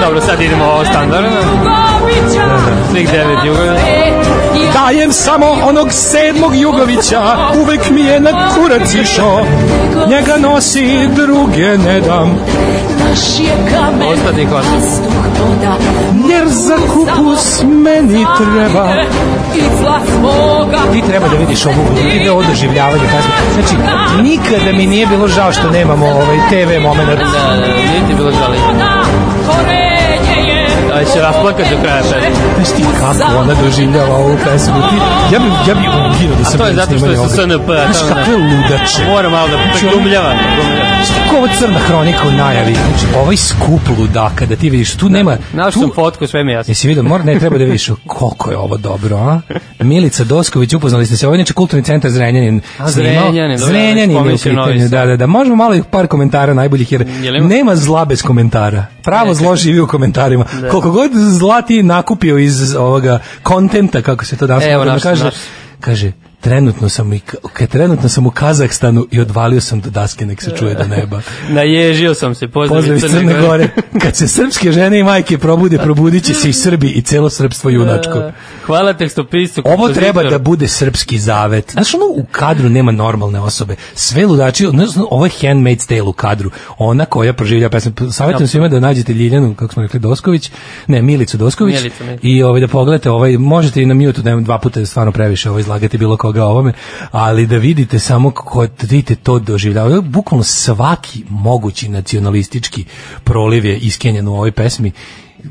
[0.00, 1.40] Dobro, sad idemo ovo standardno.
[2.90, 3.38] Svih devet.
[4.72, 7.22] Dajem samo onog sedmog Jugovića,
[7.62, 9.44] uvek mi je na kurac išao.
[10.08, 12.38] Njega nosi, druge ne dam.
[12.98, 15.76] Naš je kamen, Ostani voda,
[16.28, 18.92] Jer za kupus meni treba.
[20.92, 23.04] Ti treba da vidiš ovu video o doživljavanju.
[23.54, 23.74] Znači,
[24.22, 27.08] nikada mi nije bilo žao što nemamo ovaj TV moment.
[27.08, 28.56] Da, da, nije ti bilo žali.
[31.00, 32.30] Aj će rasplakat do kraja pesme.
[32.56, 34.80] Znaš ti kako ona doživljava ovu pesmu?
[34.90, 34.96] Ti,
[35.34, 37.28] ja bi, ja bi uginuo da A sam to je zato što je sa.
[37.28, 37.68] SNP.
[37.70, 39.00] a Znaš kakve ludače.
[39.08, 40.32] Mora malo da preglumljava.
[40.32, 40.89] preglumljava.
[41.06, 42.74] Ti ko ovo crna hronika u najavi?
[42.74, 45.36] Znači, ovaj skup ludaka, da ti vidiš, tu nema...
[45.52, 46.70] Našao sam fotku, sve mi je jasno.
[46.70, 49.40] Jesi vidio, mora, ne treba da vidiš koliko je ovo dobro, a?
[49.80, 52.60] Milica Dosković, upoznali ste se, ovo je inače kulturni centar Zrenjanin.
[52.78, 52.90] A.
[52.90, 55.26] Zrenjanin, dobro, Zrenjanin je u pitanju, da, da, da.
[55.26, 57.48] Možemo malo par komentara najboljih, jer Jel ima?
[57.48, 58.86] nema zla bez komentara.
[59.02, 60.44] Pravo zlo živi u komentarima.
[60.70, 65.34] Koliko god zla ti nakupio iz ovoga kontenta, kako se to danas naš- kaže, naš.
[65.80, 70.42] kaže, trenutno sam, i, ka- trenutno sam u Kazahstanu i odvalio sam do daske, nek
[70.42, 71.20] se čuje do neba.
[71.48, 73.68] Naježio sam se, pozdrav Pozdrav iz iz Crne Gore.
[73.98, 77.70] Kad se srpske žene i majke probude, probudit će se i Srbi i celo srpstvo
[77.70, 78.18] junačko.
[78.18, 78.32] E,
[78.66, 79.62] Hvala tekstopisu.
[79.64, 81.72] Ovo treba da bude srpski zavet.
[81.72, 83.76] Znaš, ono u kadru nema normalne osobe.
[83.94, 86.50] Sve ludači, ne znam, ovo je Handmaid's Tale u kadru.
[86.78, 87.92] Ona koja proživlja pesmu.
[88.12, 90.50] Savjetujem svima da nađete Ljiljanu, kako smo rekli, Dosković,
[90.86, 91.76] ne, Milicu Dosković.
[91.76, 92.26] Milicu, Milicu.
[92.26, 95.50] I ovaj, da pogledate, ovaj, možete i na mute, nema dva puta je stvarno previše
[95.50, 96.72] ovo izlagati bilo koga ovome,
[97.10, 100.02] ali da vidite samo kako da vidite to doživljavaju.
[100.02, 102.84] Bukvalno svaki mogući nacionalistički
[103.24, 104.92] proliv je iskenjen u ovoj pesmi.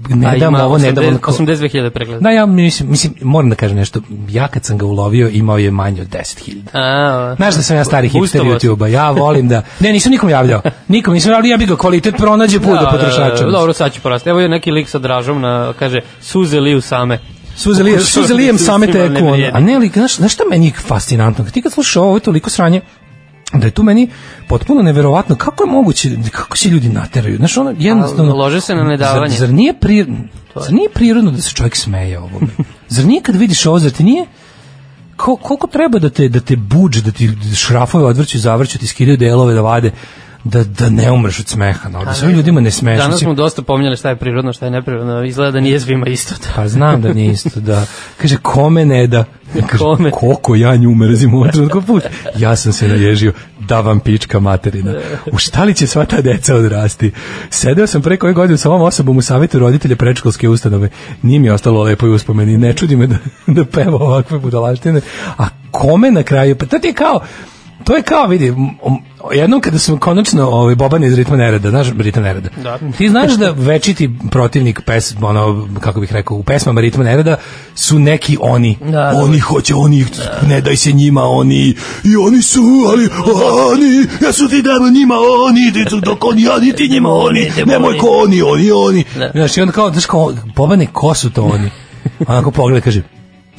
[0.09, 2.19] Ne dam ovo, ne dam 80 ono- 82.000 pregleda.
[2.21, 4.01] da, ja mislim, mislim, moram da kažem nešto.
[4.29, 6.55] Ja kad sam ga ulovio, imao je manje od 10.000.
[6.73, 8.41] A, Znaš da sam ja stari hipster.
[8.41, 9.61] YouTube-a, ja volim da...
[9.79, 10.61] Ne, nisam nikom javljao.
[10.87, 13.45] Nikom nisam javljao, ja bi ga kvalitet pronađe put do potrošača.
[13.45, 14.29] Dobro, sad ću porasti.
[14.29, 17.19] Evo je neki lik sa dražom na, kaže, suze liju same.
[17.55, 19.27] Suze lijem, suze lijem same teku.
[19.53, 21.45] A ne, ali, znaš, znaš šta meni je fascinantno?
[21.45, 22.81] Ti kad slušaš ovo, ovo je toliko sranje,
[23.53, 24.09] da je tu meni
[24.47, 27.37] potpuno neverovatno kako je moguće, kako se ljudi nateraju.
[27.37, 28.31] Znaš, ono, jednostavno...
[28.31, 29.29] A, lože se na nedavanje.
[29.29, 30.05] Zar, zar, nije, pri,
[30.55, 32.47] zar nije prirodno da se čovjek smeje ovome?
[32.95, 34.25] zar nije kad vidiš ovo, zar ti nije
[35.15, 39.17] ko, koliko treba da te, da te buđe, da ti šrafove odvrću, zavrću, ti skidaju
[39.17, 39.91] delove da vade,
[40.43, 41.89] da, da ne umreš od smeha.
[41.89, 42.97] No, da sve ljudima ne smeš.
[42.97, 45.23] Danas smo dosta pominjali šta je prirodno, šta je neprirodno.
[45.23, 46.35] Izgleda da nije svima isto.
[46.55, 47.85] Pa znam da nije isto, da.
[48.17, 49.25] Kaže, kome ne da?
[49.53, 50.11] Kaže, Kome?
[50.11, 52.03] koliko ja nju mrzim u trenutku put.
[52.37, 54.93] Ja sam se naježio da vam pička materina.
[55.31, 57.11] U šta li će sva ta deca odrasti?
[57.49, 60.89] Sedeo sam preko ove godine sa ovom osobom u savjetu roditelja predškolske ustanove.
[61.21, 62.57] Nije mi ostalo lepo i uspomeni.
[62.57, 65.01] Ne čudi me da, da peva ovakve budalaštine.
[65.37, 66.55] A kome na kraju?
[66.55, 67.21] Pa to ti je kao,
[67.83, 68.53] to je kao, vidi,
[69.33, 72.49] jednom kada sam konačno ovaj, Boban iz Ritma Nereda, znaš Ritma Nereda?
[72.63, 72.79] Da.
[72.97, 77.37] Ti znaš da večiti protivnik pes, ono, kako bih rekao, u pesmama Ritma Nereda
[77.75, 78.77] su neki oni.
[78.91, 80.05] Da, oni hoće, oni,
[80.47, 83.09] ne daj se njima, oni, i oni su, ali
[83.71, 85.15] oni, ja su ti damo njima,
[85.49, 89.03] oni, dok oni, oni ti njima, oni, nemoj ko oni, oni, oni.
[89.17, 89.31] Da.
[89.33, 91.69] Znaš, i onda kao, znaš kao, Bobane, ko su to oni?
[92.27, 93.01] Onako pogleda, kaže,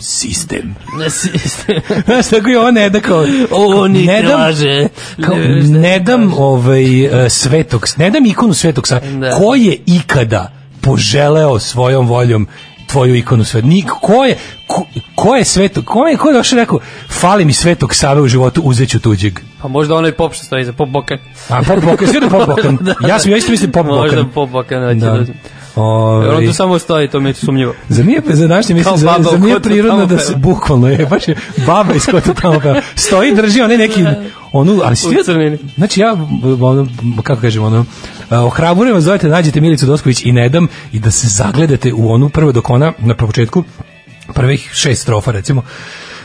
[0.00, 0.74] sistem.
[2.06, 3.24] Znaš, tako i ovo ne da kao...
[3.50, 4.88] Oni ne dam, traže.
[5.20, 9.30] kao, Ne, dam ovaj, e, svetog, ne dam ikonu svetog sa, Da.
[9.30, 12.48] ko je ikada poželeo svojom voljom
[12.86, 13.64] tvoju ikonu svet.
[13.64, 17.52] Nik, ko je, ko, ko je svetog, ko je, ko je došao rekao, fali mi
[17.52, 19.40] svetog Save u životu, uzeću tuđeg.
[19.62, 21.18] Pa možda onaj pop što stoji za pop bokan.
[21.48, 22.78] A Pop Bokan, svi da Pop Bokan.
[23.08, 24.02] Ja sam, ja isto mislim Pop Bokan.
[24.02, 24.98] Možda pop bokan.
[24.98, 25.10] Da.
[25.10, 25.24] Da.
[26.20, 26.26] Da.
[26.26, 27.75] Jer on tu samo stoji, to mi je sumnjivo.
[27.89, 31.36] Zar nije, za današnje mislim, zar u nije prirodno da se, bukvalno je, baš je
[31.67, 32.81] baba iz kota tamo peva.
[32.94, 34.05] Stoji, drži onaj neki,
[34.52, 35.17] onu, ali svi,
[35.76, 36.17] znači ja,
[36.60, 36.89] ono,
[37.23, 37.84] kako kažem, ono,
[38.31, 42.28] ohrabrujem vas, zovete, nađete Milicu Dosković i ne dam i da se zagledate u onu
[42.28, 43.65] prvo dok ona, na početku,
[44.34, 45.62] prvih šest strofa, recimo,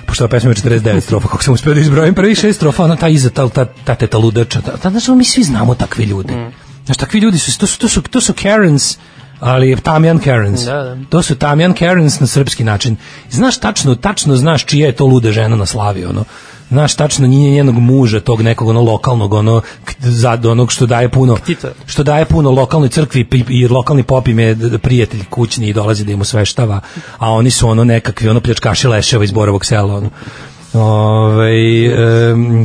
[0.05, 2.95] pošto ova pesma ima 49 strofa, kako sam uspio da izbrojim, prvih šest strofa, ona
[2.95, 6.33] ta iza, ta, ta, ta teta ludača, ta, ta, znaš, mi svi znamo takve ljude.
[6.85, 8.97] Znaš, takvi ljudi su, to su, to su, to su Karens,
[9.39, 10.61] ali Tamjan Karens.
[10.61, 10.97] Da, da.
[11.09, 12.95] To su Tamjan Karens na srpski način.
[13.29, 16.23] Znaš tačno, tačno znaš čija je to luda žena na slavi, ono.
[16.69, 21.09] Znaš tačno nje njenog muža, tog nekog ono lokalnog, ono k- za onog što daje
[21.09, 21.71] puno Ktita.
[21.85, 26.05] što daje puno lokalnoj crkvi pi- i lokalni pop im je prijatelj kućni i dolazi
[26.05, 26.79] da im osveštava,
[27.17, 30.09] a oni su ono nekakvi ono pljačkaši leševa iz Borovog sela, ono.
[30.75, 31.51] Ove,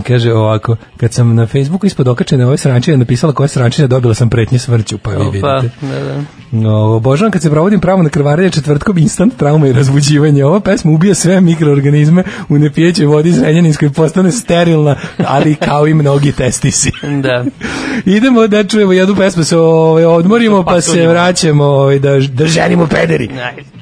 [0.06, 4.30] kaže ovako, kad sam na Facebooku ispod okačene ove srančine napisala koja srančina dobila sam
[4.30, 5.70] pretnje smrću, pa vi Opa, vidite.
[5.80, 6.22] da, da.
[6.50, 10.44] No, obožavam kad se provodim pravo na krvarenje četvrtkom instant trauma i razbuđivanje.
[10.44, 16.32] Ova pesma ubija sve mikroorganizme u nepijećoj vodi zrenjaninskoj postane sterilna, ali kao i mnogi
[16.32, 16.90] testisi.
[17.22, 17.44] Da.
[18.16, 21.10] Idemo da čujemo jednu pesmu, se ovaj, odmorimo pa se Patuljimo.
[21.12, 23.28] vraćamo ovaj, da, da ženimo pederi.
[23.28, 23.79] Ajde.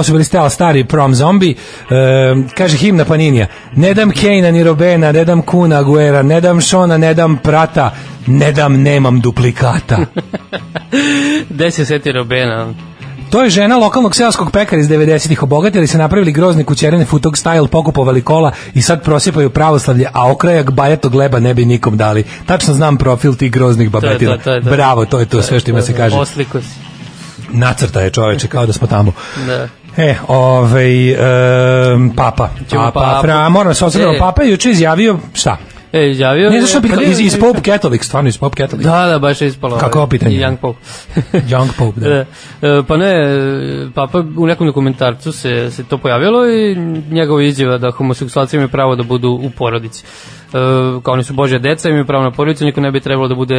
[0.00, 1.50] Ovo su bili stari prom zombi.
[1.50, 1.54] E,
[2.54, 3.46] kaže himna Paninija.
[3.76, 7.94] Ne dam Kejna ni Robena, ne dam Kuna Aguera, ne dam Šona, ne dam Prata,
[8.26, 9.98] ne dam nemam duplikata.
[11.50, 12.74] Gde se seti Robena?
[13.30, 15.42] To je žena lokalnog seoskog pekara iz 90-ih.
[15.42, 20.70] Obogatili se napravili grozne kućerene futog style, pokupovali kola i sad prosipaju pravoslavlje, a okrajak
[20.70, 22.24] bajatog leba ne bi nikom dali.
[22.46, 24.70] Tačno znam profil tih groznih To je to, to je to.
[24.70, 26.16] Bravo, to je to sve što ima se kaže.
[26.16, 26.90] Osliko si.
[27.52, 29.12] Nacrta je čoveče, kao da smo tamo.
[29.46, 29.68] Da.
[30.00, 32.48] E, ovaj, em, papa.
[32.70, 33.22] Ćemo Papa, papu.
[33.22, 34.16] fra, moram se osvrnuti.
[34.16, 34.18] E.
[34.18, 35.56] Papa je juče izjavio, šta?
[35.92, 36.50] E, izjavio...
[36.50, 38.86] Ne, zašto bi, pa iz, iz Pope Catholic, stvarno iz Pope Catholic.
[38.86, 39.78] Da, da, baš je ispalo.
[39.78, 40.36] Kako je ovo pitanje?
[40.36, 40.78] Young Pope.
[41.52, 42.10] Young Pope, da.
[42.10, 42.26] E,
[42.62, 43.14] e, pa ne,
[43.94, 46.76] papa u nekom dokumentarcu se, se to pojavilo i
[47.10, 50.04] njegova izjava da homoseksualci imaju pravo da budu u porodici.
[50.50, 50.58] E,
[51.02, 53.56] kao oni su Božja deca, imaju pravo na porodicu, niko ne bi trebalo da bude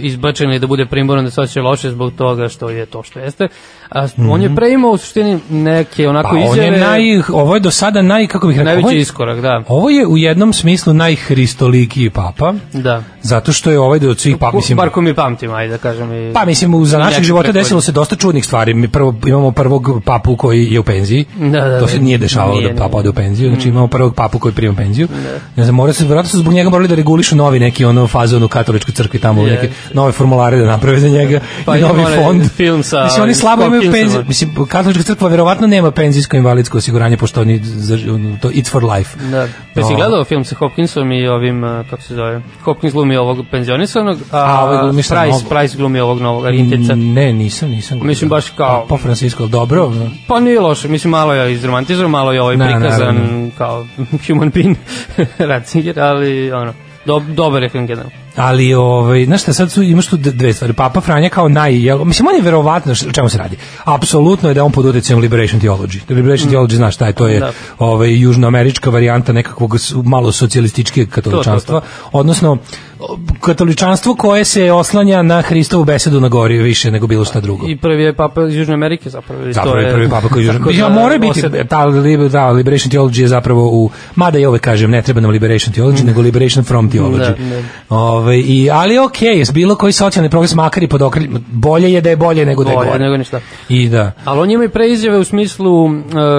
[0.00, 3.18] izbačen ili da bude primoran da se osjeća loše zbog toga što je to što
[3.18, 3.48] jeste.
[3.90, 6.64] A on je pre imao u suštini neke onako Pa on izjave...
[6.66, 9.62] je naj, ovo je do sada naj, kako bih rekao, ovo Najveći je, iskorak, da.
[9.68, 13.02] ovo je u jednom smislu najhristolikiji papa, Da.
[13.22, 16.12] zato što je ovaj od svih papa, mislim, Bar ko mi pamtim, ajde da kažem.
[16.12, 17.60] I, Pa mislim, u- za naših života prethodne.
[17.60, 18.74] desilo se dosta čudnih stvari.
[18.74, 21.24] Mi prvo imamo prvog papu koji je u penziji.
[21.36, 22.04] Da, da, to se da.
[22.04, 23.48] nije dešavalo Nije, da papa ode u penziju.
[23.48, 23.70] Znači Mm.
[23.70, 25.08] imamo prvog papu koji prima penziju.
[25.56, 28.42] Ne znam, mora se verovatno su zbog njega morali da regulišu novi neki ono fazon
[28.42, 29.50] u katoličkoj crkvi tamo Je.
[29.50, 32.50] neke nove formulare da naprave za njega Pa i novi fond.
[32.50, 34.24] film sa Mislim oni slabo imaju penziju.
[34.28, 37.60] Mislim katolička crkva verovatno nema penzijsko invalidsko osiguranje pošto oni
[38.40, 39.18] to it's for life.
[39.30, 39.48] Da.
[39.74, 44.18] Pa si gledao film sa Hopkinsom i ovim, kako se zove, Hopkins glumi ovog penzionisanog,
[44.30, 45.42] a, A, ovaj glumi Price, novo?
[45.48, 46.94] Price glumi ovog novog Argentinca.
[46.94, 48.00] Ne, nisam, nisam.
[48.02, 48.86] Mislim baš kao...
[48.88, 49.92] po Francisco, dobro.
[50.26, 53.86] Pa nije loše, mislim malo je izromantizovan, malo je ovaj prikazan kao
[54.26, 54.76] human being
[55.50, 56.74] Ratzinger, ali ono,
[57.04, 58.21] do, dobar je film generalno.
[58.36, 60.72] Ali ovaj znaš šta sad su imaš tu d- dve stvari.
[60.72, 63.56] Papa Franja kao naj jel, mislim on je verovatno o čemu se radi.
[63.86, 65.98] Apsolutno je da on pod uticajem liberation theology.
[66.00, 67.52] The liberation theology znaš šta je, to je Da.
[67.78, 71.80] ovaj južnoamerička varijanta nekakvog malo socijalističkog katoličanstva,
[72.12, 72.58] odnosno
[73.00, 77.68] o, katoličanstvo koje se oslanja na Hristovu besedu na gori više nego bilo šta drugo.
[77.68, 79.48] I prvi je papa iz Južne Amerike zapravo.
[79.48, 81.84] i Zapravo to je prvi papa koji je ja, da mora biti osed- ta,
[82.28, 86.04] ta liberation theology je zapravo u mada ja uvek kažem ne treba nam liberation theology
[86.04, 87.38] nego liberation from theology.
[87.38, 87.50] Mm.
[87.50, 87.62] Da, da.
[88.22, 92.00] Ovaj i ali okej, s bilo koji socijalni progres makar i pod okriljem bolje je
[92.00, 93.04] da je bolje nego da je Bolje gore.
[93.04, 93.40] nego ništa.
[93.68, 94.12] I da.
[94.24, 95.90] Ali on ima i preizjave u smislu e,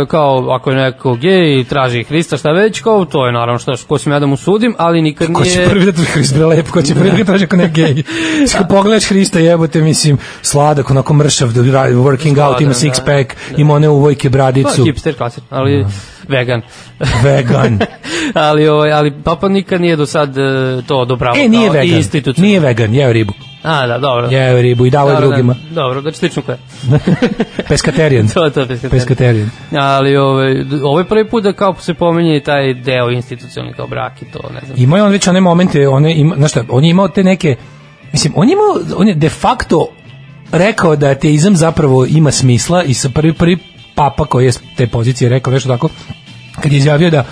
[0.07, 3.73] kao ako je neko gej i traži Hrista šta već, kao to je naravno što
[3.87, 5.69] ko sam ja da mu sudim, ali nikad Ko će nije...
[5.69, 8.03] prvi da traži Hrist bre lepo, ko će prvi da traži ako ne gej.
[8.57, 13.23] Kad pogledaš Hrista jebote, mislim, sladak, onako mršav, da working out, ima Sladan, six da,
[13.23, 14.83] pack, ima one uvojke, Pa, bradicu.
[14.83, 15.85] hipster klasir, ali
[16.27, 16.61] vegan.
[17.23, 17.79] Vegan.
[18.33, 20.41] ali, ovaj, ali papa nikad nije do sad e,
[20.87, 21.41] to odobravao.
[21.41, 22.03] E, nije vegan.
[22.37, 23.33] Nije vegan, jeo ribu.
[23.63, 24.27] A, da, dobro.
[24.31, 25.55] Jeo ribu i dao je Dobro, da, drugima.
[25.71, 26.57] Dobro, znači slično koje.
[27.69, 28.27] Peskaterijan.
[28.33, 28.91] to, to peskaterijan.
[28.91, 29.49] Peskaterijan.
[29.71, 34.21] Ali ovaj, ovo je prvi put da kao se pominje taj deo institucionalni kao brak
[34.21, 34.77] i to, ne znam.
[34.77, 37.55] Imao je on već one momente, one ima, znaš šta, on je imao te neke,
[38.11, 39.87] mislim, on je imao, on je de facto
[40.51, 43.57] rekao da ateizam zapravo ima smisla i sa prvi, prvi
[43.95, 45.89] papa koji je s te pozicije rekao nešto tako,
[46.61, 47.25] kad je izjavio da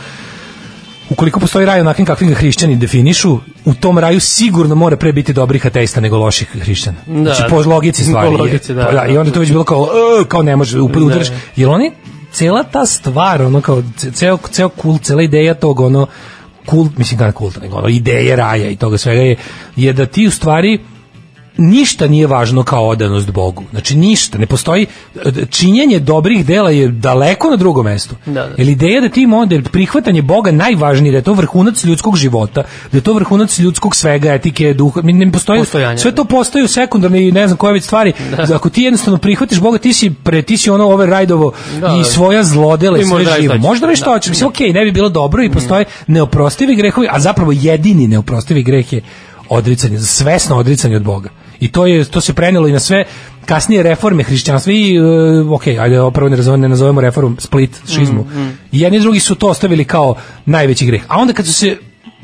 [1.09, 5.33] ukoliko postoji raj onakvim kakvim ga hrišćani definišu, u tom raju sigurno mora pre biti
[5.33, 6.98] dobrih ateista nego loših hrišćana.
[7.07, 7.23] Da.
[7.23, 8.27] znači, po logici stvari.
[8.27, 9.06] Po je- logici, da, pa da.
[9.06, 9.88] I onda je to već bilo kao,
[10.22, 11.27] "E, kao ne može, udaraš.
[11.30, 11.35] Da.
[11.56, 11.91] Jer oni,
[12.31, 16.07] cela ta stvar, ono kao, ce- ceo, ceo kult, cela ideja tog, ono,
[16.65, 19.35] kult, mislim da ne kulta, nego ono, ideje raja i toga svega je,
[19.75, 20.80] je da ti u stvari
[21.61, 23.64] ništa nije važno kao odanost Bogu.
[23.72, 24.85] Znači ništa, ne postoji
[25.49, 28.15] činjenje dobrih dela je daleko na drugom mestu.
[28.25, 28.49] Da, da.
[28.57, 32.64] Jer ideja da ti da je prihvatanje Boga najvažnije, da je to vrhunac ljudskog života,
[32.91, 35.98] da je to vrhunac ljudskog svega, etike, duha, ne postoji, Postojanja.
[35.98, 38.14] sve to postoji u sekundarne i ne znam koje već stvari.
[38.56, 42.03] Ako ti jednostavno prihvatiš Boga, ti si pre ti si ono overrideovo Da, i da.
[42.03, 43.57] svoja zlodela i sve živo.
[43.57, 44.11] Možda nešto Da.
[44.11, 44.30] hoćeš.
[44.30, 48.93] Mislim, okej, ne bi bilo dobro i postoje neoprostivi grehovi, a zapravo jedini neoprostivi greh
[48.93, 49.01] je
[49.49, 51.30] odricanje, svesno odricanje od Boga.
[51.61, 53.06] I to je to se prenelo i na sve
[53.45, 57.81] kasnije reforme hrišćanstva i uh, ok, ajde ovo prvo ne, nazovemo, ne nazovemo reformu split,
[57.88, 58.22] šizmu.
[58.23, 58.57] Mm, mm.
[58.72, 60.15] I jedni i drugi su to ostavili kao
[60.45, 61.01] najveći greh.
[61.07, 61.77] A onda kad su se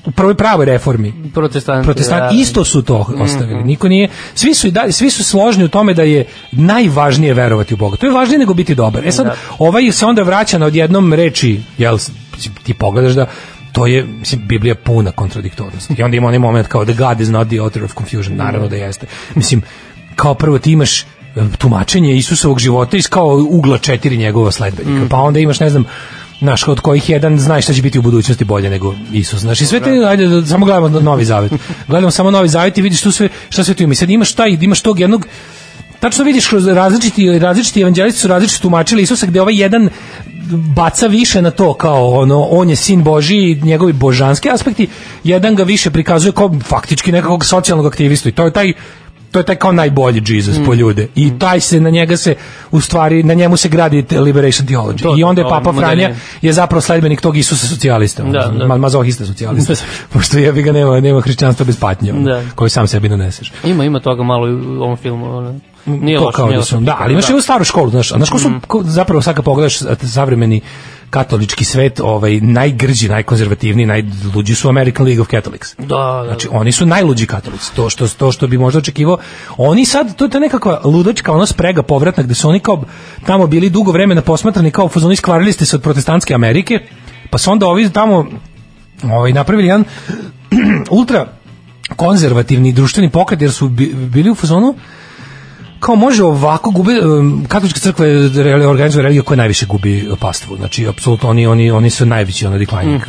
[0.05, 1.85] u prvoj pravoj reformi Protestanti.
[1.85, 2.41] protestanti da.
[2.41, 3.59] isto su to ostavili.
[3.59, 3.67] Mhm.
[3.67, 7.73] Niko nije, svi su i dalje, svi su složni u tome da je najvažnije verovati
[7.73, 7.97] u Boga.
[7.97, 9.07] To je važnije nego biti dobar.
[9.07, 9.35] E sad Da.
[9.59, 11.97] ovaj se onda vraća na odjednom reči, jel
[12.63, 13.25] ti pogledaš da
[13.77, 15.95] to je mislim Biblija puna kontradiktornosti.
[15.97, 18.35] I onda ima onaj moment kao the God is not the author of confusion.
[18.35, 19.07] Naravno da jeste.
[19.35, 19.61] Mislim
[20.15, 21.05] kao prvo ti imaš
[21.57, 25.05] tumačenje Isusovog života iz kao ugla četiri njegova sledbenika.
[25.05, 25.09] Mm.
[25.09, 25.85] Pa onda imaš ne znam
[26.39, 29.39] Znaš, od kojih jedan zna šta će biti u budućnosti bolje nego Isus.
[29.39, 31.51] Znači, sve te, ajde, da, samo gledamo Novi Zavet.
[31.87, 33.93] Gledamo samo Novi Zavet i vidiš tu sve, šta sve tu ima.
[33.93, 35.27] I sad imaš taj, imaš tog jednog,
[35.99, 39.89] tačno vidiš kroz različiti, različiti evanđelisti su različito tumačili Isusa, gde ovaj jedan
[40.75, 44.87] baca više na to kao ono on je sin Boži i njegovi božanski aspekti
[45.23, 48.73] jedan ga više prikazuje kao faktički nekakvog socijalnog aktivistu i to je taj
[49.31, 52.35] to je taj kao najbolji Jesus po ljude i taj se na njega se
[52.71, 55.73] u stvari na njemu se gradi liberation theology To, i onda je Papa.
[55.73, 58.65] Franja je zapravo sledbenik tog Isusa socijalista Da, da.
[58.65, 59.73] ma- mazohista socijalista
[60.13, 62.41] pošto jebi ga nema, nema hrišćanstva bez patnje Da.
[62.55, 65.37] koji sam sebi naneseš Ima, ima toga malo i u ovom filmu.
[65.37, 65.59] Ono.
[65.85, 68.15] Nije to loše, kao nije da da, ali imaš i ovu staru školu, znaš, a
[68.15, 70.61] znaš ko su, ko, zapravo sad kad pogledaš savremeni
[71.09, 75.75] katolički svet, ovaj, najgrđi, najkonzervativniji, najluđi su American League of Catholics.
[75.77, 76.23] Da, da.
[76.25, 79.17] Znači, oni su najluđi katolici, to što, to što bi možda očekivao.
[79.57, 82.83] Oni sad, to je ta nekakva ludačka ona sprega povratna, gde su oni kao
[83.25, 86.79] tamo bili dugo vremena posmatrani kao fuzoni skvarili ste se od protestantske Amerike,
[87.29, 88.25] pa su onda ovi tamo
[89.03, 89.83] ovaj, napravili jedan
[90.99, 91.27] ultra
[91.95, 94.75] konzervativni društveni pokret, jer su bi- bili u fazonu
[95.79, 100.57] kao može ovako gubi um, katolička crkva je re- organizuje religiju koja najviše gubi pastvu.
[100.57, 103.01] Znači apsolutno oni oni oni su najveći ono declining.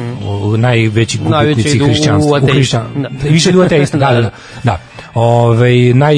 [0.57, 1.31] najveći Mhm.
[1.31, 2.37] Najveći gubitnici idu u hrišćanstva.
[2.37, 2.57] ateizam.
[2.57, 3.29] hrišćan- Da.
[3.29, 4.31] Više idu u ateista, da, da, da.
[4.65, 4.81] da.
[5.15, 6.17] Ovaj naj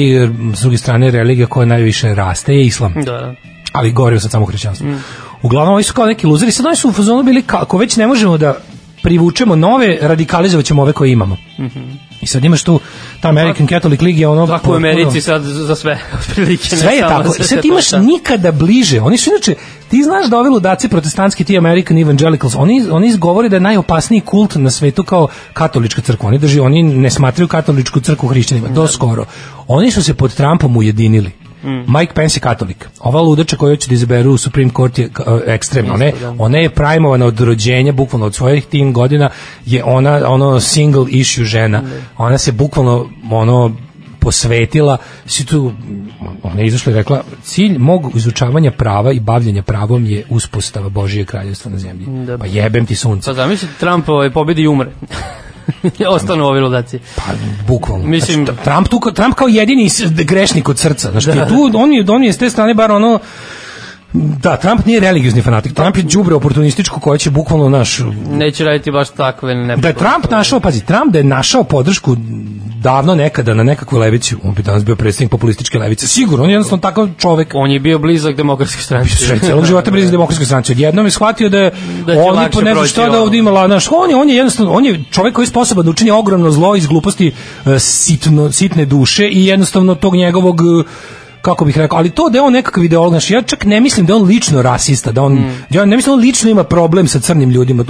[0.55, 3.35] s druge strane religija koja najviše raste je islam Da, da.
[3.71, 4.87] ali govorio sad samo hrišćanstvo.
[4.87, 5.03] Mm.
[5.41, 7.97] Uglavnom, ovi su kao neki luzeri, sad oni su u fazonu bili, ka- ako već
[7.97, 8.55] ne možemo da
[9.01, 11.37] privučemo nove, radikalizovat ćemo ove koje imamo.
[11.59, 11.79] Mhm.
[12.21, 12.79] I sad imaš tu,
[13.21, 14.47] ta American Catholic League je ono...
[14.47, 16.67] Tako u Americi sad za sve, otprilike.
[16.71, 17.35] ne Sve je tako.
[17.39, 17.99] I sad imaš da.
[17.99, 19.01] nikada bliže.
[19.01, 19.55] Oni su inače,
[19.89, 24.21] ti znaš da ovi ludaci protestantski, ti American Evangelicals, oni, oni govore da je najopasniji
[24.21, 26.27] kult na svetu kao katolička crkva.
[26.27, 29.25] Oni drži, oni ne smatraju katoličku crkvu hrišćanima, do skoro.
[29.67, 31.31] Oni su se pod Trumpom ujedinili.
[31.63, 31.97] Mm.
[31.97, 32.87] Mike Pence je katolik.
[32.99, 35.93] Ova ludača koju će da izaberu u Supreme Court je uh, ekstremna.
[35.93, 36.35] Ona, da.
[36.39, 39.29] ona je primovana od rođenja, bukvalno od svojih tim godina,
[39.65, 41.81] je ona ono single issue žena.
[42.17, 43.75] Ona se bukvalno ono
[44.19, 45.71] posvetila si tu
[46.43, 51.25] ona je izašla i rekla cilj mog izučavanja prava i bavljenja pravom je uspostava Božije
[51.25, 52.25] kraljevstva na zemlji.
[52.25, 52.37] Da.
[52.37, 53.25] Pa jebem ti sunce.
[53.25, 54.91] Sad zamisli Trump ovaj, pobedi i umre.
[56.15, 56.99] Ostanu ovi ludaci.
[57.15, 57.21] Pa,
[57.67, 58.05] bukvalno.
[58.05, 59.89] Mislim- Znači, Trump, tu, Trump kao jedini
[60.23, 61.11] grešnik od srca.
[61.11, 63.19] Znači, tu, on je, on je s te strane bar ono,
[64.13, 65.73] Da, Trump nije religiozni fanatik.
[65.73, 67.99] Trump je đubre oportunističko koje će bukvalno naš
[68.29, 69.77] Neće raditi baš takve ne.
[69.77, 72.15] da je Trump našao, pazi, Trump da je našao podršku
[72.77, 76.07] davno nekada na nekakvoj levici, on bi danas bio predsjednik populističke levice.
[76.07, 77.51] Sigurno, on je jednostavno takav čovek.
[77.53, 79.15] On je bio blizak demokratskoj stranci.
[79.15, 80.71] Sve celog života blizu demokratskoj stranci.
[80.71, 81.71] Odjednom je shvatio da je
[82.07, 83.21] Da lakše po ne znam šta da ovo.
[83.21, 85.85] ovdje ima la- znaš, on je on je jednostavno on je čovjek koji je sposoban
[85.85, 87.31] da učini ogromno zlo iz gluposti
[87.65, 90.83] e, sitno sitne duše i jednostavno tog njegovog e,
[91.41, 94.05] kako bih rekao, ali to da je on nekakav ideolog, znaš, ja čak ne mislim
[94.05, 95.51] da je on lično rasista, da on, Mm.
[95.69, 97.83] ja ne mislim da on lično ima problem sa crnim ljudima,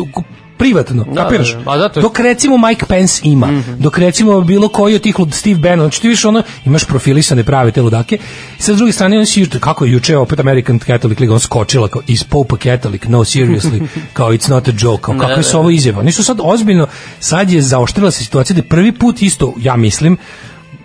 [0.58, 1.54] privatno, Da, kapiraš?
[1.54, 1.80] da, da.
[1.80, 6.02] Zato Dok recimo Mike Pence ima, dok recimo bilo koji od tih Steve Bannon, znači
[6.02, 8.18] ti više ono, imaš profilisane prave te ludake,
[8.60, 11.88] i sa druge strane, on si kako je juče opet American Catholic League, on skočila
[11.88, 13.04] kao, is Pope a Catholic?
[13.04, 16.00] No, seriously, kao, it's not a joke, kao, kako je se ovo izjava?
[16.00, 16.88] Oni su sad ozbiljno,
[17.20, 20.18] sad je zaoštrila se situacija da prvi put isto, ja mislim,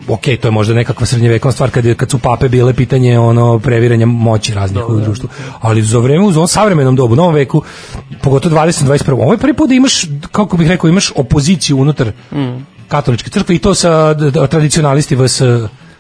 [0.08, 3.58] ok, to je možda nekakva srednjevekovna stvar kad, je, kad su pape bile pitanje ono
[3.58, 5.28] previranja moći raznih u društvu.
[5.60, 7.62] Ali za vreme u ovom savremenom dobu, novom veku,
[8.22, 8.84] pogotovo 20.
[8.86, 9.12] 21.
[9.12, 12.12] Ovo je prvi put da imaš, kako bih rekao, imaš opoziciju unutar
[12.88, 15.42] katoličke crkve i to sa d- d- tradicionalisti vs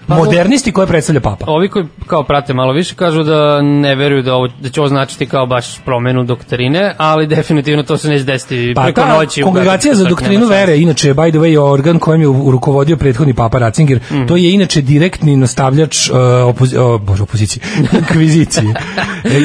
[0.08, 1.44] modernisti koje predstavlja papa.
[1.48, 4.88] Ovi koji kao prate malo više kažu da ne veruju da, ovo, da će ovo
[4.88, 9.42] značiti kao baš promenu doktrine, ali definitivno to se neće desiti Pa preko ta noći.
[9.42, 13.58] kongregacija za crkvi, doktrinu vere, inače, by the way, organ kojem je rukovodio prethodni papa
[13.58, 14.26] Ratzinger, Mm.
[14.26, 17.62] to je inače direktni nastavljač uh, opozi, o, bože, opozicije,
[18.00, 18.74] inkvizicije.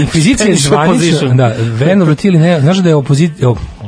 [0.02, 3.81] Inkvizicija je zvanična, da, Venovrat ili ne, znaš da je opozicija, o, opet opozicija,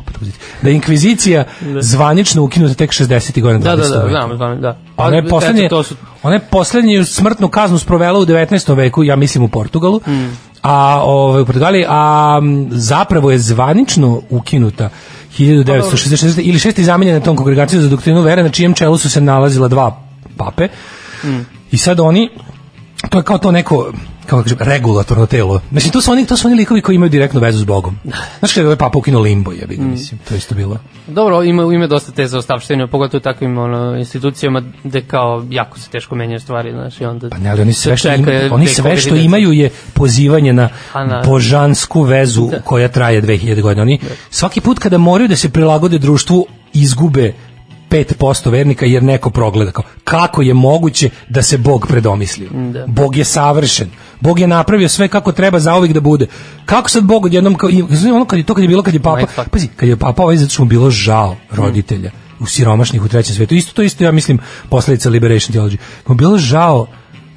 [0.61, 1.43] da je inkvizicija
[1.80, 3.42] zvanično ukinuta tek 60.
[3.42, 3.90] godina Da, da, 20.
[3.90, 4.77] da, znam, znam, da.
[4.98, 8.75] Ona je poslednje, su ona je poslednju smrtnu kaznu sprovela u 19.
[8.75, 10.01] veku, ja mislim u Portugalu.
[10.08, 10.38] Mm.
[10.61, 14.90] A ovaj u Portugali, a zapravo je zvanično ukinuta
[15.40, 19.67] 1966 ili šesti zamenjena tom kongregacijom za doktrinu vere na čijem čelu su se nalazila
[19.67, 20.01] dva
[20.38, 20.67] pape.
[21.24, 21.40] Mm.
[21.72, 22.30] I sad oni,
[23.09, 23.92] to je kao to neko
[24.26, 25.61] kako da kažem, regulatorno telo.
[25.72, 27.98] Mislim, to su oni, to su oni likovi koji imaju direktnu vezu s Bogom.
[28.40, 30.77] Znaš kada je papa ukinuo limbo, jebi ga, mislim, to isto bilo.
[31.08, 35.80] Dobro, ima, ima dosta teza o stavštini, pogotovo u takvim ono, institucijama gde kao jako
[35.80, 37.30] se teško menjaju stvari, znaš, i onda...
[37.30, 41.22] Pa ne, ali oni sve što, ima, oni sve što imaju je pozivanje na na-
[41.26, 43.82] božansku vezu koja traje 2000 godina.
[43.82, 47.34] Oni svaki put kada moraju da se prilagode društvu izgube
[47.93, 52.49] 5% vernika jer neko progleda kao kako je moguće da se Bog predomislio.
[52.49, 52.85] Da.
[52.88, 53.89] Bog je savršen.
[54.19, 56.27] Bog je napravio sve kako treba zauvijek da bude.
[56.65, 57.69] Kako sad Bog odjednom kao
[58.15, 60.38] ono kad je to kad je bilo kad je papa, pazi, kad je papa ovaj
[60.38, 63.55] zato što mu bilo žao roditelja u siromašnih u trećem svetu.
[63.55, 64.39] Isto to isto ja mislim
[64.69, 65.77] posledica liberation theology.
[66.07, 66.88] Mu bilo žao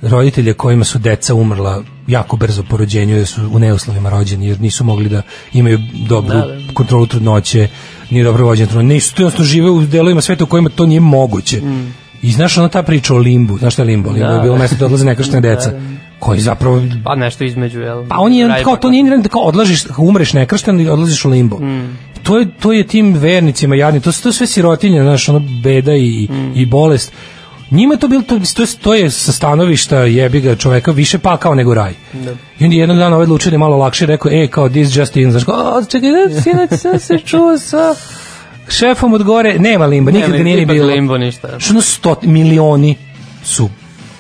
[0.02, 4.60] roditelja kojima su deca umrla jako brzo po rođenju jer su u neuslovima rođeni jer
[4.60, 5.78] nisu mogli da imaju
[6.08, 6.72] dobru Da, da.
[6.74, 7.68] kontrolu trudnoće
[8.10, 11.00] ni dobro vođenje trudnoće nisu to jednostavno žive u delovima sveta u kojima to nije
[11.00, 11.60] moguće
[12.22, 14.10] i znaš ona ta priča o limbu znaš šta je limbo?
[14.10, 14.34] limbo Da.
[14.34, 15.80] je bilo mesto da odlaze nekrštene deca Da,
[16.18, 18.06] koji zapravo Pa nešto između, jel?
[18.08, 21.30] pa on je kao to nije ni da kao odlaziš umreš nekršten i odlaziš u
[21.30, 21.98] limbo Mm.
[22.22, 25.94] to je to je tim vernicima jadni to su to sve sirotinje znaš ono beda
[25.94, 26.52] i Mm.
[26.54, 27.12] i bolest
[27.70, 31.54] njima je to bilo to, to, to je sa stanovišta jebi ga čoveka više pakao
[31.54, 32.30] nego raj Da.
[32.58, 35.16] i onda jednog dana ovaj odlučio da je malo lakše rekao e kao this just
[35.16, 37.94] in znaš kao "A, čekaj da sinoć sam se čuo sa
[38.68, 41.48] šefom od gore nema limba nikad Nema ga nije ni bilo limbo ništa.
[41.58, 42.96] što ono sto milioni
[43.44, 43.68] su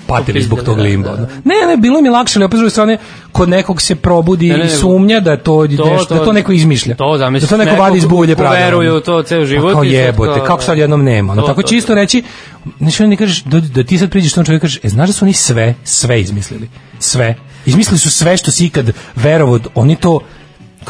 [0.06, 1.10] patili zbog tog limba.
[1.10, 1.26] da, da.
[1.44, 2.98] Ne, ne, bilo mi lakše, ali opet s druge strane,
[3.32, 6.52] kod nekog se probudi Ne, ne, i nego- sumnja da to, nešto, da to neko
[6.52, 6.94] izmišlja.
[6.94, 8.64] To, zamisli, da to neko vadi iz bulje pravilno.
[8.64, 9.64] Veruju to ceo život.
[9.64, 11.34] Pa kao jebote, kako sad jednom nema.
[11.34, 11.94] No, To, tako to, čisto to.
[11.94, 12.22] reći,
[12.78, 15.24] znači oni kažeš, da, da ti sad priđeš tom čovjeku kažeš, e, znaš da su
[15.24, 16.68] oni sve, sve izmislili?
[16.98, 17.34] Sve.
[17.66, 20.20] Izmislili su sve što si ikad verovo, oni to,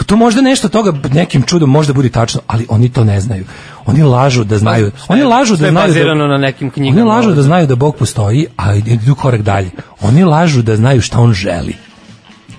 [0.05, 3.45] to možda nešto toga nekim čudom možda bude tačno, ali oni to ne znaju.
[3.87, 4.91] Oni lažu da znaju.
[5.09, 7.01] Pa, oni lažu da znaju da, na nekim knjigama.
[7.01, 9.71] Oni lažu da znaju da Bog postoji, a idu korak dalje.
[10.01, 11.77] Oni lažu da znaju šta on želi.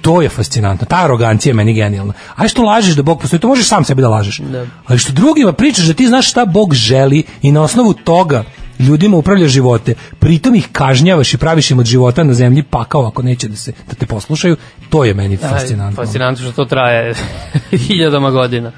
[0.01, 0.87] To je fascinantno.
[0.87, 2.13] Ta arogancija je meni genijalna.
[2.35, 4.37] Aj što lažeš da Bog postoji, to možeš sam sebi da lažeš.
[4.39, 4.65] Da.
[4.87, 8.43] Ali što drugima pričaš da ti znaš šta Bog želi i na osnovu toga
[8.79, 13.21] ljudima upravlja živote, pritom ih kažnjavaš i praviš im od života na zemlji pakao ako
[13.21, 14.55] neće da se da te poslušaju,
[14.89, 16.03] to je meni fascinantno.
[16.03, 17.13] Fascinantno što to traje
[17.87, 18.71] hiljadama godina.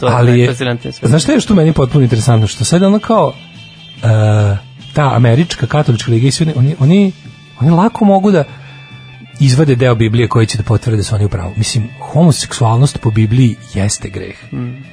[0.00, 0.54] To je ali je,
[1.02, 3.32] znaš šta je što meni potpuno interesantno, što sad ono kao
[4.02, 4.56] e,
[4.94, 7.12] ta američka katolička liga i oni, oni,
[7.60, 8.44] oni lako mogu da
[9.40, 11.52] izvade deo Biblije koji će da potvrde da su oni u pravu.
[11.56, 14.36] Mislim, homoseksualnost po Bibliji jeste greh.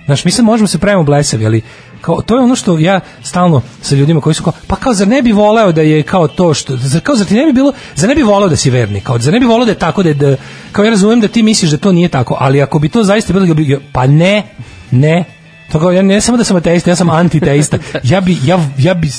[0.05, 1.61] Znaš, mi sad možemo se pravimo blesavi, ali
[2.01, 5.07] kao, to je ono što ja stalno sa ljudima koji su kao, pa kao, zar
[5.07, 7.73] ne bi voleo da je kao to što, zar, kao, zar ti ne bi bilo,
[7.95, 10.03] zar ne bi voleo da si vernik, kao, zar ne bi voleo da je tako
[10.03, 10.35] da, je da
[10.71, 13.33] kao ja razumem da ti misliš da to nije tako, ali ako bi to zaista
[13.33, 13.55] bilo,
[13.91, 14.43] pa ne,
[14.91, 15.23] ne,
[15.71, 17.77] to kao, ja ne samo da sam ateista, ja sam antiteista.
[18.03, 19.09] Ja bi, ja, ja bi,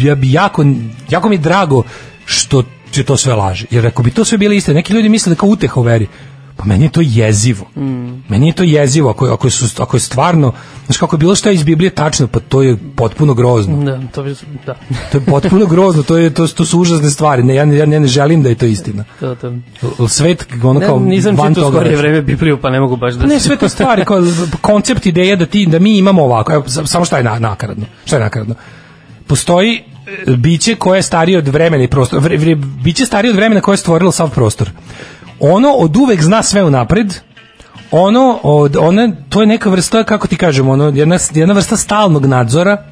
[0.00, 0.64] ja bi jako,
[1.10, 1.82] jako mi je drago
[2.24, 3.66] što će to sve laže.
[3.70, 6.06] Jer ako bi to sve bile istine, neki ljudi misle da kao uteha u veri.
[6.56, 7.66] Pa meni je to jezivo.
[8.28, 10.52] Meni je to jezivo ako, ako, su, ako je stvarno,
[10.86, 13.84] znaš kako je bilo šta iz Biblije tačno, pa to je potpuno grozno.
[13.84, 14.34] Da, to bi,
[14.66, 14.74] da.
[15.12, 17.42] To je potpuno grozno, to, je, to, to su užasne stvari.
[17.42, 19.04] Ne, ja, ne- ja ne želim da je to istina.
[19.20, 20.08] To, to.
[20.08, 21.98] Svet, ono kao, Ne, nisam van toga skorije reći.
[21.98, 23.20] vreme Bibliju, pa ne mogu baš da...
[23.20, 24.22] Pa ne, sve te stvari, kao
[24.60, 26.52] koncept ideja da ti da mi imamo ovako.
[26.52, 27.84] Evo sa- samo šta je na, nakaradno?
[28.04, 28.54] Šta je nakaradno?
[29.26, 29.82] Postoji
[30.36, 32.22] biće koje je starije od vremena i prostora.
[32.22, 34.70] Vre, vre, biće starije od vremena koje je stvorilo sav prostor.
[35.40, 37.14] Ono od uvek zna sve unapred.
[37.90, 42.26] Ono od ona to je neka vrsta kako ti kažem, ono jedna jedna vrsta stalnog
[42.26, 42.84] nadzora.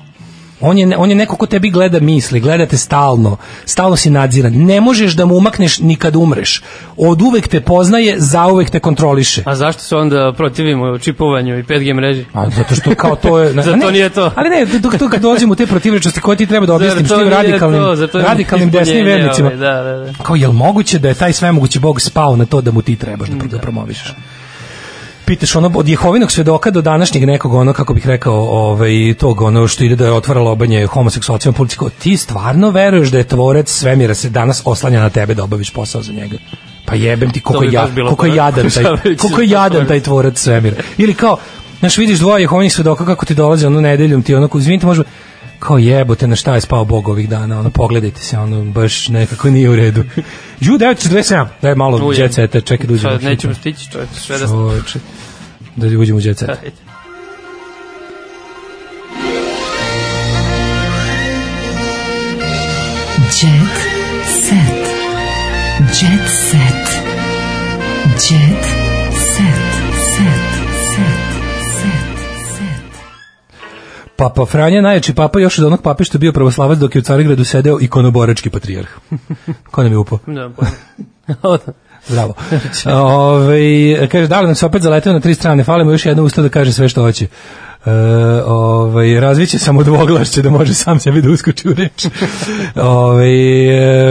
[0.60, 4.52] On je, on je neko ko tebi gleda misli, gledate stalno, stalno si nadziran.
[4.52, 6.62] Ne možeš da mu umakneš ni kad umreš.
[6.96, 9.42] Od uvek te poznaje, zauvek te kontroliše.
[9.46, 12.24] A zašto se onda protivimo čipovanju i 5G mreži?
[12.32, 13.52] A zato što kao to je...
[13.62, 14.32] Zato ne, nije to.
[14.34, 17.18] Ali ne, dok to kad dođemo u te protivrečnosti koje ti treba da objasniš Zar
[17.18, 18.18] to tim radikalnim, to?
[18.18, 19.48] Radikalnim desnim vernicima.
[19.48, 20.24] ovaj, Da, da, da.
[20.24, 22.96] Kao, je li moguće da je taj svemogući Bog spao na to da mu ti
[22.96, 24.14] trebaš da, da promovišeš?
[25.26, 29.68] Pitaš ono od Jehovinog svedoka do današnjeg nekog ono kako bih rekao ovaj tog ono
[29.68, 34.30] što ide da otvara lobanje homoseksualcima politiko ti stvarno veruješ da je tvorac svemira se
[34.30, 36.36] danas oslanja na tebe da obaviš posao za njega?
[36.84, 38.84] Pa jebem ti koliko je ja, koliko je jadan taj
[39.16, 40.76] koliko je jadan taj tvorac svemira.
[40.98, 41.36] Ili kao
[41.78, 45.02] znaš vidiš dvoje Jehovinih svedoka kako ti dolaze ono nedeljom ti ono izvinite može
[45.66, 49.50] kao jebote na šta je spao Bog ovih dana, ono pogledajte se, ono baš nekako
[49.50, 50.04] nije u redu.
[50.60, 53.12] Ju 947, daj malo jet seta, čekaj da uđemo.
[53.12, 54.46] Sad nećemo stići, čovječ, sve da...
[55.76, 56.48] Da uđemo u jet set.
[56.48, 56.72] Ajde.
[63.18, 63.76] Jet
[64.26, 64.86] set.
[65.78, 67.02] Jet set.
[68.30, 68.75] Jet set.
[74.16, 77.02] Papa Franja, najjači papa još od onog pape što je bio pravoslavac dok je u
[77.02, 78.88] Carigradu sedeo ikonoborački patrijarh.
[79.70, 80.18] Ko nam je upao?
[80.26, 80.66] Da, pa.
[82.08, 82.34] Bravo.
[82.86, 86.24] Ove, kaže, da li nam se opet zaleteo na tri strane, fali mu još jedno
[86.24, 87.26] usto da kaže sve što hoće.
[87.86, 87.90] E,
[88.46, 92.06] ovaj razviće samo dvoglašće da može sam sebi da uskoči u reč.
[92.74, 93.28] Ovaj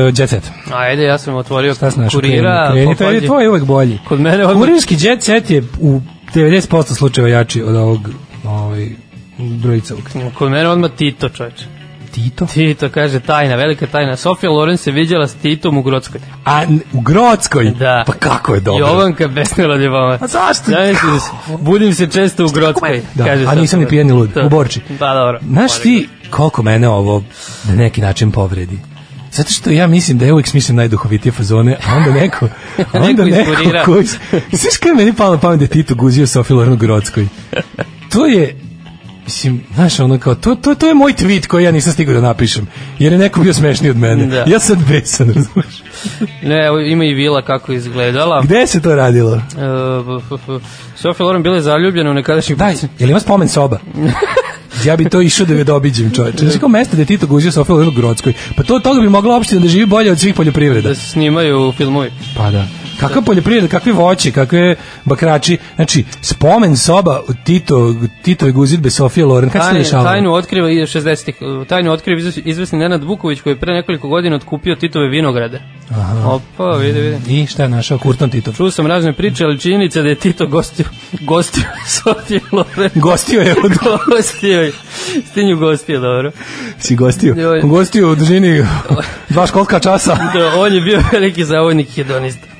[0.07, 0.51] e, jet set.
[0.73, 2.13] Ajde, ja sam otvorio Šta znaš?
[2.13, 2.71] kurira.
[2.71, 3.99] Kreni, to je tvoj uvek bolji.
[4.07, 4.67] Kod mene odmah...
[4.67, 6.01] Kurirski jet set je u
[6.33, 7.99] 90% slučajeva jači od ovog
[8.43, 8.89] ovaj
[9.37, 10.03] brojicovog.
[10.33, 11.65] Kod mene odmah Tito, čoveče.
[12.11, 12.45] Tito?
[12.45, 14.15] Tito kaže tajna, velika tajna.
[14.15, 16.21] Sofija Loren se viđala s Titom u Grockoj.
[16.45, 17.71] A u Grockoj?
[17.71, 18.03] Da.
[18.07, 18.87] Pa kako je dobro?
[18.87, 20.21] Jovanka besnila ljubavac.
[20.21, 20.71] A zašto?
[20.71, 21.13] Ja mislim
[21.47, 23.01] da budim se često u Grockoj.
[23.15, 23.89] Da, kaže a nisam ni Loren.
[23.89, 24.45] pijen ni lud, To.
[24.45, 24.81] u Borči.
[24.99, 25.39] Da, dobro.
[25.49, 27.23] Znaš ti koliko mene ovo
[27.63, 28.79] na neki način povredi?
[29.31, 32.45] Zato što ja mislim da ja uvijek smislim najduhovitije fazone, a onda neko,
[32.93, 34.05] a onda Neko neko koji...
[34.51, 37.27] Znaš kada je meni palo pamet da je Tito guzio Sofiju Lorenu Grodskoj?
[38.11, 38.55] To je,
[39.25, 42.21] mislim, znaš, ono kao, to, to, to je moj tweet koji ja nisam stigao da
[42.21, 42.67] napišem,
[42.99, 44.25] jer je neko bio smešniji od mene.
[44.25, 44.43] Da.
[44.47, 45.83] Ja sam besan, razumiješ?
[46.43, 48.41] Ne, evo, ima i vila kako je izgledala.
[48.41, 49.35] Gde se to radilo?
[49.35, 49.39] E,
[50.19, 50.63] f- f-
[50.95, 53.79] Sofija Loren bila je zaljubljena u nekadašnji Daj, je li ima spomen soba?
[54.85, 56.37] ja bi to išao da ga dobiđem, čovječe.
[56.37, 58.33] Znači kao mesto da je Tito guzio Sofiju Lorenu Grodskoj.
[58.57, 60.89] Pa to od toga bi mogla opština da živi bolje od svih poljoprivreda.
[60.89, 62.11] da se snimaju filmovi.
[62.37, 62.65] Pa da.
[62.99, 64.75] Kakva poljoprivreda, kakve voće, kakve
[65.05, 65.57] bakrači.
[65.75, 69.49] Znači, spomen soba Tito, Tito je guzidbe Sofije Loren.
[69.49, 70.09] Kad se to dešavalo?
[70.09, 71.35] tajnu otkriva i 60-ih.
[71.67, 75.61] Tajnu otkriva izves- izvesni Nenad Vuković koji je pre nekoliko godina otkupio Titove vinograde.
[75.91, 76.27] Aha.
[76.27, 77.41] Opa, vidi, vidi.
[77.41, 78.51] I šta je našao Kurton Tito?
[78.53, 80.85] Čuo sam razne priče, ali činjenica da je Tito gostio,
[81.21, 81.63] gostio
[82.03, 82.89] Sofije Loren.
[82.95, 83.71] Gostio je od...
[84.07, 84.71] gostio je.
[85.31, 86.31] Stinju gostio, dobro.
[86.79, 87.35] Si gostio?
[87.63, 88.65] Gostio u dužini
[89.29, 90.15] dva školska časa.
[90.15, 92.54] Da, on je bio veliki zavodnik hedonista.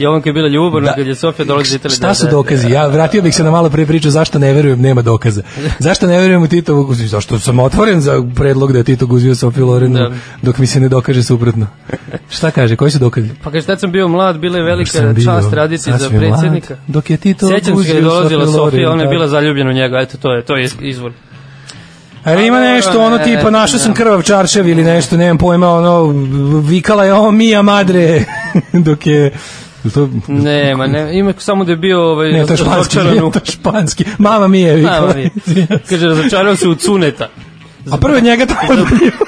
[0.00, 1.96] Jovanka je bila ljubavna kad je Sofija dolazila iz Italije.
[1.96, 2.68] Šta da, su da, dokazi?
[2.68, 2.74] da.
[2.74, 5.42] Ja vratio bih se na malo pre priču zašto ne verujem, nema dokaza.
[5.78, 6.94] Zašto ne verujem u Titovu?
[6.94, 10.10] Zašto sam otvoren za predlog da je Tito guzio Sofiju Lorenu Da.
[10.42, 11.66] dok mi se ne dokaže suprotno.
[12.36, 12.76] Šta kaže?
[12.76, 13.28] Koji su dokazi?
[13.42, 16.74] Pa kaže, tad sam bio mlad, bila je velika bio čast raditi za predsjednika.
[16.74, 19.10] mlad, dok je Tito Sjećam se guzio kad je dolazila Sofija, ona je da.
[19.10, 21.12] bila zaljubljena u njega, eto, to je, to je izvor.
[22.24, 26.06] Ali ima nešto ono tipa našao sam krvav čaršav ili nešto, nemam pojma, ono
[26.60, 28.24] vikala je o Mija Madre
[28.86, 29.32] dok je
[29.84, 33.30] to Nema, ne, ima samo da je bio ovaj, ne, to je španski, razočaran u-
[33.30, 34.04] to je španski.
[34.18, 34.76] Mama mi je.
[34.78, 35.30] Mama mi je.
[35.88, 37.28] Kaže, razočarao se u Cuneta.
[37.90, 39.10] A prvo je njega odbio.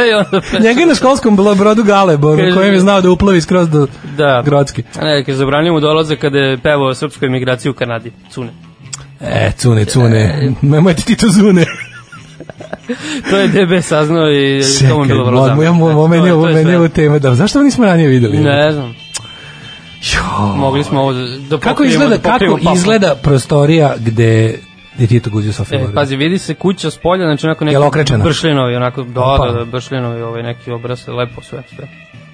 [0.00, 3.40] E, onda Njega je na školskom bro- brodu Galebo, na kojem je znao da uplavi
[3.40, 4.42] skroz do Da.
[4.44, 4.82] Grodske.
[4.96, 8.12] A ne, kaže, zabranio mu dolazak kada je pevao srpskoj emigraciji u Kanadi.
[8.30, 8.50] Cune.
[9.20, 10.52] E, cune, cune.
[10.62, 11.64] Nemojte ti to zune.
[13.30, 15.62] To je DB saznao i to mu je Čekaj, bilo vrlo zabavno.
[15.62, 16.78] ja, mo- meni je ovo je meni je sve.
[16.78, 17.18] ovo tema.
[17.18, 18.38] Da, zašto nismo ranije videli?
[18.38, 18.94] Ne znam.
[20.56, 22.76] Mogli smo ovo da Kako pokrijemo, izgleda, da kako papu.
[22.76, 24.58] izgleda prostorija gde
[24.96, 27.64] gde ti je to guzio Sofija E, pazi, vidi se kuća s polja, znači onako
[27.64, 27.78] neki
[28.22, 29.46] bršljinovi, onako, da, Opa.
[29.46, 31.88] da, da, bršljinovi, ovaj neki obraz, lepo sve, sve.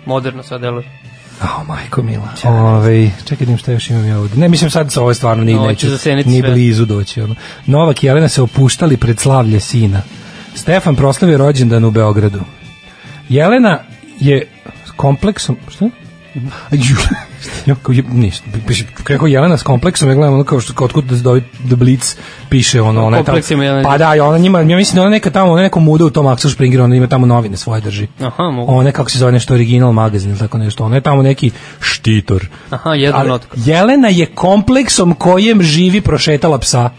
[0.06, 0.84] Moderno sad deluje.
[1.40, 2.28] Ao, majko mila.
[2.44, 4.38] Ove, čekaj da šta još imam ja ovdje.
[4.38, 7.20] Ne, mislim sad sa ove stvarno ni će neću, ni blizu doći.
[7.20, 7.34] Ono.
[7.66, 10.02] Novak i Jelena se opuštali pred slavlje sina.
[10.54, 12.40] Stefan proslavio rođendan u Beogradu.
[13.28, 13.78] Jelena
[14.20, 14.46] je
[14.96, 15.56] kompleksom...
[15.68, 15.88] Šta?
[17.66, 18.44] Ja, kao, je, ništa,
[19.04, 22.14] kako Jelena s kompleksom, ja gledam ono kao što, kao otkud da dobi The Blitz
[22.48, 23.38] piše, ono, ona tamo,
[23.84, 26.26] pa da, ona njima, ja mislim da ona neka tamo, ona neka muda u tom
[26.26, 28.06] Axel Springer, ona ima tamo novine svoje drži.
[28.20, 28.72] Aha, mogu.
[28.72, 32.46] Ona kako se zove nešto original magazin ili tako nešto, ona je tamo neki štitor.
[32.70, 33.56] Aha, jedan notka.
[33.64, 36.90] Jelena je kompleksom kojem živi prošetala psa.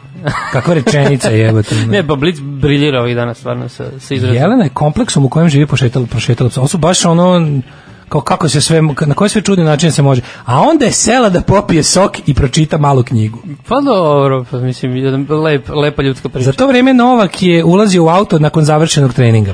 [0.52, 1.76] Kakva rečenica je, jebote.
[1.76, 4.36] Ne, pa Blitz briljira ovih dana stvarno sa, sa izrazom.
[4.36, 6.60] Jelena je kompleksom u kojem živi prošetala, prošetala psa.
[6.60, 7.62] Ovo su baš ono
[8.10, 10.22] kao kako se sve, na koje sve čudne načine se može.
[10.46, 13.40] A onda je sela da popije sok i pročita malu knjigu.
[13.68, 16.46] Pa dobro, pa mislim, jedan lep, lepa ljudska priča.
[16.46, 19.54] Za to vreme Novak je ulazio u auto nakon završenog treninga.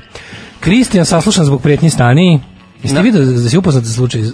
[0.59, 2.39] Kristijan saslušan zbog prijetnji staniji.
[2.83, 3.01] Jeste Da.
[3.01, 4.25] vidio da si upoznat za slučaj eh,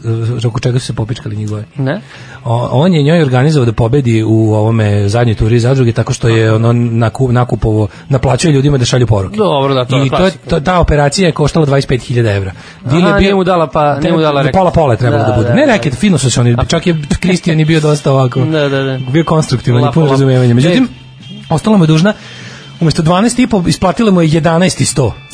[0.45, 1.63] oko čega su se popičkali njegove?
[1.77, 2.01] Ne?
[2.43, 4.77] O, on je njoj organizovao da pobedi u ovome
[5.09, 9.37] zadnjoj turi zadruge tako što je ono naku, nakupovo naplaćuje ljudima da šalju poruke.
[9.37, 10.49] Dobro, da, to I to je, klasika.
[10.49, 12.51] to, ta operacija je koštala 25.000 evra.
[12.83, 14.53] Dile Aha, nije mu dala pa- nije mu dala reket.
[14.53, 15.47] Pola pola je trebalo da, Da, bude.
[15.47, 15.71] da, ne da.
[15.73, 18.99] reket, fino su se oni, čak je Kristijan i bio dosta ovako, Da, da, da.
[19.03, 20.11] bio konstruktivan i Lapo, pun lapo.
[20.11, 20.53] razumevanja.
[20.53, 20.87] Međutim,
[21.49, 22.13] ostala mu je dužna,
[22.79, 25.11] umjesto 12,5 isplatila mu je 11,100.
[25.23, 25.26] I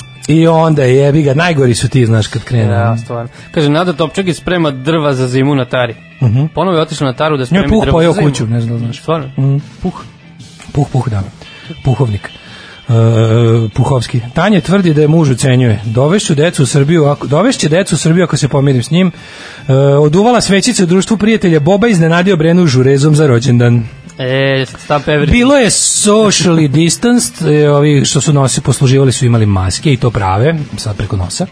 [0.47, 2.71] onda je jebi ga, najgori su ti, znaš, kad krenu.
[2.71, 3.29] Ja, stvarno.
[3.51, 5.95] Kaže, Nada Topčagi sprema drva za zimu na tari.
[6.21, 6.45] Mhm.
[6.55, 8.27] Ponovo je otišla na taru da Njoj spremi puh drva za zimu.
[8.27, 8.99] kuću, ne znam da znaš.
[8.99, 9.27] Stvarno?
[9.37, 9.57] Mm.
[9.81, 10.03] Puh.
[10.71, 11.23] Puh, puh, da.
[11.83, 12.29] Puhovnik.
[12.89, 12.93] E,
[13.75, 14.21] Puhovski.
[14.33, 15.81] Tanja tvrdi da je muž ucenjuje.
[15.85, 19.11] Dovešću decu u Srbiju, ako, dovešće decu u Srbiju ako se pomirim s njim.
[19.67, 23.83] E, oduvala svećice u društvu prijatelja Boba iznenadio Brenu žurezom za rođendan.
[24.17, 25.31] E, stop everything.
[25.31, 30.09] Bilo je socially distanced, e, ovi što su nosi, posluživali su imali maske i to
[30.09, 31.45] prave, sad preko nosa.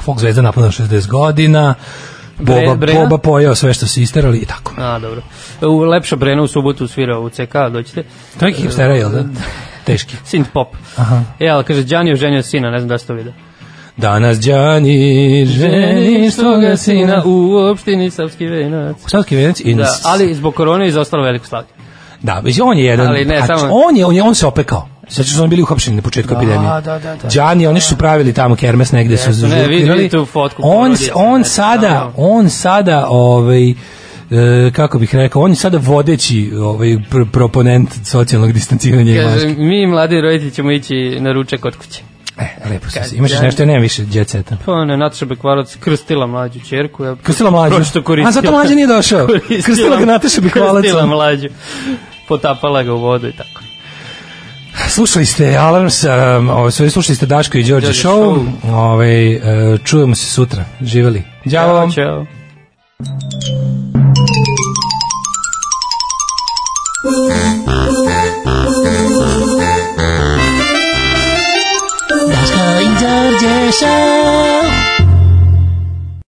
[0.00, 1.74] Folk zvezda napunila 60 godina,
[2.38, 2.94] Boba, Bre-?
[2.94, 4.74] Boba pojeo sve što su isterali i tako.
[4.76, 5.22] A, dobro.
[5.60, 8.02] U Lepša Brena u subotu svira u CK, doćete.
[8.38, 9.24] To je hipstera, jel da?
[9.84, 10.16] Teški.
[10.32, 10.68] Synth pop.
[10.96, 11.22] Aha.
[11.40, 13.32] E, ali kaže, Đani oženio sina, ne znam da ste to vidio.
[14.02, 18.96] Danas Đani ženi svoga sina u opštini Savski venac.
[19.06, 21.68] Savski venac i Da, ali zbog korone je izostalo veliko slavlje.
[22.22, 24.88] Da, on je jedan, Ali ne, a samo- on je, on je, on se opekao.
[25.08, 26.70] Sad su oni bili uhapšeni na početku Da, epidemije.
[26.70, 27.28] da, da, da.
[27.34, 31.42] Đani, oni su pravili tamo kermes negde su Jesu, ne, vidi- tu fotku On, on
[31.42, 32.12] znači, sada, stvarno.
[32.16, 33.74] on sada, ovaj, e,
[34.72, 40.20] kako bih rekao, on je sada vodeći ovaj, pr proponent socijalnog distanciranja Kaže, mi mladi
[40.20, 42.02] roditelji ćemo ići na ručak kod kuće.
[42.38, 43.00] E, lepo se.
[43.16, 44.56] Imaš nešto, ja nemam više djeceta.
[44.66, 47.04] Pa ne, Nataša Bekvarac krstila mlađu čerku.
[47.04, 47.74] Ja, Krstila mlađu?
[47.74, 48.28] Prosto koristila.
[48.28, 49.28] A, zato mlađa nije došao.
[49.66, 50.82] Krstila ga Nataša Bekvalac.
[50.82, 51.48] Krstila mlađu.
[52.28, 53.62] Potapala ga u vodu i tako.
[54.88, 58.46] Slušali ste Alarm sa, ovaj, sve slušali ste Daško i Đorđe Show.
[58.72, 60.64] Ovaj, e, čujemo se sutra.
[60.80, 61.22] Živeli.
[61.50, 61.92] Ćao vam.
[61.92, 62.26] Ćao.
[73.82, 74.51] Daško i Đorđe show.